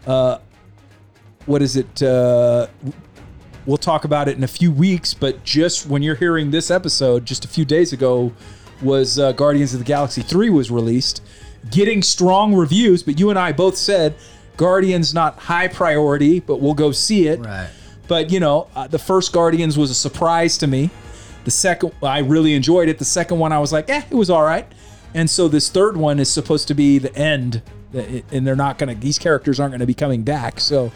Uh, 0.05 0.38
what 1.47 1.61
is 1.63 1.76
it? 1.76 2.01
Uh, 2.03 2.67
we'll 3.65 3.78
talk 3.78 4.05
about 4.05 4.28
it 4.28 4.38
in 4.38 4.43
a 4.43 4.47
few 4.47 4.72
weeks, 4.72 5.13
but 5.13 5.43
just 5.43 5.88
when 5.88 6.03
you're 6.03 6.15
hearing 6.15 6.51
this 6.51 6.69
episode, 6.69 7.26
just 7.26 7.43
a 7.43 7.47
few 7.47 7.65
days 7.65 7.93
ago, 7.93 8.32
was 8.82 9.19
uh, 9.19 9.32
Guardians 9.32 9.74
of 9.74 9.80
the 9.80 9.86
Galaxy 9.86 10.22
3 10.22 10.49
was 10.49 10.72
released, 10.72 11.22
getting 11.69 12.01
strong 12.01 12.53
reviews, 12.53 13.03
but 13.03 13.19
you 13.19 13.30
and 13.30 13.38
I 13.38 13.51
both 13.51 13.78
said 13.78 14.15
Guardians 14.57 15.13
not 15.13 15.38
high 15.38 15.67
priority, 15.67 16.39
but 16.39 16.59
we'll 16.59 16.74
go 16.74 16.91
see 16.91 17.28
it. 17.28 17.39
Right. 17.39 17.69
But 18.12 18.30
you 18.30 18.41
know, 18.41 18.68
uh, 18.76 18.88
the 18.88 18.99
first 18.99 19.32
Guardians 19.32 19.78
was 19.78 19.89
a 19.89 19.93
surprise 19.93 20.57
to 20.57 20.68
me. 20.68 20.89
The 21.45 21.51
second, 21.51 21.93
I 22.03 22.20
really 22.20 22.55
enjoyed 22.55 22.89
it. 22.89 22.99
The 22.99 23.05
second 23.05 23.39
one, 23.39 23.53
I 23.53 23.59
was 23.59 23.72
like, 23.72 23.89
eh, 23.89 24.01
it 24.12 24.16
was 24.16 24.30
all 24.30 24.43
right. 24.43 24.68
And 25.14 25.30
so 25.30 25.47
this 25.47 25.70
third 25.70 25.95
one 25.95 26.20
is 26.20 26.30
supposed 26.30 26.68
to 26.68 26.74
be 26.74 26.97
the 26.97 27.16
end, 27.16 27.62
and 27.93 28.45
they're 28.45 28.57
not 28.57 28.78
gonna. 28.78 28.95
These 28.95 29.18
characters 29.18 29.62
aren't 29.62 29.72
gonna 29.72 29.86
be 29.86 29.93
coming 29.93 30.24
back. 30.24 30.59
So 30.59 30.91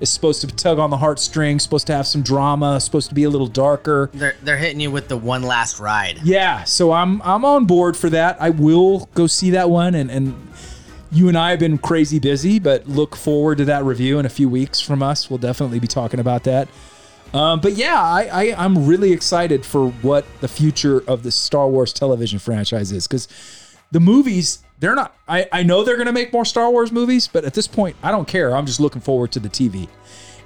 it's 0.00 0.12
supposed 0.12 0.42
to 0.42 0.46
tug 0.46 0.78
on 0.78 0.90
the 0.90 0.98
heartstrings. 0.98 1.64
Supposed 1.64 1.88
to 1.88 1.92
have 1.92 2.06
some 2.06 2.22
drama. 2.22 2.80
Supposed 2.80 3.08
to 3.08 3.16
be 3.16 3.24
a 3.24 3.30
little 3.30 3.48
darker. 3.48 4.08
They're 4.14 4.36
they're 4.40 4.56
hitting 4.56 4.78
you 4.78 4.92
with 4.92 5.08
the 5.08 5.16
one 5.16 5.42
last 5.42 5.80
ride. 5.80 6.20
Yeah, 6.22 6.62
so 6.62 6.92
I'm 6.92 7.20
I'm 7.22 7.44
on 7.44 7.64
board 7.64 7.96
for 7.96 8.10
that. 8.10 8.40
I 8.40 8.50
will 8.50 9.08
go 9.14 9.26
see 9.26 9.50
that 9.50 9.70
one, 9.70 9.96
and 9.96 10.08
and 10.08 10.49
you 11.12 11.28
and 11.28 11.36
I 11.36 11.50
have 11.50 11.58
been 11.58 11.78
crazy 11.78 12.18
busy, 12.18 12.58
but 12.58 12.86
look 12.86 13.16
forward 13.16 13.58
to 13.58 13.64
that 13.66 13.84
review 13.84 14.18
in 14.18 14.26
a 14.26 14.30
few 14.30 14.48
weeks 14.48 14.80
from 14.80 15.02
us. 15.02 15.28
We'll 15.28 15.38
definitely 15.38 15.80
be 15.80 15.88
talking 15.88 16.20
about 16.20 16.44
that. 16.44 16.68
Um, 17.32 17.60
but 17.60 17.72
yeah, 17.74 18.00
I, 18.00 18.28
I 18.32 18.64
I'm 18.64 18.86
really 18.86 19.12
excited 19.12 19.64
for 19.64 19.88
what 19.88 20.24
the 20.40 20.48
future 20.48 21.02
of 21.06 21.22
the 21.22 21.30
Star 21.30 21.68
Wars 21.68 21.92
television 21.92 22.38
franchise 22.38 22.90
is 22.90 23.06
because 23.06 23.28
the 23.92 24.00
movies 24.00 24.64
they're 24.80 24.94
not. 24.94 25.14
I 25.28 25.46
I 25.52 25.62
know 25.62 25.84
they're 25.84 25.96
gonna 25.96 26.12
make 26.12 26.32
more 26.32 26.44
Star 26.44 26.70
Wars 26.70 26.90
movies, 26.90 27.28
but 27.28 27.44
at 27.44 27.54
this 27.54 27.66
point 27.66 27.96
I 28.02 28.10
don't 28.10 28.26
care. 28.26 28.56
I'm 28.56 28.66
just 28.66 28.80
looking 28.80 29.00
forward 29.00 29.30
to 29.32 29.40
the 29.40 29.48
TV. 29.48 29.88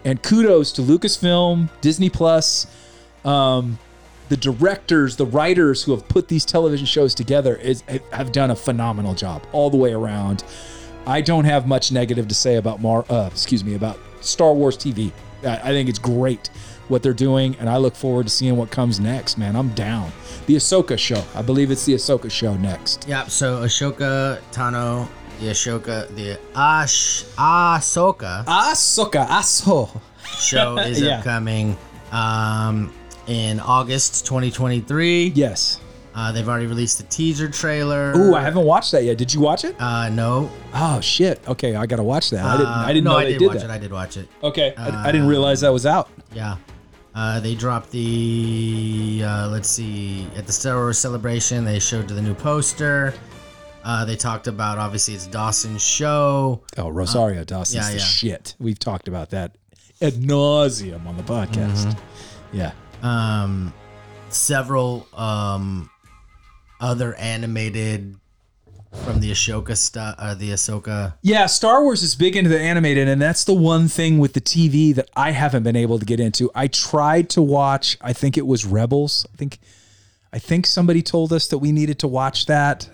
And 0.04 0.22
kudos 0.22 0.72
to 0.72 0.82
Lucasfilm, 0.82 1.70
Disney 1.80 2.10
Plus, 2.10 2.66
um, 3.24 3.78
the 4.28 4.36
directors, 4.36 5.16
the 5.16 5.26
writers 5.26 5.82
who 5.82 5.92
have 5.92 6.08
put 6.08 6.28
these 6.28 6.44
television 6.44 6.86
shows 6.86 7.14
together 7.14 7.56
is 7.56 7.82
have 8.12 8.32
done 8.32 8.50
a 8.50 8.56
phenomenal 8.56 9.14
job 9.14 9.42
all 9.52 9.70
the 9.70 9.76
way 9.76 9.92
around. 9.92 10.44
I 11.06 11.20
don't 11.20 11.44
have 11.44 11.66
much 11.66 11.92
negative 11.92 12.28
to 12.28 12.34
say 12.34 12.56
about 12.56 12.80
Mar. 12.80 13.04
Uh, 13.10 13.28
excuse 13.30 13.62
me 13.62 13.74
about 13.74 13.98
Star 14.22 14.54
Wars 14.54 14.76
TV. 14.78 15.12
I, 15.44 15.56
I 15.56 15.68
think 15.68 15.88
it's 15.90 15.98
great 15.98 16.48
what 16.88 17.02
they're 17.02 17.12
doing, 17.14 17.56
and 17.60 17.68
I 17.68 17.76
look 17.78 17.94
forward 17.94 18.24
to 18.26 18.30
seeing 18.30 18.56
what 18.56 18.70
comes 18.70 19.00
next. 19.00 19.36
Man, 19.38 19.56
I'm 19.56 19.68
down. 19.70 20.10
The 20.46 20.56
Ahsoka 20.56 20.98
show. 20.98 21.22
I 21.34 21.42
believe 21.42 21.70
it's 21.70 21.84
the 21.84 21.94
Ahsoka 21.94 22.30
show 22.30 22.54
next. 22.56 23.06
Yep. 23.08 23.30
So 23.30 23.62
Ahsoka 23.62 24.40
Tano, 24.52 25.08
the 25.40 25.48
Ahsoka, 25.48 26.08
the 26.14 26.38
Ash 26.54 27.24
Ahsoka 27.36 28.44
Ahsoka, 28.46 29.26
Aso. 29.26 30.00
show 30.38 30.78
is 30.78 31.00
Yeah. 31.02 31.18
upcoming 31.18 31.76
um, 32.12 32.92
in 33.26 33.60
August 33.60 34.26
2023. 34.26 35.32
Yes. 35.34 35.80
Uh, 36.14 36.30
they've 36.30 36.48
already 36.48 36.66
released 36.66 36.98
the 36.98 37.04
teaser 37.04 37.48
trailer. 37.48 38.12
Ooh, 38.16 38.34
I 38.34 38.40
haven't 38.42 38.64
watched 38.64 38.92
that 38.92 39.02
yet. 39.02 39.18
Did 39.18 39.34
you 39.34 39.40
watch 39.40 39.64
it? 39.64 39.74
Uh, 39.80 40.08
no. 40.10 40.48
Oh 40.72 41.00
shit. 41.00 41.46
Okay, 41.48 41.74
I 41.74 41.86
gotta 41.86 42.04
watch 42.04 42.30
that. 42.30 42.44
I 42.44 42.56
didn't. 42.56 42.68
Uh, 42.68 42.74
I 42.76 42.92
didn't 42.92 43.04
no, 43.04 43.10
know 43.10 43.16
I 43.16 43.24
they 43.24 43.32
did, 43.32 43.38
did 43.40 43.48
watch 43.48 43.56
that. 43.58 43.70
it. 43.70 43.72
I 43.72 43.78
did 43.78 43.92
watch 43.92 44.16
it. 44.16 44.28
Okay, 44.42 44.74
I, 44.76 45.08
I 45.08 45.12
didn't 45.12 45.26
realize 45.26 45.60
that 45.62 45.72
was 45.72 45.86
out. 45.86 46.08
Yeah. 46.32 46.56
Uh, 47.16 47.40
they 47.40 47.54
dropped 47.54 47.90
the 47.90 49.22
uh, 49.24 49.48
let's 49.48 49.68
see 49.68 50.28
at 50.36 50.46
the 50.46 50.52
Star 50.52 50.76
Wars 50.76 50.98
celebration. 50.98 51.64
They 51.64 51.80
showed 51.80 52.08
the 52.08 52.22
new 52.22 52.34
poster. 52.34 53.12
Uh, 53.84 54.04
they 54.04 54.16
talked 54.16 54.46
about 54.46 54.78
obviously 54.78 55.14
it's 55.14 55.26
Dawson's 55.26 55.82
show. 55.82 56.62
Oh, 56.78 56.88
Rosario 56.88 57.44
Dawson's 57.44 57.86
yeah, 57.86 57.90
the 57.90 57.98
yeah. 57.98 58.04
shit. 58.04 58.54
We've 58.58 58.78
talked 58.78 59.08
about 59.08 59.30
that 59.30 59.56
ad 60.00 60.14
nauseum 60.14 61.06
on 61.06 61.16
the 61.16 61.22
podcast. 61.22 61.86
Mm-hmm. 61.86 62.56
Yeah. 62.56 62.72
Um, 63.04 63.72
several 64.30 65.06
um, 65.14 65.90
other 66.80 67.14
animated 67.14 68.16
from 69.04 69.20
the 69.20 69.30
Ahsoka 69.30 69.76
stuff. 69.76 70.14
Uh, 70.18 70.34
the 70.34 70.50
Ahsoka. 70.50 71.14
Yeah, 71.22 71.46
Star 71.46 71.82
Wars 71.82 72.02
is 72.02 72.14
big 72.14 72.36
into 72.36 72.50
the 72.50 72.60
animated, 72.60 73.08
and 73.08 73.20
that's 73.20 73.44
the 73.44 73.54
one 73.54 73.88
thing 73.88 74.18
with 74.18 74.32
the 74.32 74.40
TV 74.40 74.94
that 74.94 75.10
I 75.16 75.32
haven't 75.32 75.62
been 75.64 75.76
able 75.76 75.98
to 75.98 76.04
get 76.04 76.20
into. 76.20 76.50
I 76.54 76.68
tried 76.68 77.28
to 77.30 77.42
watch, 77.42 77.98
I 78.00 78.12
think 78.12 78.38
it 78.38 78.46
was 78.46 78.64
Rebels. 78.64 79.26
I 79.32 79.36
think 79.36 79.58
I 80.32 80.40
think 80.40 80.66
somebody 80.66 81.00
told 81.00 81.32
us 81.32 81.46
that 81.48 81.58
we 81.58 81.70
needed 81.70 82.00
to 82.00 82.08
watch 82.08 82.46
that. 82.46 82.88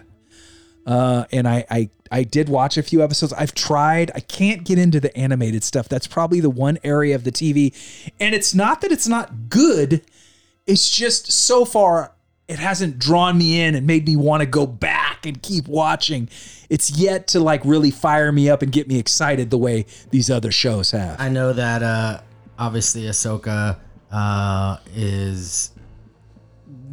Uh, 0.91 1.25
and 1.31 1.47
I, 1.47 1.65
I 1.71 1.91
I 2.11 2.25
did 2.25 2.49
watch 2.49 2.77
a 2.77 2.83
few 2.83 3.01
episodes. 3.01 3.33
I've 3.35 3.55
tried. 3.55 4.11
I 4.17 4.21
can't 4.21 4.65
get 4.65 4.77
into 4.77 4.99
the 4.99 5.17
animated 5.17 5.63
stuff. 5.63 5.89
That's 5.89 6.09
probably 6.09 6.41
the 6.41 6.51
one 6.51 6.79
area 6.83 7.15
of 7.15 7.23
the 7.23 7.31
TV. 7.31 7.73
And 8.19 8.35
it's 8.35 8.53
not 8.53 8.81
that 8.81 8.91
it's 8.91 9.07
not 9.07 9.49
good. 9.49 10.03
It's 10.67 10.91
just 10.91 11.31
so 11.31 11.65
far 11.65 12.13
it 12.49 12.59
hasn't 12.59 12.99
drawn 12.99 13.39
me 13.39 13.61
in 13.61 13.77
and 13.77 13.87
made 13.87 14.05
me 14.05 14.17
want 14.17 14.41
to 14.41 14.47
go 14.47 14.67
back 14.67 15.25
and 15.25 15.41
keep 15.41 15.69
watching. 15.69 16.29
It's 16.69 16.91
yet 16.91 17.29
to 17.29 17.39
like 17.39 17.65
really 17.65 17.93
fire 17.93 18.33
me 18.33 18.51
up 18.51 18.63
and 18.63 18.73
get 18.73 18.89
me 18.89 18.99
excited 18.99 19.51
the 19.51 19.59
way 19.59 19.87
these 20.11 20.29
other 20.29 20.51
shows 20.51 20.91
have. 20.91 21.21
I 21.21 21.29
know 21.29 21.53
that 21.53 21.85
uh, 21.85 22.21
obviously 22.59 23.03
Ahsoka 23.03 23.79
uh, 24.11 24.79
is 24.97 25.71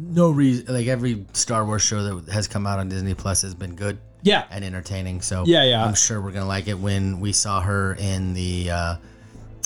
no 0.08 0.30
reason. 0.30 0.66
Like 0.74 0.86
every 0.86 1.24
Star 1.34 1.64
Wars 1.64 1.82
show 1.82 2.02
that 2.02 2.32
has 2.32 2.48
come 2.48 2.66
out 2.66 2.78
on 2.78 2.88
Disney 2.88 3.14
Plus 3.14 3.42
has 3.42 3.54
been 3.54 3.74
good. 3.76 3.98
Yeah. 4.22 4.44
and 4.50 4.64
entertaining. 4.64 5.20
So 5.20 5.44
Yeah, 5.46 5.62
yeah. 5.62 5.84
I'm 5.84 5.94
sure 5.94 6.20
we're 6.20 6.32
gonna 6.32 6.46
like 6.48 6.66
it 6.66 6.78
when 6.78 7.20
we 7.20 7.32
saw 7.32 7.60
her 7.60 7.94
in 7.94 8.34
the, 8.34 8.68
uh, 8.70 8.96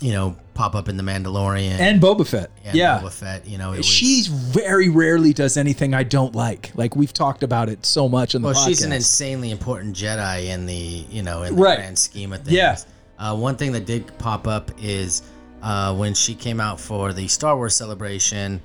you 0.02 0.12
know, 0.12 0.36
pop 0.54 0.74
up 0.74 0.88
in 0.90 0.98
the 0.98 1.02
Mandalorian 1.02 1.78
And 1.78 2.02
Boba 2.02 2.26
Fett. 2.26 2.50
and 2.64 2.76
yeah. 2.76 2.98
Boba 3.00 3.10
Fett. 3.12 3.46
You 3.48 3.56
know, 3.56 3.80
She's 3.80 4.26
very 4.26 4.90
rarely 4.90 5.32
does 5.32 5.56
anything 5.56 5.94
I 5.94 6.02
don't 6.02 6.34
like. 6.34 6.70
Like 6.74 6.94
we've 6.94 7.14
talked 7.14 7.42
about 7.42 7.70
it 7.70 7.86
so 7.86 8.08
much 8.10 8.34
in 8.34 8.42
the 8.42 8.48
well, 8.48 8.54
podcast. 8.54 8.66
she's 8.68 8.82
an 8.82 8.92
insanely 8.92 9.50
important 9.50 9.96
Jedi 9.96 10.46
in 10.48 10.66
the 10.66 10.74
you 10.74 11.22
know 11.22 11.44
in 11.44 11.56
the 11.56 11.62
Right. 11.62 11.76
grand 11.78 11.98
scheme 11.98 12.32
of 12.34 12.40
things. 12.42 12.54
Yeah. 12.54 12.76
Uh, 13.18 13.34
one 13.36 13.56
thing 13.56 13.72
that 13.72 13.86
did 13.86 14.18
pop 14.18 14.46
up 14.46 14.70
is 14.82 15.22
uh, 15.62 15.94
when 15.96 16.12
she 16.12 16.34
came 16.34 16.60
out 16.60 16.78
for 16.78 17.12
the 17.14 17.26
Star 17.28 17.56
Wars 17.56 17.74
celebration. 17.74 18.60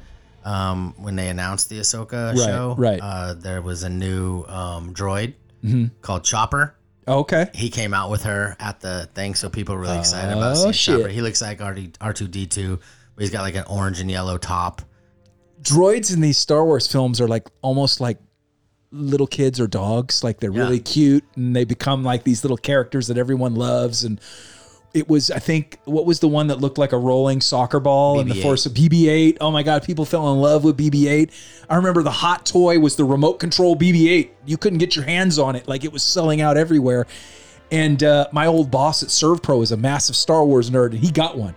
Um, 0.47 0.93
when 0.97 1.15
they 1.15 1.27
announced 1.29 1.69
the 1.69 1.79
Ahsoka 1.79 2.33
Right, 2.33 2.37
show. 2.45 2.75
right. 2.77 2.99
Uh, 3.01 3.33
there 3.33 3.61
was 3.61 3.83
a 3.83 3.89
new 3.89 4.43
um, 4.45 4.93
droid 4.93 5.33
Mm-hmm. 5.63 5.85
called 6.01 6.23
Chopper. 6.23 6.75
Okay. 7.07 7.49
He 7.53 7.69
came 7.69 7.93
out 7.93 8.11
with 8.11 8.23
her 8.23 8.55
at 8.59 8.79
the 8.79 9.09
thing, 9.15 9.33
so 9.35 9.49
people 9.49 9.75
were 9.75 9.81
really 9.81 9.97
excited 9.99 10.33
Oh, 10.33 10.37
about 10.37 10.57
seeing 10.57 10.71
shit. 10.71 10.97
Chopper. 10.99 11.09
He 11.09 11.21
looks 11.21 11.41
like 11.41 11.61
R 11.61 12.13
two 12.13 12.27
D 12.27 12.45
two, 12.45 12.79
but 13.15 13.21
he's 13.23 13.31
got 13.31 13.41
like 13.41 13.55
an 13.55 13.63
orange 13.69 13.99
and 13.99 14.09
yellow 14.11 14.37
top. 14.37 14.81
Droids 15.61 16.13
in 16.13 16.21
these 16.21 16.37
Star 16.37 16.63
Wars 16.63 16.85
films 16.87 17.19
are 17.19 17.27
like 17.27 17.47
almost 17.61 17.99
like 17.99 18.19
little 18.91 19.25
kids 19.27 19.59
or 19.59 19.67
dogs. 19.67 20.23
Like 20.23 20.39
they're 20.39 20.51
really 20.51 20.79
cute 20.79 21.23
and 21.35 21.55
they 21.55 21.65
become 21.65 22.03
like 22.03 22.23
these 22.23 22.43
little 22.43 22.57
characters 22.57 23.07
that 23.07 23.17
everyone 23.17 23.55
loves. 23.55 24.03
And 24.03 24.21
it 24.97 25.07
was, 25.07 25.29
I 25.29 25.39
think, 25.39 25.77
what 25.85 26.05
was 26.07 26.19
the 26.19 26.27
one 26.27 26.47
that 26.47 26.59
looked 26.59 26.79
like 26.79 26.91
a 26.91 26.97
rolling 26.97 27.39
soccer 27.39 27.79
ball 27.79 28.19
in 28.19 28.27
the 28.27 28.41
Force 28.41 28.65
of 28.65 28.73
BB-8? 28.73 29.37
Oh 29.39 29.51
my 29.51 29.61
God, 29.61 29.83
people 29.83 30.05
fell 30.05 30.33
in 30.33 30.39
love 30.39 30.63
with 30.63 30.75
BB-8. 30.75 31.31
I 31.69 31.75
remember 31.75 32.01
the 32.01 32.11
hot 32.11 32.45
toy 32.45 32.79
was 32.79 32.95
the 32.95 33.05
remote 33.05 33.39
control 33.39 33.75
BB-8. 33.75 34.29
You 34.45 34.57
couldn't 34.57 34.79
get 34.79 34.95
your 34.95 35.05
hands 35.05 35.37
on 35.37 35.55
it. 35.55 35.67
Like 35.67 35.83
it 35.83 35.93
was 35.93 36.01
selling 36.01 36.41
out 36.41 36.57
everywhere. 36.57 37.05
And 37.71 38.01
uh, 38.01 38.27
my 38.31 38.47
old 38.47 38.71
boss 38.71 39.03
at 39.03 39.09
ServPro 39.09 39.61
is 39.61 39.71
a 39.71 39.77
massive 39.77 40.15
Star 40.15 40.43
Wars 40.43 40.71
nerd, 40.71 40.91
and 40.91 40.99
he 40.99 41.11
got 41.11 41.37
one. 41.37 41.55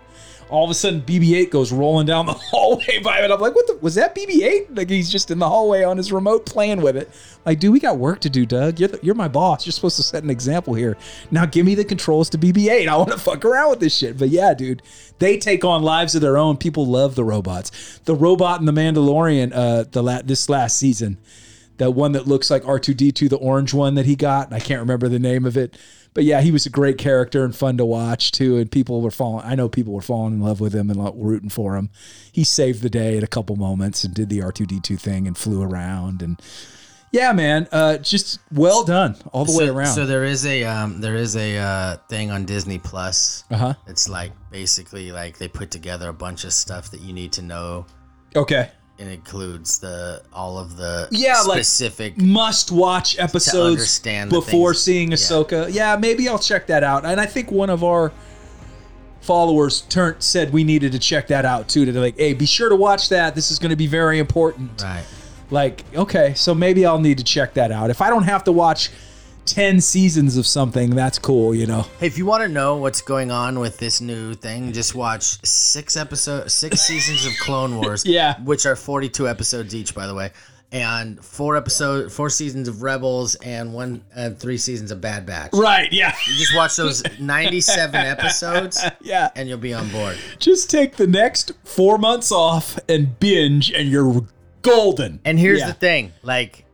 All 0.50 0.64
of 0.64 0.70
a 0.70 0.74
sudden, 0.74 1.00
BB-8 1.02 1.50
goes 1.50 1.72
rolling 1.72 2.06
down 2.06 2.26
the 2.26 2.32
hallway 2.50 2.98
by 3.02 3.20
it. 3.20 3.30
I'm 3.30 3.40
like, 3.40 3.54
"What 3.54 3.66
the? 3.66 3.76
Was 3.76 3.94
that 3.94 4.14
BB-8?" 4.14 4.76
Like 4.76 4.90
he's 4.90 5.10
just 5.10 5.30
in 5.30 5.38
the 5.38 5.48
hallway 5.48 5.84
on 5.84 5.96
his 5.96 6.12
remote 6.12 6.44
playing 6.44 6.82
with 6.82 6.96
it. 6.96 7.10
Like, 7.46 7.60
dude, 7.60 7.72
we 7.72 7.80
got 7.80 7.98
work 7.98 8.20
to 8.20 8.30
do, 8.30 8.44
Doug. 8.44 8.78
You're 8.80 8.88
the, 8.88 9.00
you're 9.02 9.14
my 9.14 9.28
boss. 9.28 9.64
You're 9.64 9.72
supposed 9.72 9.96
to 9.96 10.02
set 10.02 10.22
an 10.24 10.30
example 10.30 10.74
here. 10.74 10.96
Now, 11.30 11.46
give 11.46 11.64
me 11.64 11.74
the 11.74 11.84
controls 11.84 12.28
to 12.30 12.38
BB-8. 12.38 12.88
I 12.88 12.96
want 12.96 13.12
to 13.12 13.18
fuck 13.18 13.44
around 13.44 13.70
with 13.70 13.80
this 13.80 13.96
shit. 13.96 14.18
But 14.18 14.28
yeah, 14.28 14.54
dude, 14.54 14.82
they 15.18 15.38
take 15.38 15.64
on 15.64 15.82
lives 15.82 16.14
of 16.14 16.20
their 16.20 16.36
own. 16.36 16.56
People 16.56 16.86
love 16.86 17.14
the 17.14 17.24
robots. 17.24 18.00
The 18.04 18.14
robot 18.14 18.60
in 18.60 18.66
the 18.66 18.72
Mandalorian, 18.72 19.52
uh, 19.54 19.84
the 19.90 20.02
la- 20.02 20.22
this 20.22 20.48
last 20.48 20.76
season 20.76 21.18
the 21.80 21.90
one 21.90 22.12
that 22.12 22.28
looks 22.28 22.50
like 22.50 22.62
R2D2, 22.62 23.30
the 23.30 23.38
orange 23.38 23.72
one 23.72 23.94
that 23.94 24.04
he 24.04 24.14
got. 24.14 24.52
I 24.52 24.60
can't 24.60 24.80
remember 24.80 25.08
the 25.08 25.18
name 25.18 25.46
of 25.46 25.56
it. 25.56 25.78
But 26.12 26.24
yeah, 26.24 26.40
he 26.40 26.50
was 26.50 26.66
a 26.66 26.70
great 26.70 26.98
character 26.98 27.44
and 27.44 27.54
fun 27.54 27.76
to 27.76 27.84
watch 27.84 28.32
too. 28.32 28.56
And 28.56 28.70
people 28.70 29.00
were 29.00 29.10
falling, 29.10 29.46
I 29.46 29.54
know 29.54 29.68
people 29.68 29.92
were 29.92 30.00
falling 30.00 30.34
in 30.34 30.40
love 30.40 30.60
with 30.60 30.74
him 30.74 30.90
and 30.90 31.00
rooting 31.14 31.50
for 31.50 31.76
him. 31.76 31.90
He 32.32 32.42
saved 32.44 32.82
the 32.82 32.90
day 32.90 33.16
at 33.16 33.22
a 33.22 33.28
couple 33.28 33.56
moments 33.56 34.02
and 34.02 34.12
did 34.12 34.28
the 34.28 34.40
R2D2 34.40 34.98
thing 35.00 35.26
and 35.26 35.38
flew 35.38 35.62
around. 35.62 36.20
And 36.20 36.40
yeah, 37.12 37.32
man, 37.32 37.68
uh, 37.72 37.98
just 37.98 38.40
well 38.52 38.84
done 38.84 39.16
all 39.32 39.44
the 39.44 39.56
way 39.56 39.68
around. 39.68 39.94
So 39.94 40.06
there 40.06 40.24
is 40.24 40.46
a 40.46 40.64
um, 40.64 41.00
there 41.00 41.16
is 41.16 41.36
a 41.36 41.58
uh, 41.58 41.96
thing 42.08 42.30
on 42.30 42.44
Disney 42.44 42.78
Plus. 42.78 43.44
uh 43.50 43.56
huh. 43.56 43.74
It's 43.86 44.08
like 44.08 44.32
basically 44.50 45.10
like 45.10 45.38
they 45.38 45.48
put 45.48 45.70
together 45.70 46.08
a 46.08 46.12
bunch 46.12 46.44
of 46.44 46.52
stuff 46.52 46.90
that 46.92 47.00
you 47.00 47.12
need 47.12 47.32
to 47.32 47.42
know. 47.42 47.86
Okay. 48.36 48.70
It 49.00 49.08
includes 49.08 49.78
the 49.78 50.22
all 50.32 50.58
of 50.58 50.76
the 50.76 51.08
Yeah, 51.10 51.40
like- 51.40 51.58
specific. 51.64 52.18
must 52.18 52.70
watch 52.70 53.18
episodes 53.18 53.72
understand 53.76 54.28
before 54.30 54.74
things. 54.74 54.82
seeing 54.82 55.10
Yeah. 55.10 55.16
Ahsoka. 55.16 55.68
Yeah. 55.72 55.96
maybe 55.96 56.28
I'll 56.28 56.38
check 56.38 56.66
that 56.66 56.84
out. 56.84 57.06
And 57.06 57.18
I 57.20 57.24
think 57.26 57.50
one 57.50 57.70
of 57.70 57.82
our 57.82 58.12
followers 59.22 59.82
turned 59.82 60.16
said 60.22 60.52
we 60.52 60.64
needed 60.64 60.92
to 60.92 60.98
check 60.98 61.28
that 61.28 61.44
out 61.44 61.68
too. 61.68 61.84
To 61.84 61.98
like, 62.00 62.18
hey, 62.18 62.34
be 62.34 62.46
sure 62.46 62.68
to 62.68 62.76
watch 62.76 63.08
that. 63.10 63.34
This 63.34 63.50
is 63.50 63.58
going 63.58 63.70
to 63.70 63.76
be 63.76 63.86
very 63.86 64.18
important. 64.18 64.82
right. 64.82 65.04
Like, 65.52 65.82
okay, 65.96 66.34
so 66.36 66.54
maybe 66.54 66.86
I'll 66.86 67.00
need 67.00 67.18
to 67.18 67.24
check 67.24 67.54
that 67.54 67.72
out. 67.72 67.90
If 67.90 68.00
I 68.00 68.08
don't 68.08 68.22
have 68.22 68.44
to 68.44 68.52
watch 68.52 68.90
ten 69.52 69.80
seasons 69.80 70.36
of 70.36 70.46
something, 70.46 70.90
that's 70.90 71.18
cool. 71.18 71.54
You 71.54 71.66
know. 71.66 71.82
Hey, 71.98 72.06
if 72.06 72.18
you 72.18 72.26
want 72.26 72.42
to 72.42 72.48
know 72.48 72.76
what's 72.76 73.00
going 73.02 73.30
on 73.30 73.58
with 73.58 73.78
this 73.78 74.00
new 74.00 74.34
thing, 74.34 74.72
just 74.72 74.94
watch 74.94 75.44
six 75.46 75.96
episodes, 75.96 76.52
six 76.54 76.80
seasons 76.82 77.26
of 77.26 77.32
Clone 77.40 77.76
Wars. 77.80 78.04
Yeah. 78.06 78.40
which 78.42 78.66
are 78.66 78.76
forty-two 78.76 79.28
episodes 79.28 79.74
each, 79.74 79.94
by 79.94 80.06
the 80.06 80.14
way, 80.14 80.30
and 80.72 81.22
four 81.24 81.56
episode, 81.56 82.12
four 82.12 82.30
seasons 82.30 82.68
of 82.68 82.82
Rebels, 82.82 83.34
and 83.36 83.72
one, 83.74 84.04
uh, 84.16 84.30
three 84.30 84.56
seasons 84.58 84.90
of 84.90 85.00
Bad 85.00 85.26
Batch. 85.26 85.50
Right. 85.52 85.92
Yeah. 85.92 86.14
You 86.28 86.34
just 86.36 86.54
watch 86.54 86.76
those 86.76 87.02
ninety-seven 87.20 87.94
episodes, 88.06 88.80
Yeah. 89.00 89.30
and 89.34 89.48
you'll 89.48 89.58
be 89.58 89.74
on 89.74 89.88
board. 89.90 90.16
Just 90.38 90.70
take 90.70 90.96
the 90.96 91.06
next 91.06 91.52
four 91.64 91.98
months 91.98 92.30
off 92.32 92.78
and 92.88 93.18
binge, 93.18 93.70
and 93.72 93.88
you're 93.88 94.24
golden. 94.62 95.20
And 95.24 95.38
here's 95.38 95.60
Yeah. 95.60 95.68
the 95.68 95.72
thing, 95.74 96.12
like, 96.22 96.64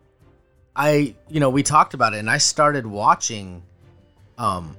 I, 0.77 1.15
you 1.29 1.41
know, 1.41 1.49
we 1.51 1.63
talked 1.63 1.95
about 1.95 2.13
it, 2.15 2.19
and 2.19 2.29
I 2.31 2.39
started 2.39 2.87
watching, 2.87 3.63
um, 4.37 4.77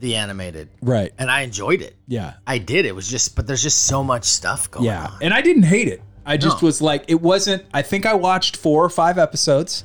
the 0.00 0.16
animated, 0.16 0.68
Right. 0.82 1.12
and 1.18 1.30
I 1.30 1.42
enjoyed 1.42 1.80
it. 1.80 1.94
Yeah. 2.06 2.34
I 2.46 2.58
did. 2.58 2.84
It 2.84 2.94
was 2.94 3.08
just, 3.08 3.36
but 3.36 3.46
there's 3.46 3.62
just 3.62 3.84
so 3.84 4.04
much 4.04 4.24
stuff 4.24 4.70
going 4.70 4.86
Yeah, 4.86 5.04
on. 5.06 5.10
Yeah, 5.12 5.26
and 5.26 5.34
I 5.34 5.40
didn't 5.40 5.62
hate 5.62 5.88
it. 5.88 6.02
I 6.26 6.36
just 6.36 6.60
No. 6.62 6.66
was 6.66 6.82
like, 6.82 7.04
it 7.08 7.20
wasn't. 7.20 7.64
I 7.72 7.82
think 7.82 8.04
I 8.06 8.14
watched 8.14 8.56
four 8.56 8.84
or 8.84 8.88
five 8.90 9.18
episodes, 9.18 9.84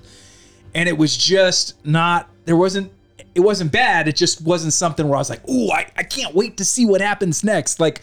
and 0.74 0.90
it 0.90 0.98
was 0.98 1.16
just 1.16 1.76
not. 1.86 2.30
There 2.46 2.56
wasn't. 2.56 2.92
It 3.36 3.42
wasn't 3.42 3.72
bad. 3.72 4.08
It 4.08 4.16
just 4.16 4.42
wasn't 4.42 4.74
something 4.74 5.08
where 5.08 5.16
I 5.16 5.20
was 5.20 5.30
like, 5.30 5.48
"Ooh, 5.50 5.70
I, 5.70 5.88
I 5.98 6.04
can't 6.04 6.34
wait 6.34 6.58
to 6.58 6.66
see 6.66 6.86
what 6.86 7.02
happens 7.02 7.44
next." 7.44 7.80
Like 7.80 8.02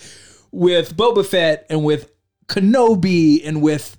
with 0.52 0.96
Boba 0.96 1.24
Fett 1.26 1.66
and 1.70 1.82
with 1.84 2.11
Kenobi 2.46 3.40
and 3.46 3.61
with 3.62 3.95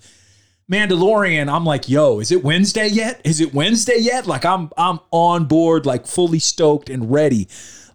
Mandalorian, 0.71 1.51
I'm 1.51 1.65
like, 1.65 1.87
"Yo, 1.87 2.19
is 2.19 2.31
it 2.31 2.43
Wednesday 2.43 2.87
yet? 2.87 3.21
Is 3.23 3.39
it 3.39 3.53
Wednesday 3.53 3.97
yet?" 3.99 4.27
Like 4.27 4.45
I'm 4.45 4.69
I'm 4.77 4.99
on 5.11 5.45
board, 5.45 5.85
like 5.85 6.05
fully 6.05 6.39
stoked 6.39 6.89
and 6.89 7.11
ready. 7.11 7.47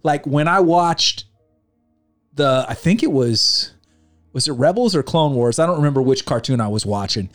Like 0.02 0.26
when 0.26 0.48
I 0.48 0.60
watched 0.60 1.24
the, 2.34 2.64
I 2.68 2.74
think 2.74 3.02
it 3.02 3.12
was 3.12 3.72
was 4.32 4.48
it 4.48 4.52
Rebels 4.52 4.96
or 4.96 5.02
Clone 5.02 5.34
Wars? 5.34 5.58
I 5.58 5.66
don't 5.66 5.76
remember 5.76 6.00
which 6.00 6.24
cartoon 6.24 6.60
I 6.60 6.68
was 6.68 6.86
watching. 6.86 7.28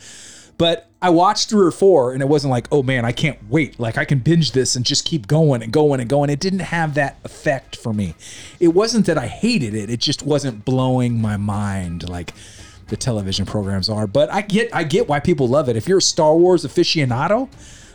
But 0.56 0.90
I 1.00 1.10
watched 1.10 1.48
three 1.48 1.64
or 1.64 1.70
four 1.70 2.12
and 2.12 2.20
it 2.20 2.28
wasn't 2.28 2.50
like, 2.50 2.66
oh 2.72 2.82
man, 2.82 3.04
I 3.04 3.12
can't 3.12 3.38
wait. 3.48 3.78
Like 3.78 3.96
I 3.96 4.04
can 4.04 4.18
binge 4.18 4.50
this 4.50 4.74
and 4.74 4.84
just 4.84 5.04
keep 5.04 5.28
going 5.28 5.62
and 5.62 5.72
going 5.72 6.00
and 6.00 6.10
going. 6.10 6.30
It 6.30 6.40
didn't 6.40 6.58
have 6.58 6.94
that 6.94 7.18
effect 7.24 7.76
for 7.76 7.92
me. 7.92 8.16
It 8.58 8.68
wasn't 8.68 9.06
that 9.06 9.16
I 9.16 9.28
hated 9.28 9.74
it. 9.74 9.88
It 9.88 10.00
just 10.00 10.24
wasn't 10.24 10.64
blowing 10.64 11.22
my 11.22 11.36
mind 11.36 12.08
like 12.08 12.34
the 12.88 12.96
television 12.96 13.46
programs 13.46 13.88
are. 13.88 14.06
But 14.06 14.32
I 14.32 14.42
get 14.42 14.74
I 14.74 14.84
get 14.84 15.08
why 15.08 15.20
people 15.20 15.48
love 15.48 15.68
it. 15.68 15.76
If 15.76 15.88
you're 15.88 15.98
a 15.98 16.02
Star 16.02 16.36
Wars 16.36 16.64
aficionado, 16.64 17.48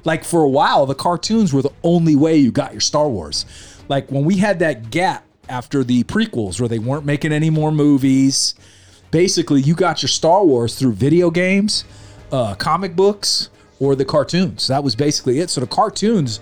like 0.06 0.24
for 0.24 0.44
a 0.44 0.50
while, 0.50 0.86
the 0.86 0.96
cartoons 0.96 1.54
were 1.54 1.62
the 1.62 1.74
only 1.84 2.16
way 2.16 2.38
you 2.38 2.52
got 2.52 2.72
your 2.72 2.82
Star 2.82 3.10
Wars. 3.10 3.46
Like 3.90 4.12
when 4.12 4.26
we 4.26 4.38
had 4.38 4.60
that 4.60 4.90
gap 4.90 5.26
after 5.50 5.84
the 5.84 6.04
prequels 6.06 6.60
where 6.60 6.70
they 6.70 6.80
weren't 6.80 7.06
making 7.06 7.34
any 7.34 7.50
more 7.50 7.72
movies 7.72 8.56
basically 9.14 9.62
you 9.62 9.76
got 9.76 10.02
your 10.02 10.10
Star 10.10 10.44
Wars 10.44 10.78
through 10.78 10.92
video 10.94 11.30
games, 11.30 11.86
uh, 12.34 12.56
comic 12.56 12.96
books, 12.96 13.50
or 13.80 13.96
the 13.96 14.04
cartoons. 14.04 14.68
That 14.68 14.84
was 14.84 14.96
basically 14.96 15.40
it. 15.40 15.50
So 15.50 15.62
the 15.62 15.68
cartoons 15.68 16.40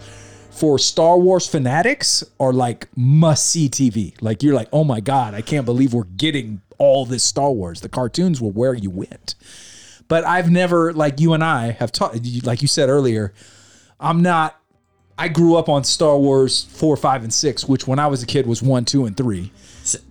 for 0.49 0.80
Star 0.80 1.18
Wars 1.18 1.45
fanatics 1.47 2.24
are 2.39 2.54
like 2.54 2.88
must 2.95 3.47
see 3.47 3.70
TV. 3.70 4.16
Like 4.22 4.41
you're 4.41 4.56
like, 4.56 4.70
oh 4.72 4.86
my 4.86 5.02
god, 5.02 5.34
I 5.34 5.41
can't 5.41 5.66
believe 5.66 5.93
we're 5.93 6.06
getting 6.06 6.62
all 6.82 7.06
this 7.06 7.24
Star 7.24 7.52
Wars. 7.52 7.82
The 7.82 7.90
cartoons 7.90 8.42
were 8.42 8.50
where 8.50 8.74
you 8.74 8.90
went. 8.90 9.36
But 10.08 10.26
I've 10.26 10.50
never 10.50 10.92
like 10.94 11.20
you 11.20 11.34
and 11.34 11.44
I 11.44 11.72
have 11.72 11.92
taught 11.92 12.16
like 12.44 12.62
you 12.62 12.68
said 12.68 12.90
earlier. 12.90 13.34
I'm 14.00 14.22
not. 14.22 14.58
I 15.18 15.28
grew 15.28 15.56
up 15.56 15.70
on 15.70 15.84
Star 15.84 16.18
Wars 16.18 16.64
four, 16.64 16.98
five, 16.98 17.24
and 17.24 17.32
six, 17.34 17.66
which 17.66 17.88
when 17.88 18.00
I 18.00 18.08
was 18.08 18.24
a 18.24 18.26
kid 18.26 18.48
was 18.48 18.62
one, 18.64 18.84
two, 18.86 19.06
and 19.06 19.16
three. 19.16 19.52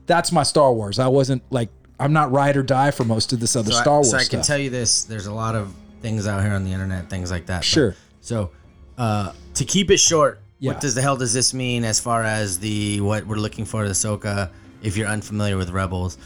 That's 0.07 0.31
my 0.31 0.45
Star 0.45 0.73
Wars. 0.73 0.99
I 0.99 1.09
wasn't 1.09 1.43
like 1.51 1.69
I'm 1.99 2.13
not 2.13 2.31
ride 2.33 2.57
or 2.57 2.63
die 2.63 2.93
for 2.93 3.05
most 3.05 3.33
of 3.33 3.41
this 3.41 3.57
other 3.57 3.73
So 3.73 3.79
I- 3.79 3.83
Star 3.83 3.95
Wars 3.97 4.11
So 4.13 4.17
I 4.19 4.25
can 4.25 4.43
tell 4.43 4.59
you 4.59 4.71
this: 4.71 5.05
there's 5.05 5.27
a 5.27 5.35
lot 5.35 5.55
of 5.57 5.75
things 6.01 6.27
out 6.27 6.43
here 6.43 6.53
on 6.53 6.65
the 6.65 6.73
internet, 6.73 7.11
things 7.11 7.31
like 7.31 7.47
that. 7.47 7.59
But- 7.59 7.65
Sure. 7.65 7.95
so, 8.21 8.51
uh, 8.97 9.33
to 9.55 9.65
keep 9.65 9.91
it 9.91 9.99
short, 9.99 10.41
Yeah. 10.61 10.73
what 10.73 10.81
does 10.81 10.95
the 10.95 11.03
hell 11.03 11.17
does 11.17 11.35
this 11.35 11.53
mean 11.53 11.85
as 11.85 12.01
far 12.01 12.23
as 12.25 12.59
the 12.61 13.01
what 13.03 13.27
we're 13.27 13.37
looking 13.37 13.65
for 13.67 13.87
the 13.87 13.93
Ahsoka? 13.93 14.49
If 14.83 14.97
you're 14.97 15.09
unfamiliar 15.09 15.59
with 15.59 15.69
Rebels, 15.71 16.17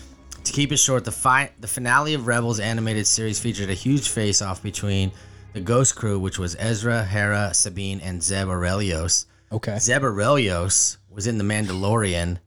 to 0.44 0.52
keep 0.52 0.72
it 0.72 0.76
short, 0.78 1.04
the 1.04 1.12
fi- 1.12 1.50
the 1.60 1.66
finale 1.68 2.14
of 2.14 2.26
Rebels 2.26 2.60
animated 2.60 3.06
series 3.06 3.40
featured 3.40 3.70
a 3.70 3.74
huge 3.74 4.08
face-off 4.08 4.62
between 4.62 5.12
the 5.52 5.60
Ghost 5.60 5.96
Crew, 5.96 6.18
which 6.18 6.38
was 6.38 6.56
Ezra, 6.58 7.04
Hera, 7.04 7.52
Sabine, 7.54 8.00
and 8.00 8.22
Zeb 8.22 8.48
Orrelios. 8.48 9.26
okay. 9.52 9.78
Zeb 9.78 10.02
Orrelios 10.02 10.96
was 11.10 11.26
in 11.26 11.38
The 11.38 11.44
Mandalorian 11.44 12.38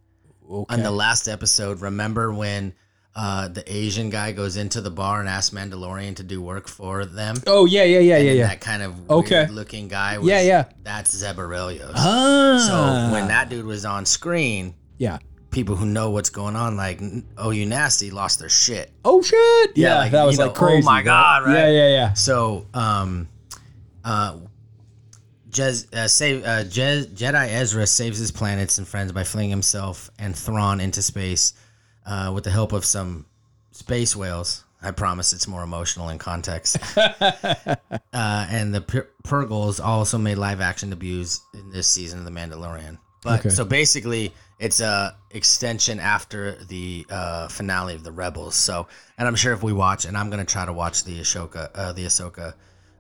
Okay. 0.50 0.74
on 0.76 0.82
the 0.84 0.92
last 0.92 1.28
episode. 1.28 1.82
Remember 1.82 2.32
when 2.34 2.74
uh, 3.16 3.48
the 3.48 3.64
Asian 3.74 4.10
guy 4.10 4.32
goes 4.32 4.56
into 4.58 4.80
the 4.80 4.92
bar 4.92 5.20
and 5.20 5.28
asks 5.28 5.54
Mandalorian 5.54 6.16
to 6.18 6.24
do 6.24 6.42
work 6.42 6.68
for 6.68 7.04
them? 7.06 7.36
oh 7.48 7.66
yeah, 7.66 7.84
yeah, 7.84 8.00
yeah, 8.00 8.16
And 8.18 8.26
yeah, 8.26 8.32
yeah. 8.34 8.48
That 8.48 8.62
kind 8.62 8.84
of 8.84 9.10
Okay. 9.10 9.48
looking 9.48 9.88
guy. 9.88 10.18
Was, 10.20 10.28
Yeah, 10.28 10.42
yeah. 10.42 10.66
That's 10.84 11.12
Zeb 11.16 11.38
Orrelios. 11.38 11.94
Ah. 11.96 13.08
So 13.10 13.14
when 13.14 13.28
that 13.30 13.50
dude 13.50 13.66
was 13.66 13.86
on 13.86 14.06
screen, 14.06 14.76
yeah. 14.98 15.18
People 15.52 15.76
who 15.76 15.86
know 15.86 16.10
what's 16.12 16.30
going 16.30 16.56
on, 16.56 16.76
like, 16.76 17.02
oh, 17.38 17.52
you 17.52 17.66
nasty, 17.66 18.12
lost 18.12 18.40
their 18.40 18.50
shit. 18.50 18.92
Oh 19.06 19.22
shit. 19.22 19.72
Yeah, 19.76 19.90
Yeah, 19.94 19.98
like, 20.00 20.12
that 20.12 20.24
was 20.26 20.34
you 20.36 20.40
know, 20.40 20.48
like 20.48 20.56
crazy. 20.56 20.84
oh 20.84 20.86
my 20.92 21.02
God, 21.02 21.46
right? 21.46 21.54
Yeah, 21.54 21.70
yeah, 21.70 21.88
yeah. 21.88 22.14
So, 22.14 22.66
um, 22.74 23.28
uh, 24.04 24.38
Jez, 25.50 25.92
uh, 25.94 26.08
save, 26.08 26.44
uh, 26.44 26.64
Jez, 26.66 27.08
Jedi 27.08 27.48
Ezra 27.50 27.88
saves 27.88 28.20
his 28.20 28.32
planets 28.32 28.78
and 28.78 28.88
friends 28.88 29.12
by 29.12 29.24
flinging 29.24 29.50
himself 29.50 30.12
and 30.20 30.36
Thrawn 30.36 30.80
into 30.82 31.02
space 31.02 31.54
uh, 32.06 32.32
with 32.36 32.44
the 32.44 32.52
help 32.52 32.74
of 32.74 32.84
some 32.86 33.26
space 33.72 34.16
whales. 34.16 34.64
I 34.82 34.92
promise 34.92 35.34
it's 35.34 35.48
more 35.48 35.64
emotional 35.64 36.10
in 36.10 36.20
context. 36.20 36.78
uh, 36.98 37.76
and 38.14 38.76
the 38.76 38.82
Pur- 38.82 39.10
Purrgils 39.24 39.84
also 39.84 40.18
made 40.20 40.36
live 40.38 40.62
action 40.62 40.90
debuts 40.92 41.40
in 41.56 41.72
this 41.72 41.88
season 41.88 42.20
of 42.20 42.26
The 42.26 42.32
Mandalorian. 42.32 43.00
But 43.28 43.40
Okay. 43.42 43.50
so 43.50 43.66
basically, 43.66 44.34
it's 44.60 44.80
a 44.80 45.16
extension 45.32 46.00
after 46.00 46.56
the 46.70 47.06
uh, 47.10 47.48
finale 47.50 47.94
of 47.94 48.04
the 48.04 48.12
Rebels. 48.12 48.56
So, 48.56 48.88
and 49.18 49.28
I'm 49.28 49.36
sure 49.36 49.54
if 49.54 49.62
we 49.64 49.74
watch, 49.74 50.06
and 50.06 50.18
I'm 50.18 50.30
gonna 50.30 50.46
try 50.46 50.66
to 50.66 50.74
watch 50.74 51.04
the 51.04 51.20
Ahsoka, 51.20 51.70
uh, 51.76 51.92
the 51.94 52.06
Ahsoka 52.06 52.54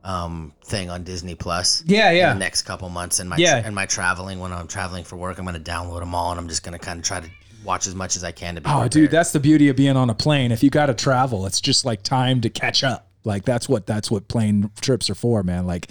um, 0.03 0.53
thing 0.65 0.89
on 0.89 1.03
Disney 1.03 1.35
Plus. 1.35 1.83
Yeah, 1.85 2.11
yeah. 2.11 2.31
In 2.31 2.37
the 2.39 2.43
next 2.45 2.63
couple 2.63 2.89
months, 2.89 3.19
and 3.19 3.29
my 3.29 3.37
Yeah. 3.37 3.61
and 3.65 3.73
my 3.73 3.85
traveling 3.85 4.39
when 4.39 4.51
I'm 4.53 4.67
traveling 4.67 5.03
for 5.03 5.15
work, 5.15 5.37
I'm 5.39 5.45
gonna 5.45 5.59
download 5.59 5.99
them 6.01 6.13
all, 6.13 6.31
and 6.31 6.39
I'm 6.39 6.47
just 6.49 6.63
gonna 6.63 6.79
kind 6.79 6.99
of 6.99 7.05
try 7.05 7.19
to 7.21 7.29
watch 7.63 7.87
as 7.87 7.95
much 7.95 8.15
as 8.15 8.23
I 8.23 8.31
can 8.31 8.55
to 8.55 8.61
be. 8.61 8.67
Oh, 8.69 8.71
prepared. 8.73 8.91
dude, 8.91 9.11
that's 9.11 9.31
the 9.31 9.39
beauty 9.39 9.69
of 9.69 9.75
being 9.75 9.97
on 9.97 10.09
a 10.09 10.13
plane. 10.15 10.51
If 10.51 10.61
you 10.63 10.69
got 10.69 10.85
to 10.87 10.93
travel, 10.93 11.45
it's 11.45 11.59
just 11.59 11.85
like 11.85 12.03
time 12.03 12.41
to 12.41 12.49
catch 12.49 12.83
up. 12.83 13.07
Like 13.23 13.43
that's 13.45 13.67
what 13.67 13.85
that's 13.87 14.11
what 14.11 14.27
plane 14.27 14.69
trips 14.81 15.09
are 15.09 15.15
for, 15.15 15.43
man. 15.43 15.65
Like 15.65 15.87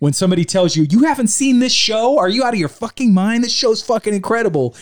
when 0.00 0.12
somebody 0.12 0.44
tells 0.44 0.74
you 0.76 0.86
you 0.90 1.04
haven't 1.04 1.28
seen 1.28 1.60
this 1.60 1.72
show, 1.72 2.18
are 2.18 2.28
you 2.28 2.42
out 2.42 2.52
of 2.52 2.58
your 2.60 2.68
fucking 2.68 3.14
mind? 3.14 3.44
This 3.44 3.52
show's 3.52 3.80
fucking 3.82 4.12
incredible. 4.12 4.74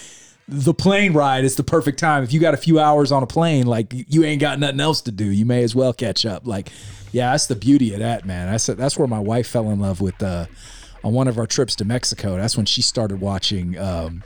The 0.49 0.73
plane 0.73 1.13
ride 1.13 1.45
is 1.45 1.57
the 1.57 1.63
perfect 1.63 1.99
time. 1.99 2.25
If 2.25 2.33
you 2.33 2.41
got 2.41 2.55
a 2.55 2.57
few 2.57 2.81
hours 2.81 3.13
on 3.13 3.23
a 3.23 3.27
plane, 3.27 3.67
like 3.67 3.93
you 3.93 4.25
ain't 4.25 4.41
got 4.41 4.59
nothing 4.59 4.81
else 4.81 5.03
to 5.03 5.13
do, 5.13 5.27
you 5.27 5.45
may 5.45 5.63
as 5.63 5.75
well 5.75 5.93
catch 5.93 6.25
up. 6.25 6.47
Like, 6.47 6.71
yeah, 7.13 7.33
that's 7.33 7.47
the 7.47 7.55
beauty 7.57 7.93
of 7.93 8.01
that, 8.01 8.25
man. 8.25 8.51
That's 8.51 8.65
that's 8.67 8.99
where 8.99 9.07
my 9.09 9.21
wife 9.21 9.47
fell 9.47 9.71
in 9.71 9.79
love 9.79 10.01
with. 10.01 10.23
Uh, 10.23 10.47
on 11.05 11.13
one 11.13 11.29
of 11.29 11.39
our 11.39 11.47
trips 11.47 11.77
to 11.77 11.85
Mexico, 11.85 12.37
that's 12.37 12.57
when 12.57 12.67
she 12.67 12.83
started 12.83 13.21
watching. 13.21 13.79
Um, 13.79 14.25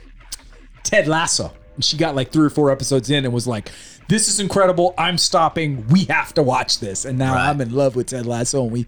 Ted 0.83 1.07
Lasso. 1.07 1.53
And 1.75 1.83
she 1.83 1.97
got 1.97 2.15
like 2.15 2.31
three 2.31 2.45
or 2.45 2.49
four 2.49 2.71
episodes 2.71 3.09
in 3.09 3.25
and 3.25 3.33
was 3.33 3.47
like, 3.47 3.71
"This 4.07 4.27
is 4.27 4.39
incredible. 4.39 4.93
I'm 4.97 5.17
stopping. 5.17 5.87
We 5.87 6.05
have 6.05 6.33
to 6.35 6.43
watch 6.43 6.79
this." 6.79 7.03
And 7.05 7.17
now 7.17 7.33
Right. 7.33 7.49
I'm 7.49 7.59
in 7.61 7.73
love 7.73 7.95
with 7.95 8.07
Ted 8.07 8.25
Lasso, 8.25 8.63
and 8.63 8.71
we 8.71 8.85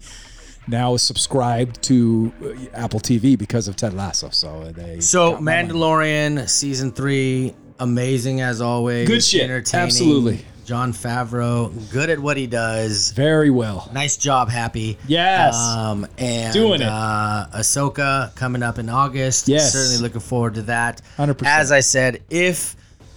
now 0.68 0.96
subscribed 0.96 1.82
to 1.84 2.32
uh, 2.42 2.76
Apple 2.76 3.00
TV 3.00 3.38
because 3.38 3.68
of 3.68 3.76
Ted 3.76 3.94
Lasso. 3.94 4.30
So 4.30 4.72
they 4.72 5.00
So. 5.00 5.36
Mandalorian 5.36 6.48
season 6.48 6.92
three, 6.92 7.54
amazing 7.78 8.40
as 8.40 8.60
always. 8.60 9.08
Good 9.08 9.22
shit. 9.22 9.42
entertaining. 9.42 9.86
Absolutely. 9.86 10.44
Jon 10.64 10.92
Favreau, 10.92 11.72
good 11.92 12.10
at 12.10 12.18
what 12.18 12.36
he 12.36 12.48
does. 12.48 13.12
very 13.12 13.50
well. 13.50 13.88
Nice 13.94 14.16
job, 14.16 14.48
Happy. 14.48 14.98
Yes. 15.06 15.54
Um, 15.56 16.08
and 16.18 16.52
Doing 16.52 16.80
it. 16.80 16.88
Uh, 16.88 17.46
Ahsoka 17.54 18.34
coming 18.34 18.64
up 18.64 18.80
in 18.80 18.88
August. 18.88 19.46
Yes. 19.46 19.72
Certainly 19.72 19.98
looking 20.02 20.20
forward 20.20 20.54
to 20.54 20.62
that. 20.62 21.02
100%. 21.18 21.42
As 21.46 21.70
I 21.70 21.78
said, 21.80 22.20
if 22.30 22.74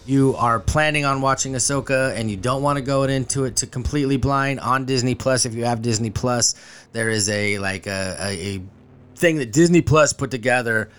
you 0.10 0.36
are 0.38 0.60
planning 0.60 1.06
on 1.06 1.22
watching 1.22 1.54
Ahsoka 1.54 2.16
and 2.16 2.30
you 2.32 2.36
don't 2.38 2.64
want 2.64 2.78
to 2.78 2.82
go 2.82 3.04
into 3.04 3.46
it 3.46 3.56
to 3.58 3.68
completely 3.68 4.18
blind 4.18 4.60
on 4.60 4.86
Disney 4.86 5.16
Plus, 5.16 5.46
if 5.46 5.54
you 5.54 5.66
have 5.66 5.82
Disney 5.82 6.10
Plus, 6.10 6.56
there 6.92 7.10
is 7.10 7.30
a 7.30 7.60
like 7.60 7.86
a, 7.88 8.18
a, 8.20 8.56
a 8.56 8.62
thing 9.16 9.38
that 9.38 9.52
Disney 9.54 9.82
Plus 9.82 10.12
put 10.14 10.32
together. 10.32 10.90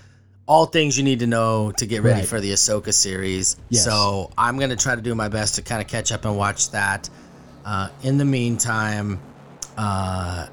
All 0.46 0.66
things 0.66 0.96
you 0.98 1.04
need 1.04 1.20
to 1.20 1.26
know 1.26 1.70
to 1.72 1.86
get 1.86 2.02
ready 2.02 2.20
Right. 2.20 2.28
for 2.28 2.40
the 2.40 2.52
Ahsoka 2.52 2.92
series. 2.92 3.56
Yes. 3.68 3.84
So 3.84 4.30
I'm 4.36 4.58
gonna 4.58 4.76
try 4.76 4.94
to 4.96 5.00
do 5.02 5.14
my 5.14 5.28
best 5.28 5.54
to 5.56 5.62
kind 5.62 5.80
of 5.80 5.88
catch 5.88 6.11
up 6.12 6.24
and 6.24 6.36
watch 6.36 6.70
that. 6.70 7.08
Uh, 7.64 7.88
in 8.02 8.18
the 8.18 8.24
meantime, 8.24 9.20
uh, 9.76 10.46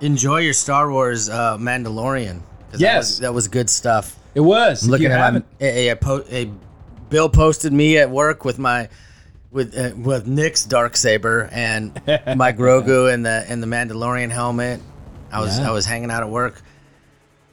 enjoy 0.00 0.38
your 0.38 0.52
Star 0.54 0.90
Wars 0.90 1.28
uh, 1.28 1.56
Mandalorian. 1.58 2.40
'cause 2.70 2.80
that 2.80 2.80
Yes. 2.80 2.96
was, 3.10 3.18
that 3.20 3.34
was 3.34 3.48
good 3.48 3.68
stuff. 3.70 4.16
It 4.34 4.40
was. 4.40 4.84
If 4.84 4.90
Looking 4.90 5.12
at 5.12 5.32
my, 5.34 5.42
a, 5.60 5.88
a, 5.90 5.96
po- 5.96 6.24
a 6.30 6.50
Bill 7.08 7.28
posted 7.28 7.72
me 7.72 7.98
at 7.98 8.10
work 8.10 8.44
with 8.44 8.58
my 8.58 8.88
with 9.50 9.76
uh, 9.76 9.92
with 9.96 10.26
Nick's 10.26 10.64
dark 10.64 10.96
saber 10.96 11.48
and 11.52 11.94
my 12.36 12.52
Grogu 12.52 13.12
and 13.12 13.24
the 13.24 13.44
and 13.48 13.62
the 13.62 13.66
Mandalorian 13.66 14.30
helmet. 14.30 14.80
I 15.32 15.40
was 15.40 15.58
Yeah. 15.58 15.68
I 15.68 15.72
was 15.72 15.86
hanging 15.86 16.10
out 16.10 16.22
at 16.22 16.28
work. 16.30 16.60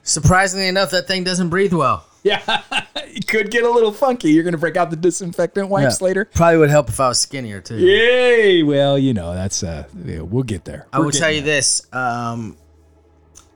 Surprisingly 0.03 0.67
enough, 0.67 0.91
that 0.91 1.07
thing 1.07 1.23
doesn't 1.23 1.49
breathe 1.49 1.73
well. 1.73 2.05
yeah, 2.23 2.61
it 2.95 3.25
could 3.27 3.51
get 3.51 3.63
a 3.63 3.69
little 3.69 3.91
funky. 3.93 4.31
You're 4.31 4.43
gonna 4.43 4.57
break 4.57 4.75
out 4.75 4.89
the 4.89 4.95
disinfectant 4.97 5.69
wipes 5.69 6.01
later. 6.01 6.25
Probably 6.25 6.57
would 6.57 6.69
help 6.69 6.89
if 6.89 6.99
I 6.99 7.07
was 7.09 7.19
skinnier 7.19 7.61
too. 7.61 7.77
Yay! 7.77 8.63
Well, 8.63 8.97
you 8.97 9.13
know 9.13 9.33
that's 9.33 9.63
uh, 9.63 9.85
yeah, 10.03 10.21
we'll 10.21 10.43
get 10.43 10.65
there. 10.65 10.87
I 10.91 10.99
We're 10.99 11.05
will 11.05 11.11
tell 11.11 11.31
you 11.31 11.41
there. 11.41 11.55
this. 11.55 11.87
Um, 11.93 12.57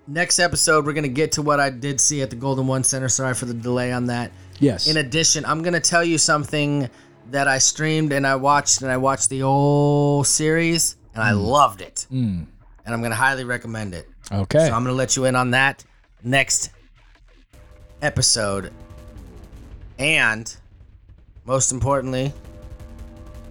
next 0.07 0.39
episode, 0.39 0.85
we're 0.85 0.93
gonna 0.93 1.07
get 1.09 1.33
to 1.33 1.41
what 1.41 1.59
I 1.59 1.69
did 1.69 1.99
see 1.99 2.21
at 2.21 2.29
the 2.29 2.35
Golden 2.37 2.65
One 2.67 2.83
Center. 2.83 3.09
Sorry 3.09 3.33
for 3.33 3.45
the 3.45 3.53
delay 3.53 3.91
on 3.91 4.05
that. 4.05 4.31
Yes. 4.59 4.87
In 4.87 4.97
addition, 4.97 5.45
I'm 5.45 5.61
gonna 5.63 5.79
tell 5.79 6.03
you 6.03 6.17
something 6.17 6.89
that 7.31 7.47
I 7.47 7.57
streamed 7.57 8.13
and 8.13 8.25
I 8.25 8.35
watched, 8.35 8.81
and 8.81 8.91
I 8.91 8.97
watched 8.97 9.29
the 9.29 9.39
whole 9.39 10.23
series, 10.23 10.95
and 11.13 11.23
I 11.23 11.31
hmm. 11.31 11.39
loved 11.39 11.81
it. 11.81 12.05
Hmm. 12.09 12.43
And 12.85 12.93
I'm 12.93 13.01
gonna 13.01 13.15
highly 13.15 13.43
recommend 13.43 13.93
it. 13.93 14.07
okay. 14.31 14.67
So 14.67 14.73
I'm 14.73 14.83
gonna 14.83 14.93
let 14.93 15.15
you 15.15 15.25
in 15.25 15.35
on 15.35 15.51
that 15.51 15.83
next 16.23 16.71
episode. 18.01 18.71
And 19.99 20.55
most 21.45 21.71
importantly, 21.71 22.33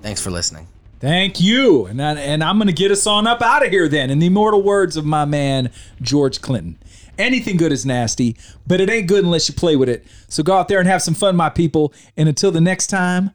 thanks 0.03 0.23
for 0.23 0.31
listening. 0.31 0.69
Thank 0.99 1.41
you. 1.41 1.87
And, 1.87 2.01
I, 2.01 2.15
and 2.15 2.43
I'm 2.43 2.57
going 2.57 2.69
to 2.69 2.73
get 2.73 2.91
us 2.91 3.07
on 3.07 3.27
up 3.27 3.43
out 3.43 3.65
of 3.65 3.71
here 3.71 3.89
then, 3.89 4.11
in 4.11 4.19
the 4.19 4.27
immortal 4.27 4.63
words 4.63 4.97
of 4.97 5.05
my 5.05 5.25
man, 5.25 5.71
George 6.01 6.41
Clinton. 6.41 6.79
Anything 7.19 7.57
good 7.57 7.73
is 7.73 7.87
nasty, 7.87 8.37
but 8.67 8.81
it 8.81 8.91
ain't 8.91 9.09
good 9.09 9.25
unless 9.25 9.49
you 9.49 9.55
play 9.55 9.77
with 9.77 9.89
it. 9.89 10.07
So 10.29 10.43
go 10.43 10.57
out 10.57 10.69
there 10.69 10.79
and 10.79 10.89
have 10.89 11.03
some 11.03 11.15
fun, 11.15 11.35
my 11.37 11.49
people. 11.49 11.95
And 12.17 12.29
until 12.29 12.51
the 12.51 12.61
next 12.61 12.89
time, 12.89 13.31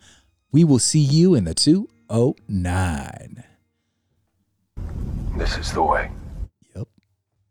we 0.52 0.64
will 0.64 0.80
see 0.80 1.00
you 1.00 1.34
in 1.34 1.46
the 1.46 1.54
209. 1.54 3.44
This 5.38 5.58
is 5.58 5.72
the 5.72 5.82
way. 5.82 6.12